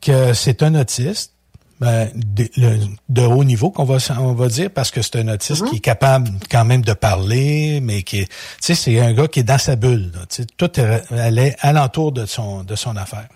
[0.00, 1.32] que c'est un autiste,
[1.80, 5.76] ben, de, haut niveau qu'on va on va dire parce que c'est un autiste qui
[5.76, 9.44] est capable quand même de parler mais qui tu sais c'est un gars qui est
[9.44, 10.70] dans sa bulle là, tout
[11.10, 13.28] allait alentour de son de son affaire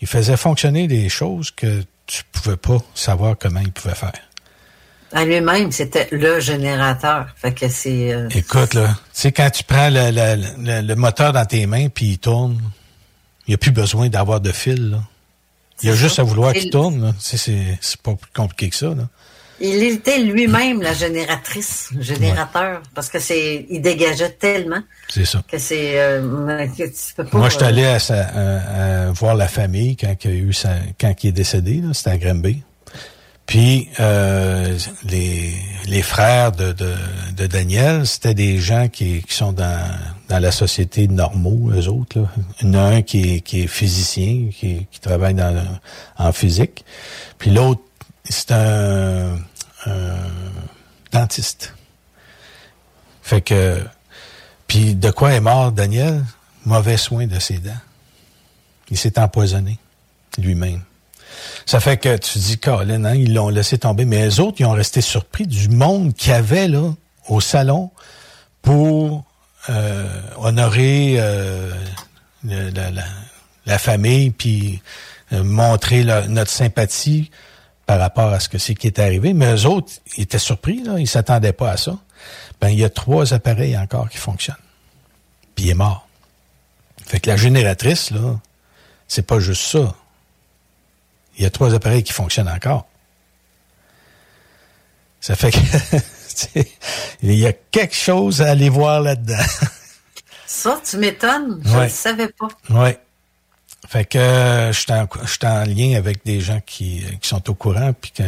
[0.00, 4.12] il faisait fonctionner des choses que tu pouvais pas savoir comment il pouvait faire
[5.12, 7.26] à lui-même, c'était le générateur.
[7.34, 8.12] Fait que c'est.
[8.12, 11.88] Euh, Écoute, là, tu sais, quand tu prends le, le, le, moteur dans tes mains
[11.88, 12.60] puis il tourne,
[13.46, 14.90] il n'y a plus besoin d'avoir de fil.
[14.90, 14.98] Là.
[15.82, 17.14] Il y a juste à vouloir qu'il tourne.
[17.18, 18.88] C'est pas plus compliqué que ça.
[18.88, 19.08] Là.
[19.62, 24.82] Il était lui-même la génératrice, générateur, parce que c'est, il dégageait tellement.
[25.08, 25.42] C'est ça.
[25.46, 30.34] Que c'est, euh, Moi, je suis allé à, à, voir la famille quand il, a
[30.34, 31.82] eu sa, quand il est décédé.
[31.92, 32.62] C'était à Granby.
[33.44, 35.52] Puis euh, les,
[35.86, 36.94] les frères de, de,
[37.36, 39.84] de Daniel, c'était des gens qui, qui sont dans,
[40.30, 42.20] dans la société normaux, eux autres.
[42.20, 42.28] Là.
[42.60, 45.66] Il y en a un qui est, qui est physicien, qui, qui travaille dans,
[46.16, 46.84] en physique.
[47.36, 47.80] Puis l'autre,
[48.22, 49.36] c'est un,
[49.86, 50.16] un,
[51.10, 51.74] dentiste.
[53.22, 53.82] Fait que...
[54.68, 56.24] Puis de quoi est mort Daniel?
[56.64, 57.82] Mauvais soin de ses dents.
[58.88, 59.78] Il s'est empoisonné
[60.38, 60.82] lui-même.
[61.66, 64.04] Ça fait que tu dis, Colin, hein, ils l'ont laissé tomber.
[64.04, 66.94] Mais les autres, ils ont resté surpris du monde qu'il y avait là,
[67.26, 67.90] au salon
[68.62, 69.24] pour
[70.36, 71.72] honorer euh,
[73.66, 74.82] la, famille, puis
[75.32, 77.30] euh, montrer notre sympathie
[77.86, 79.32] par rapport à ce que c'est qui est arrivé.
[79.32, 81.98] Mais eux autres, ils étaient surpris, là, ils s'attendaient pas à ça.
[82.60, 84.56] Ben, il y a trois appareils encore qui fonctionnent.
[85.54, 86.06] Puis il est mort.
[87.06, 88.38] Fait que la génératrice, là,
[89.08, 89.94] c'est pas juste ça
[91.40, 92.86] il y a trois appareils qui fonctionnent encore.
[95.22, 95.58] Ça fait que
[97.22, 99.44] il y a quelque chose à aller voir là-dedans.
[100.46, 101.62] Ça, tu m'étonnes.
[101.64, 102.48] Je ne savais pas.
[102.70, 102.90] Oui.
[103.88, 107.92] Fait que euh, je suis en, lien avec des gens qui, qui sont au courant,
[107.92, 108.22] puis que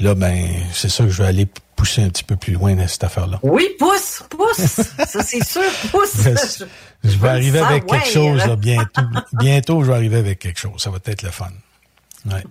[0.00, 2.88] là, ben, c'est ça que je vais aller pousser un petit peu plus loin dans
[2.88, 3.38] cette affaire-là.
[3.42, 4.80] Oui, pousse, pousse.
[5.06, 6.62] ça, c'est sûr, pousse.
[7.04, 9.02] Je, vais arriver avec quelque chose là, bientôt.
[9.34, 10.82] bientôt, je vais arriver avec quelque chose.
[10.82, 11.52] Ça va être le fun.
[12.24, 12.42] Ouais.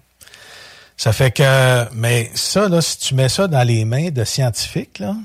[0.97, 4.99] Ça fait que, mais ça, là, si tu mets ça dans les mains de scientifiques,
[4.99, 5.15] là,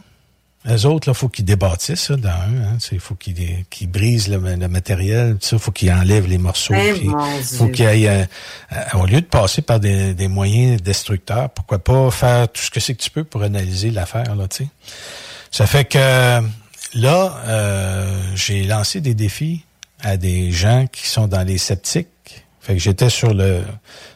[0.67, 2.29] les autres, il faut qu'ils débâtissent ça dans.
[2.29, 4.39] Hein, il faut qu'ils qu'ils brisent le,
[4.69, 5.39] matériel.
[5.53, 6.75] Il faut qu'ils enlèvent les morceaux.
[6.75, 8.25] Il eh, faut qu'ils aillent, euh,
[8.73, 12.71] euh, au lieu de passer par des, des, moyens destructeurs, pourquoi pas faire tout ce
[12.71, 14.35] que c'est que tu peux pour analyser l'affaire.
[14.37, 14.69] là, tu sais.
[15.51, 15.99] Ça fait que
[16.95, 19.65] là, euh, j'ai lancé des défis
[20.03, 22.09] à des gens qui sont dans les sceptiques
[22.61, 23.63] fait que j'étais sur le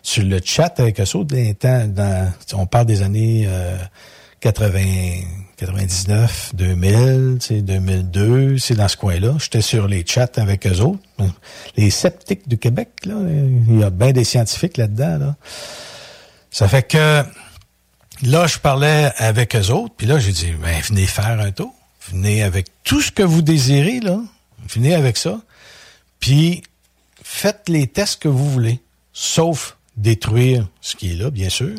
[0.02, 3.76] sur le chat avec eux autres dans, dans on parle des années euh,
[4.40, 5.22] 80
[5.56, 9.36] 99, 2000, 2002, c'est dans ce coin-là.
[9.38, 11.00] J'étais sur les chats avec eux autres.
[11.76, 15.18] Les sceptiques du Québec, là, il y a bien des scientifiques là-dedans.
[15.18, 15.36] Là.
[16.50, 17.22] Ça fait que
[18.22, 21.72] là, je parlais avec eux autres, puis là, j'ai dit, ben, venez faire un tour.
[22.10, 24.18] Venez avec tout ce que vous désirez, là.
[24.68, 25.40] Venez avec ça.
[26.20, 26.62] Puis
[27.34, 28.80] faites les tests que vous voulez,
[29.12, 31.74] sauf détruire ce qui est là, bien sûr.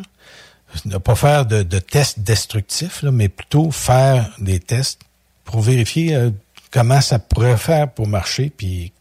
[0.84, 4.99] Ne pas faire de, tests destructifs, mais plutôt faire des tests
[5.45, 6.32] pour vérifier euh,
[6.72, 8.52] comment ça pourrait faire pour marcher.
[8.56, 8.91] Puis,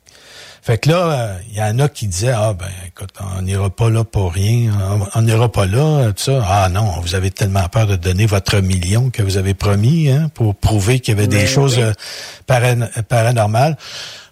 [0.62, 3.68] fait que là, il euh, y en a qui disaient ah ben écoute, on n'ira
[3.70, 4.72] pas là pour rien,
[5.14, 6.44] on n'ira pas là, tout ça.
[6.46, 10.30] Ah non, vous avez tellement peur de donner votre million que vous avez promis hein,
[10.32, 11.92] pour prouver qu'il y avait des choses euh,
[13.08, 13.76] paranormales.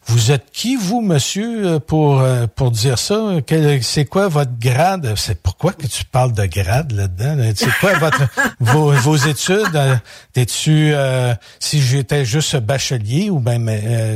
[0.07, 3.37] Vous êtes qui, vous, monsieur, euh, pour euh, pour dire ça?
[3.83, 5.15] C'est quoi votre grade?
[5.17, 7.53] C'est pourquoi que tu parles de grade là-dedans?
[7.55, 8.23] C'est quoi votre
[8.61, 9.77] vos, vos études?
[9.77, 9.95] Euh,
[10.33, 10.93] t'es-tu
[11.61, 13.61] si j'étais juste bachelier ou ben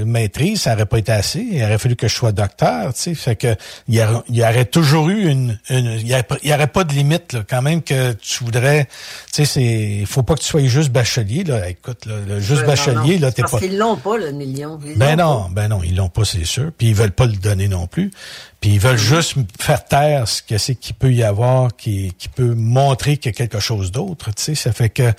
[0.05, 1.41] maîtrise, ça aurait pas été assez.
[1.41, 3.15] Il aurait fallu que je sois docteur, tu sais.
[3.15, 3.55] Fait que
[3.89, 7.83] il y, aurait toujours eu une, il, y aurait, pas de limite là, quand même
[7.83, 8.87] que tu voudrais.
[9.33, 9.63] Tu sais, c'est
[10.01, 11.69] il faut pas que tu sois juste bachelier là.
[11.69, 13.49] Écoute, là, juste bachelier là, t'es pas.
[13.51, 14.79] Parce qu'ils l'ont pas le million.
[14.97, 16.71] ben non, ben non ils l'ont pas, c'est sûr.
[16.77, 18.11] Puis ils veulent pas le donner non plus.
[18.61, 22.29] Puis ils veulent juste faire taire ce que c'est qu'il peut y avoir, qui, qui
[22.29, 24.31] peut montrer qu'il y a quelque chose d'autre.
[24.35, 25.13] Tu sais, ça fait que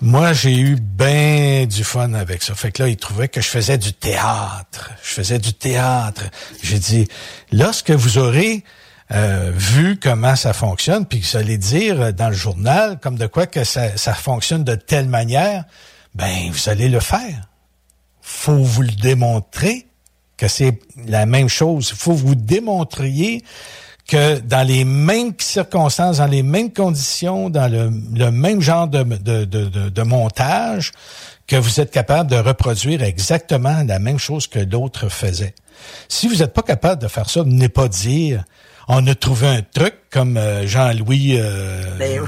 [0.00, 2.54] Moi, j'ai eu bien du fun avec ça.
[2.54, 4.90] Fait que là, il trouvait que je faisais du théâtre.
[5.02, 6.24] Je faisais du théâtre.
[6.62, 7.08] J'ai dit,
[7.52, 8.64] lorsque vous aurez
[9.12, 13.26] euh, vu comment ça fonctionne, puis que vous allez dire dans le journal, comme de
[13.26, 15.64] quoi que ça, ça fonctionne de telle manière,
[16.14, 17.48] ben, vous allez le faire.
[18.26, 19.86] Faut vous le démontrer
[20.38, 21.92] que c'est la même chose.
[21.92, 23.44] Faut vous démontriez
[24.08, 30.92] que dans les mêmes circonstances, dans les mêmes conditions, dans le, même genre de, montage,
[31.46, 35.54] que vous êtes capable de reproduire exactement la même chose que d'autres faisaient.
[36.08, 38.42] Si vous n'êtes pas capable de faire ça, venez pas dire
[38.88, 42.24] on a trouvé un truc comme euh, Jean-Louis euh, ben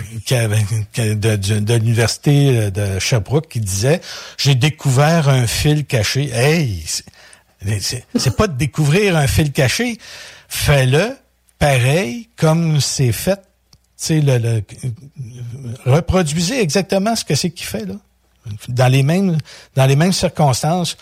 [0.96, 4.00] de, de l'université de Sherbrooke qui disait
[4.38, 6.30] j'ai découvert un fil caché.
[6.32, 6.84] Hey,
[7.80, 9.98] c'est pas de découvrir un fil caché,
[10.48, 11.16] fais-le
[11.58, 13.40] pareil comme c'est fait.
[13.98, 14.62] Tu le, le,
[15.86, 17.94] reproduisez exactement ce que c'est qu'il fait là.
[18.68, 19.38] Dans les mêmes
[19.74, 20.96] dans les mêmes circonstances.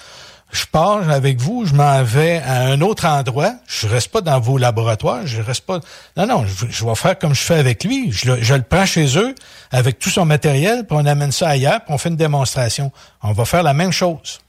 [0.55, 3.55] Je pars avec vous, je m'en vais à un autre endroit.
[3.67, 5.81] Je reste pas dans vos laboratoires, je reste pas.
[6.17, 8.13] Non, non, je, vais faire comme je fais avec lui.
[8.13, 9.35] Je le, je le prends chez eux
[9.73, 12.93] avec tout son matériel, puis on amène ça ailleurs, puis on fait une démonstration.
[13.21, 14.43] On va faire la même chose.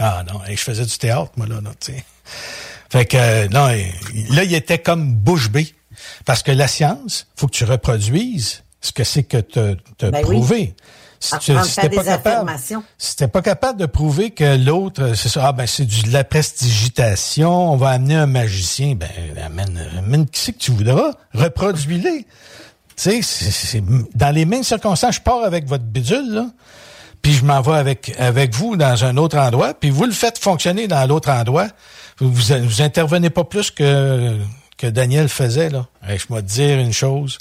[0.00, 2.04] Ah non, et je faisais du théâtre, moi, là, là tu sais.
[2.90, 3.68] Fait que, euh, non,
[4.30, 5.72] là, il était comme bouche bée.
[6.24, 10.22] Parce que la science, faut que tu reproduises ce que c'est que tu as ben
[10.22, 10.74] prouvé.
[11.20, 12.52] Si tu n'étais pas, capable,
[12.96, 17.72] si pas capable de prouver que l'autre, c'est ça, ah ben c'est de la prestigitation,
[17.72, 19.08] on va amener un magicien, ben
[19.44, 22.24] amène, amène qui c'est que tu voudras, reproduis-les.
[22.96, 23.82] Tu sais, c'est
[24.14, 26.46] dans les mêmes circonstances, je pars avec votre bidule, là,
[27.20, 30.38] puis je m'en vais avec, avec vous dans un autre endroit, puis vous le faites
[30.38, 31.66] fonctionner dans l'autre endroit,
[32.18, 34.36] vous, vous intervenez pas plus que,
[34.76, 35.86] que Daniel faisait, là.
[36.06, 37.38] je vais te dire une chose.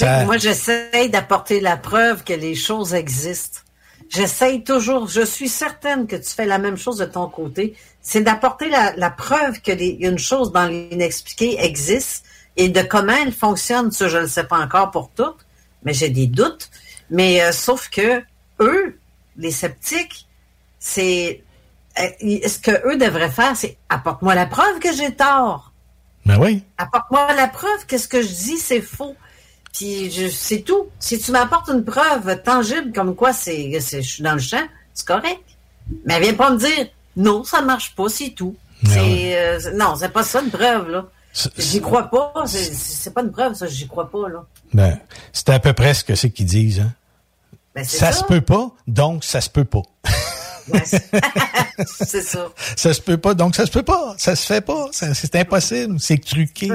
[0.00, 3.60] Moi, j'essaie d'apporter la preuve que les choses existent.
[4.08, 7.76] J'essaie toujours, je suis certaine que tu fais la même chose de ton côté.
[8.00, 12.24] C'est d'apporter la, preuve que les, une chose dans l'inexpliqué existe
[12.56, 13.90] et de comment elle fonctionne.
[13.90, 15.46] Ça, je ne sais pas encore pour toutes,
[15.82, 16.70] mais j'ai des doutes.
[17.10, 18.22] Mais euh, sauf que
[18.60, 18.98] eux,
[19.36, 20.26] les sceptiques,
[20.78, 21.42] c'est
[21.98, 22.08] euh,
[22.46, 25.72] ce que eux devraient faire, c'est apporte-moi la preuve que j'ai tort.
[26.24, 26.62] Ben oui.
[26.78, 29.16] Apporte-moi la preuve que ce que je dis, c'est faux.
[29.78, 30.86] Puis c'est tout.
[30.98, 35.06] Si tu m'apportes une preuve tangible comme quoi c'est, je suis dans le champ, c'est
[35.06, 35.40] correct.
[36.04, 38.56] Mais viens pas me dire non, ça marche pas, c'est tout.
[38.82, 41.06] Ben c'est, euh, non, c'est pas ça une preuve, là.
[41.56, 42.32] J'y crois pas.
[42.46, 44.44] C'est, pas une preuve, ça, j'y crois pas, là.
[44.72, 44.98] Ben,
[45.32, 46.92] c'est à peu près ce que c'est qu'ils disent, hein.
[47.74, 49.82] Ben, ça, ça se peut pas, donc ça se peut pas.
[51.84, 52.48] c'est ça.
[52.76, 54.14] Ça se peut pas, donc ça se peut pas.
[54.18, 54.88] Ça se fait pas.
[54.92, 55.96] C'est impossible.
[56.00, 56.70] C'est truqué.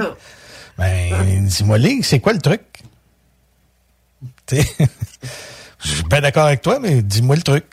[0.78, 2.62] Ben, dis-moi, c'est quoi le truc?
[4.52, 7.64] Je suis bien d'accord avec toi, mais dis-moi le truc.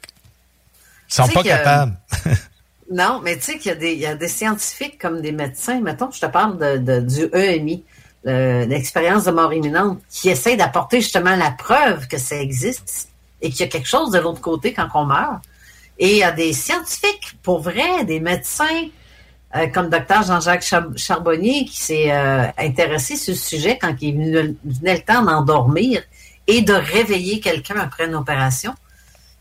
[1.10, 1.98] Ils sont pas capables.
[2.91, 5.81] non, mais tu sais qu'il y, a des scientifiques comme des médecins.
[5.81, 7.84] Mettons, je te parle de, du EMI,
[8.23, 13.10] l'expérience de mort imminente, qui essaie d'apporter justement la preuve que ça existe
[13.41, 15.41] et qu'il y a quelque chose de l'autre côté quand on meurt.
[15.98, 18.88] Et il y a des scientifiques, pour vrai, des médecins,
[19.56, 20.65] euh, comme docteur Jean-Jacques
[20.95, 26.02] Charbonnier, qui s'est euh, intéressé sur ce sujet quand il venait le temps d'endormir
[26.47, 28.73] et de réveiller quelqu'un après une opération.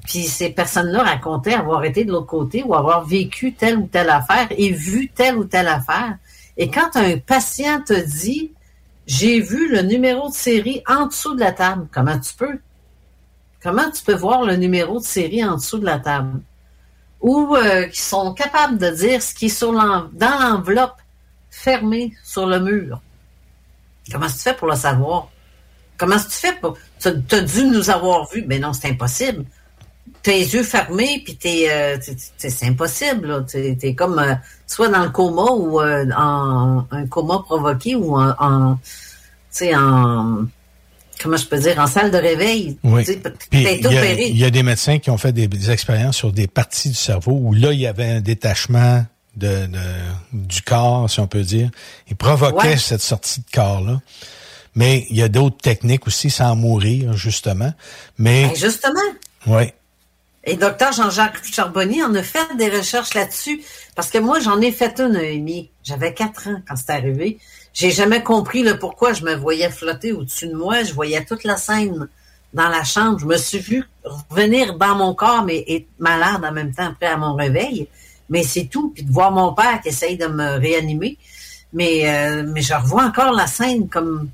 [0.04, 4.10] Puis ces personnes-là racontaient avoir été de l'autre côté ou avoir vécu telle ou telle
[4.10, 6.16] affaire et vu telle ou telle affaire.
[6.56, 8.52] Et quand un patient te dit,
[9.06, 12.58] j'ai vu le numéro de série en dessous de la table, comment tu peux?
[13.62, 16.40] Comment tu peux voir le numéro de série en dessous de la table?
[17.20, 20.96] Ou euh, qui sont capables de dire ce qui est sur dans l'enveloppe
[21.50, 23.00] fermée sur le mur.
[24.10, 25.28] Comment tu fais pour le savoir?
[26.00, 26.78] Comment tu fais pour...
[26.98, 28.42] Tu as dû nous avoir vus.
[28.48, 29.44] Mais non, c'est impossible.
[30.22, 31.98] Tes yeux fermés, puis t'es, euh,
[32.38, 33.44] c'est impossible.
[33.46, 34.34] Tu es, comme euh,
[34.66, 38.78] soit dans le coma ou en un coma provoqué ou en, en,
[39.74, 40.46] en
[41.22, 42.78] comment je peux dire, en salle de réveil.
[42.82, 43.04] Oui.
[43.52, 46.94] Il y, y, a des médecins qui ont fait des, expériences sur des parties du
[46.94, 49.04] cerveau où là, il y avait un détachement
[49.36, 49.68] de,
[50.32, 51.70] du corps, si on peut dire.
[52.08, 54.00] Il provoquait cette sortie de corps-là.
[54.74, 57.72] Mais il y a d'autres techniques aussi sans mourir, justement.
[58.18, 58.48] Mais.
[58.48, 59.00] Ben, justement.
[59.46, 59.72] Oui.
[60.44, 63.62] Et docteur Jean-Jacques Charbonnier en a fait des recherches là-dessus.
[63.94, 65.70] Parce que moi, j'en ai fait une, Amy.
[65.84, 67.38] J'avais quatre ans quand c'est arrivé.
[67.74, 70.82] J'ai jamais compris le pourquoi je me voyais flotter au-dessus de moi.
[70.82, 72.08] Je voyais toute la scène
[72.54, 73.18] dans la chambre.
[73.18, 77.06] Je me suis vu revenir dans mon corps, mais être malade en même temps après
[77.06, 77.88] à mon réveil.
[78.30, 78.92] Mais c'est tout.
[78.94, 81.18] Puis de voir mon père qui essaye de me réanimer.
[81.72, 84.30] Mais, euh, mais je revois encore la scène comme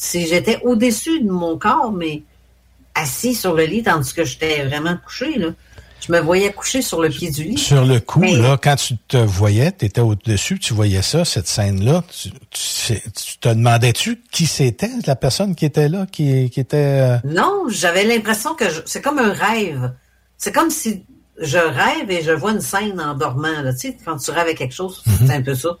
[0.00, 2.22] si j'étais au-dessus de mon corps, mais
[2.94, 5.38] assis sur le lit tandis que j'étais vraiment couché.
[5.38, 5.48] Là.
[6.00, 7.58] Je me voyais coucher sur le pied du lit.
[7.58, 11.46] Sur le coup, là, quand tu te voyais, tu étais au-dessus, tu voyais ça, cette
[11.46, 16.76] scène-là, tu, tu, te demandais-tu qui c'était, la personne qui était là, qui, qui était...
[16.78, 19.92] Euh, non, j'avais l'impression que c'est comme un rêve.
[20.38, 21.04] C'est comme si
[21.38, 23.60] je rêve et je vois une scène en dormant.
[23.62, 23.74] Là.
[23.74, 25.26] Tu sais, quand tu rêves avec quelque chose, Mhm.
[25.26, 25.76] c'est un peu ça.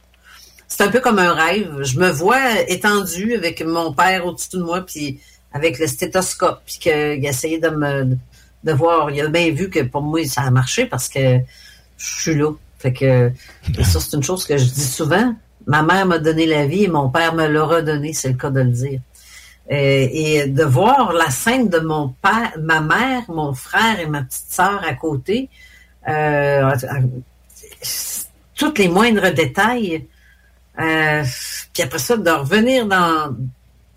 [0.70, 1.82] C'est un peu comme un rêve.
[1.82, 5.20] Je me vois étendue avec mon père au-dessus de moi, puis
[5.52, 8.16] avec le stéthoscope, puis qu'il essayait de me
[8.62, 9.10] de voir.
[9.10, 11.38] Il a bien vu que pour moi, ça a marché parce que
[11.98, 12.52] je suis là.
[12.78, 13.32] Fait que
[13.82, 15.34] ça, c'est une chose que je dis souvent.
[15.66, 18.50] Ma mère m'a donné la vie et mon père me l'a redonné, c'est le cas
[18.50, 19.00] de le dire.
[19.70, 24.22] Euh, et de voir la scène de mon père, ma mère, mon frère et ma
[24.22, 25.48] petite sœur à côté,
[26.08, 26.74] euh,
[28.54, 30.06] tous les moindres détails.
[30.80, 31.22] Euh,
[31.72, 33.36] puis après ça, de revenir dans...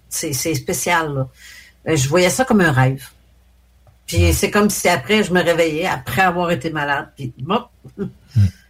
[0.10, 1.28] C'est spécial, là.
[1.88, 3.04] Euh, Je voyais ça comme un rêve.
[4.06, 7.70] Puis c'est comme si après, je me réveillais, après avoir été malade, puis hop,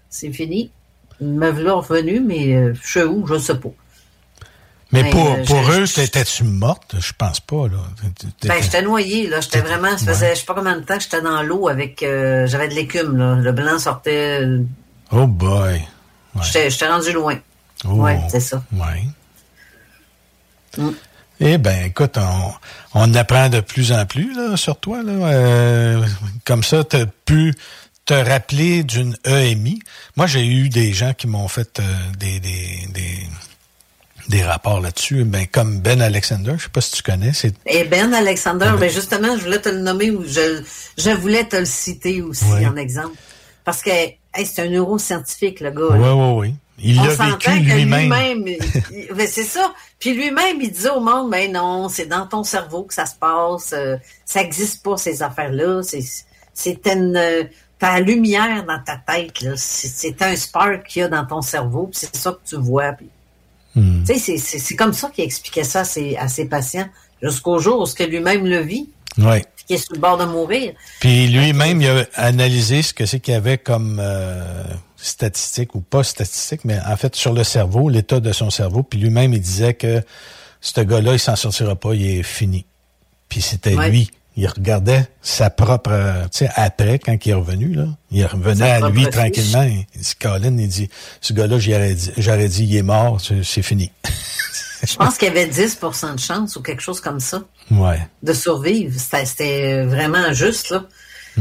[0.09, 0.71] c'est fini.
[1.19, 3.69] Me voilà revenu, mais euh, je sais où, je sais pas.
[4.91, 6.95] Mais pour, euh, pour je- eux, t'étais-tu morte?
[6.99, 7.77] Je pense pas, là.
[8.19, 9.41] T'étais- Ben, j'étais noyée, là.
[9.41, 12.03] J'étais vraiment, ça faisait, je sais pas combien de temps que j'étais dans l'eau avec,
[12.03, 13.35] euh, j'avais de l'écume, là.
[13.35, 14.45] Le blanc sortait,
[15.11, 15.81] Oh boy.
[16.43, 17.37] j'étais, j'étais rendu loin.
[17.85, 17.93] Oh.
[17.95, 18.63] Ouais, c'est ça.
[18.71, 19.03] Ouais.
[20.77, 20.91] Mm.
[21.39, 22.53] Eh ben, écoute, on,
[22.93, 25.03] on apprend de plus en plus là, sur toi.
[25.03, 25.11] Là.
[25.11, 26.05] Euh,
[26.45, 27.53] comme ça, tu as pu
[28.05, 29.79] te rappeler d'une EMI.
[30.15, 31.83] Moi, j'ai eu des gens qui m'ont fait euh,
[32.17, 33.27] des, des, des,
[34.29, 35.23] des rapports là-dessus.
[35.23, 37.31] Ben, comme Ben Alexander, je sais pas si tu connais.
[37.65, 40.63] Et Ben Alexander, ben justement, je voulais te le nommer ou je,
[40.97, 43.15] je voulais te le citer aussi en exemple.
[43.65, 45.95] Parce que, hey, c'est un neuroscientifique, le gars.
[45.95, 46.15] Oui, là.
[46.15, 46.55] oui, oui.
[46.83, 48.45] Il On l'a vécu lui-même.
[49.27, 49.73] c'est ça.
[49.99, 53.15] Puis lui-même, il disait au monde, ben non, c'est dans ton cerveau que ça se
[53.15, 53.73] passe.
[53.73, 53.95] euh,
[54.25, 55.81] ça existe pas ces affaires-là.
[56.53, 57.43] C'est, une, euh,
[57.79, 59.33] ta lumière dans ta tête.
[59.55, 61.87] C'est, un spark qu'il y a dans ton cerveau.
[61.87, 62.91] puis c'est ça que tu vois.
[63.75, 64.03] Hmm.
[64.05, 66.87] Tu sais, c'est, comme ça qu'il expliquait ça à ses, à ses patients
[67.21, 69.39] jusqu'au jour où ce que lui-même le vit, Oui.
[69.55, 70.73] puis qu'il est sur le bord de mourir.
[70.99, 74.63] Puis lui-même, il a analysé ce que c'est qu'il y avait comme euh,
[75.03, 78.83] statistique ou pas statistique, mais en fait sur le cerveau, l'état de son cerveau.
[78.83, 80.01] Puis lui-même, il disait que
[80.61, 82.65] ce gars-là, il s'en sortira pas, il est fini.
[83.29, 83.89] Puis c'était Ouais.
[83.89, 84.09] lui.
[84.35, 88.71] Il regardait sa propre, euh, tu sais, après, quand il est revenu, là, il revenait
[88.71, 89.61] à lui tranquillement.
[89.61, 90.89] Il dit, Colin, il dit,
[91.21, 93.91] ce gars-là, j'aurais dit, j'aurais dit, il est mort, c'est fini.
[94.87, 97.43] Je pense qu'il y avait 10% de chance ou quelque chose comme ça.
[97.71, 97.99] ouais.
[98.23, 98.99] de survivre.
[98.99, 100.83] C'était vraiment juste, là.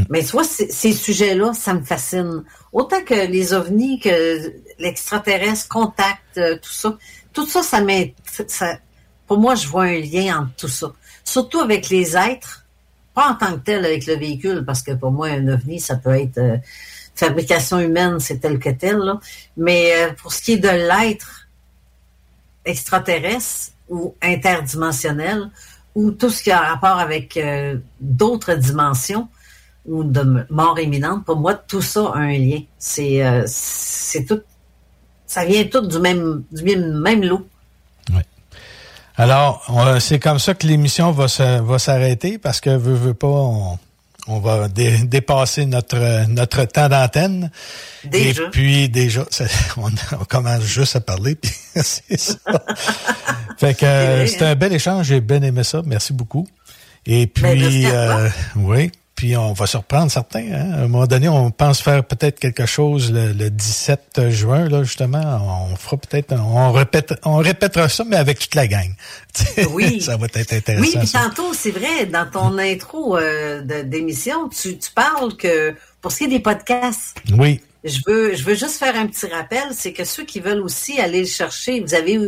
[0.08, 2.44] Mais tu vois, ces sujets-là, ça me fascine.
[2.72, 6.96] Autant que les ovnis, que l'extraterrestre, contact, euh, tout ça.
[7.32, 8.14] Tout ça, ça m'est...
[9.26, 10.92] Pour moi, je vois un lien entre tout ça.
[11.24, 12.64] Surtout avec les êtres,
[13.14, 15.96] pas en tant que tel avec le véhicule, parce que pour moi, un ovni, ça
[15.96, 16.56] peut être euh,
[17.14, 19.20] fabrication humaine, c'est tel que tel, là.
[19.56, 21.48] Mais euh, pour ce qui est de l'être
[22.64, 25.50] extraterrestre ou interdimensionnel,
[25.94, 29.28] ou tout ce qui a rapport avec euh, d'autres dimensions
[29.86, 32.60] ou de mort imminente, pour moi, tout ça a un lien.
[32.78, 34.40] C'est euh, c'est tout.
[35.26, 37.46] Ça vient tout du même, du même, même lot.
[39.16, 43.14] Alors, on- c'est comme ça que l'émission va se- va s'arrêter parce que veut, veut
[43.14, 43.78] pas, on,
[44.26, 47.50] on va dé- dépasser notre notre temps d'antenne.
[48.04, 48.44] Déjà.
[48.44, 49.44] Et puis déjà, ça-
[49.76, 52.36] on, on commence juste à parler, puis c'est ça.
[53.58, 54.50] fait que euh, c'était hein?
[54.52, 56.46] un bel échange, j'ai bien aimé ça, merci beaucoup.
[57.04, 58.92] Et Ben, puis, euh, oui,
[59.22, 60.50] puis on va se reprendre certains.
[60.52, 60.72] Hein?
[60.72, 64.82] À un moment donné, on pense faire peut-être quelque chose le, le 17 juin, là
[64.82, 65.68] justement.
[65.70, 68.92] On fera peut-être, on répète, on répétera ça, mais avec toute la gang.
[69.70, 70.00] Oui.
[70.00, 70.82] ça va être intéressant.
[70.82, 71.20] Oui, puis ça.
[71.20, 76.18] tantôt, c'est vrai, dans ton intro euh, de- d'émission, tu, tu parles que pour ce
[76.18, 77.60] qui est des podcasts, Oui.
[77.84, 80.98] je veux, je veux juste faire un petit rappel, c'est que ceux qui veulent aussi
[81.00, 82.18] aller le chercher, vous avez,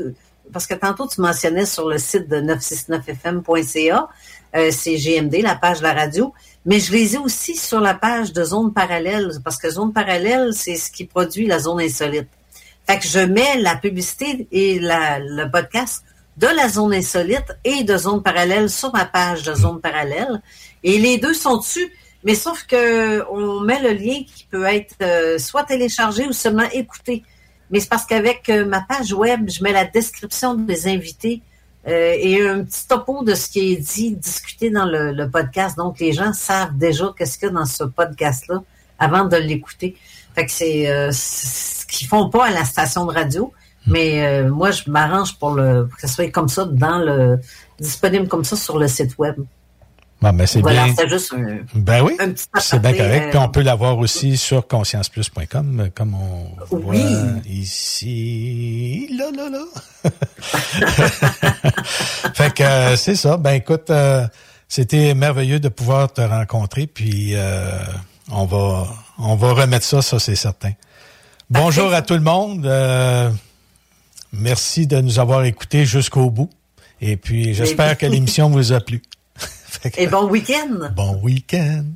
[0.53, 4.09] parce que tantôt tu mentionnais sur le site de 969fm.ca,
[4.57, 6.33] euh, c'est GMD, la page de la radio,
[6.65, 10.53] mais je les ai aussi sur la page de Zone Parallèle, parce que Zone Parallèle,
[10.53, 12.29] c'est ce qui produit la Zone Insolite.
[12.87, 16.05] Fait que je mets la publicité et le podcast
[16.37, 20.43] de la Zone Insolite et de Zone Parallèle sur ma page de Zone Parallèle.
[20.83, 21.93] Et les deux sont dessus,
[22.25, 26.69] mais sauf que on met le lien qui peut être euh, soit téléchargé ou seulement
[26.73, 27.23] écouté.
[27.71, 31.43] Mais c'est parce qu'avec euh, ma page web, je mets la description des invités
[31.87, 35.77] euh, et un petit topo de ce qui est dit, discuté dans le, podcast.
[35.77, 38.63] Donc, les gens savent déjà qu'est-ce qu'il y a dans ce podcast-là
[38.99, 39.97] avant de l'écouter.
[40.35, 43.53] Fait que c'est euh, ce qu'ils font pas à la station de radio.
[43.87, 47.39] Mais euh, moi, je m'arrange pour, le, pour que ça soit comme ça dans le
[47.79, 49.37] disponible comme ça sur le site web.
[50.25, 50.95] Bon, ben c'est Voilà, bien.
[50.97, 52.17] c'était juste un, Ben oui,
[52.59, 53.27] c'est bien correct.
[53.27, 56.95] euh, Puis on peut l'avoir aussi sur conscienceplus.com, comme on voit
[57.45, 59.07] ici.
[59.19, 60.11] Là, là, là.
[62.35, 63.37] fait que euh, c'est ça.
[63.37, 64.27] Ben écoute, euh,
[64.67, 66.87] c'était merveilleux de pouvoir te rencontrer.
[66.87, 67.69] Puis euh,
[68.31, 68.87] on va
[69.19, 70.73] on va remettre ça, ça c'est certain.
[71.51, 72.65] Bonjour à tout le monde.
[72.65, 73.31] Euh,
[74.33, 76.49] merci de nous avoir écoutés jusqu'au bout.
[77.03, 79.03] Et puis j'espère que l'émission vous a plu.
[79.81, 80.93] Fait que- Et bon week-end.
[80.95, 81.95] Bon week-end.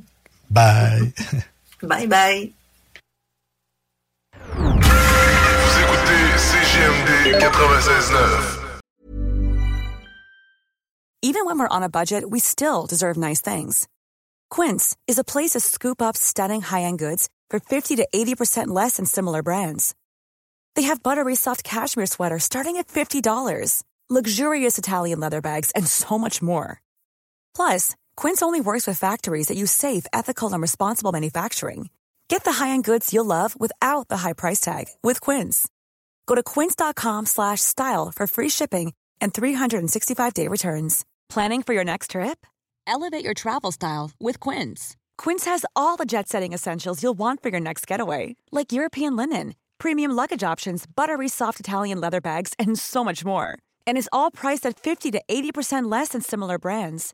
[0.49, 1.13] Bye.
[1.83, 2.53] Bye bye.
[4.55, 8.59] Vous écoutez CGMD 96.9.
[11.21, 13.87] Even when we're on a budget, we still deserve nice things.
[14.49, 18.95] Quince is a place to scoop up stunning high-end goods for 50 to 80% less
[18.97, 19.93] than similar brands.
[20.75, 26.17] They have buttery soft cashmere sweaters starting at $50, luxurious Italian leather bags, and so
[26.17, 26.81] much more.
[27.55, 31.89] Plus, Quince only works with factories that use safe, ethical, and responsible manufacturing.
[32.29, 35.67] Get the high-end goods you'll love without the high price tag with Quince.
[36.27, 41.05] Go to quince.com slash style for free shipping and 365-day returns.
[41.27, 42.45] Planning for your next trip?
[42.85, 44.95] Elevate your travel style with Quince.
[45.17, 49.55] Quince has all the jet-setting essentials you'll want for your next getaway, like European linen,
[49.79, 53.57] premium luggage options, buttery soft Italian leather bags, and so much more.
[53.87, 57.13] And is all priced at 50 to 80% less than similar brands.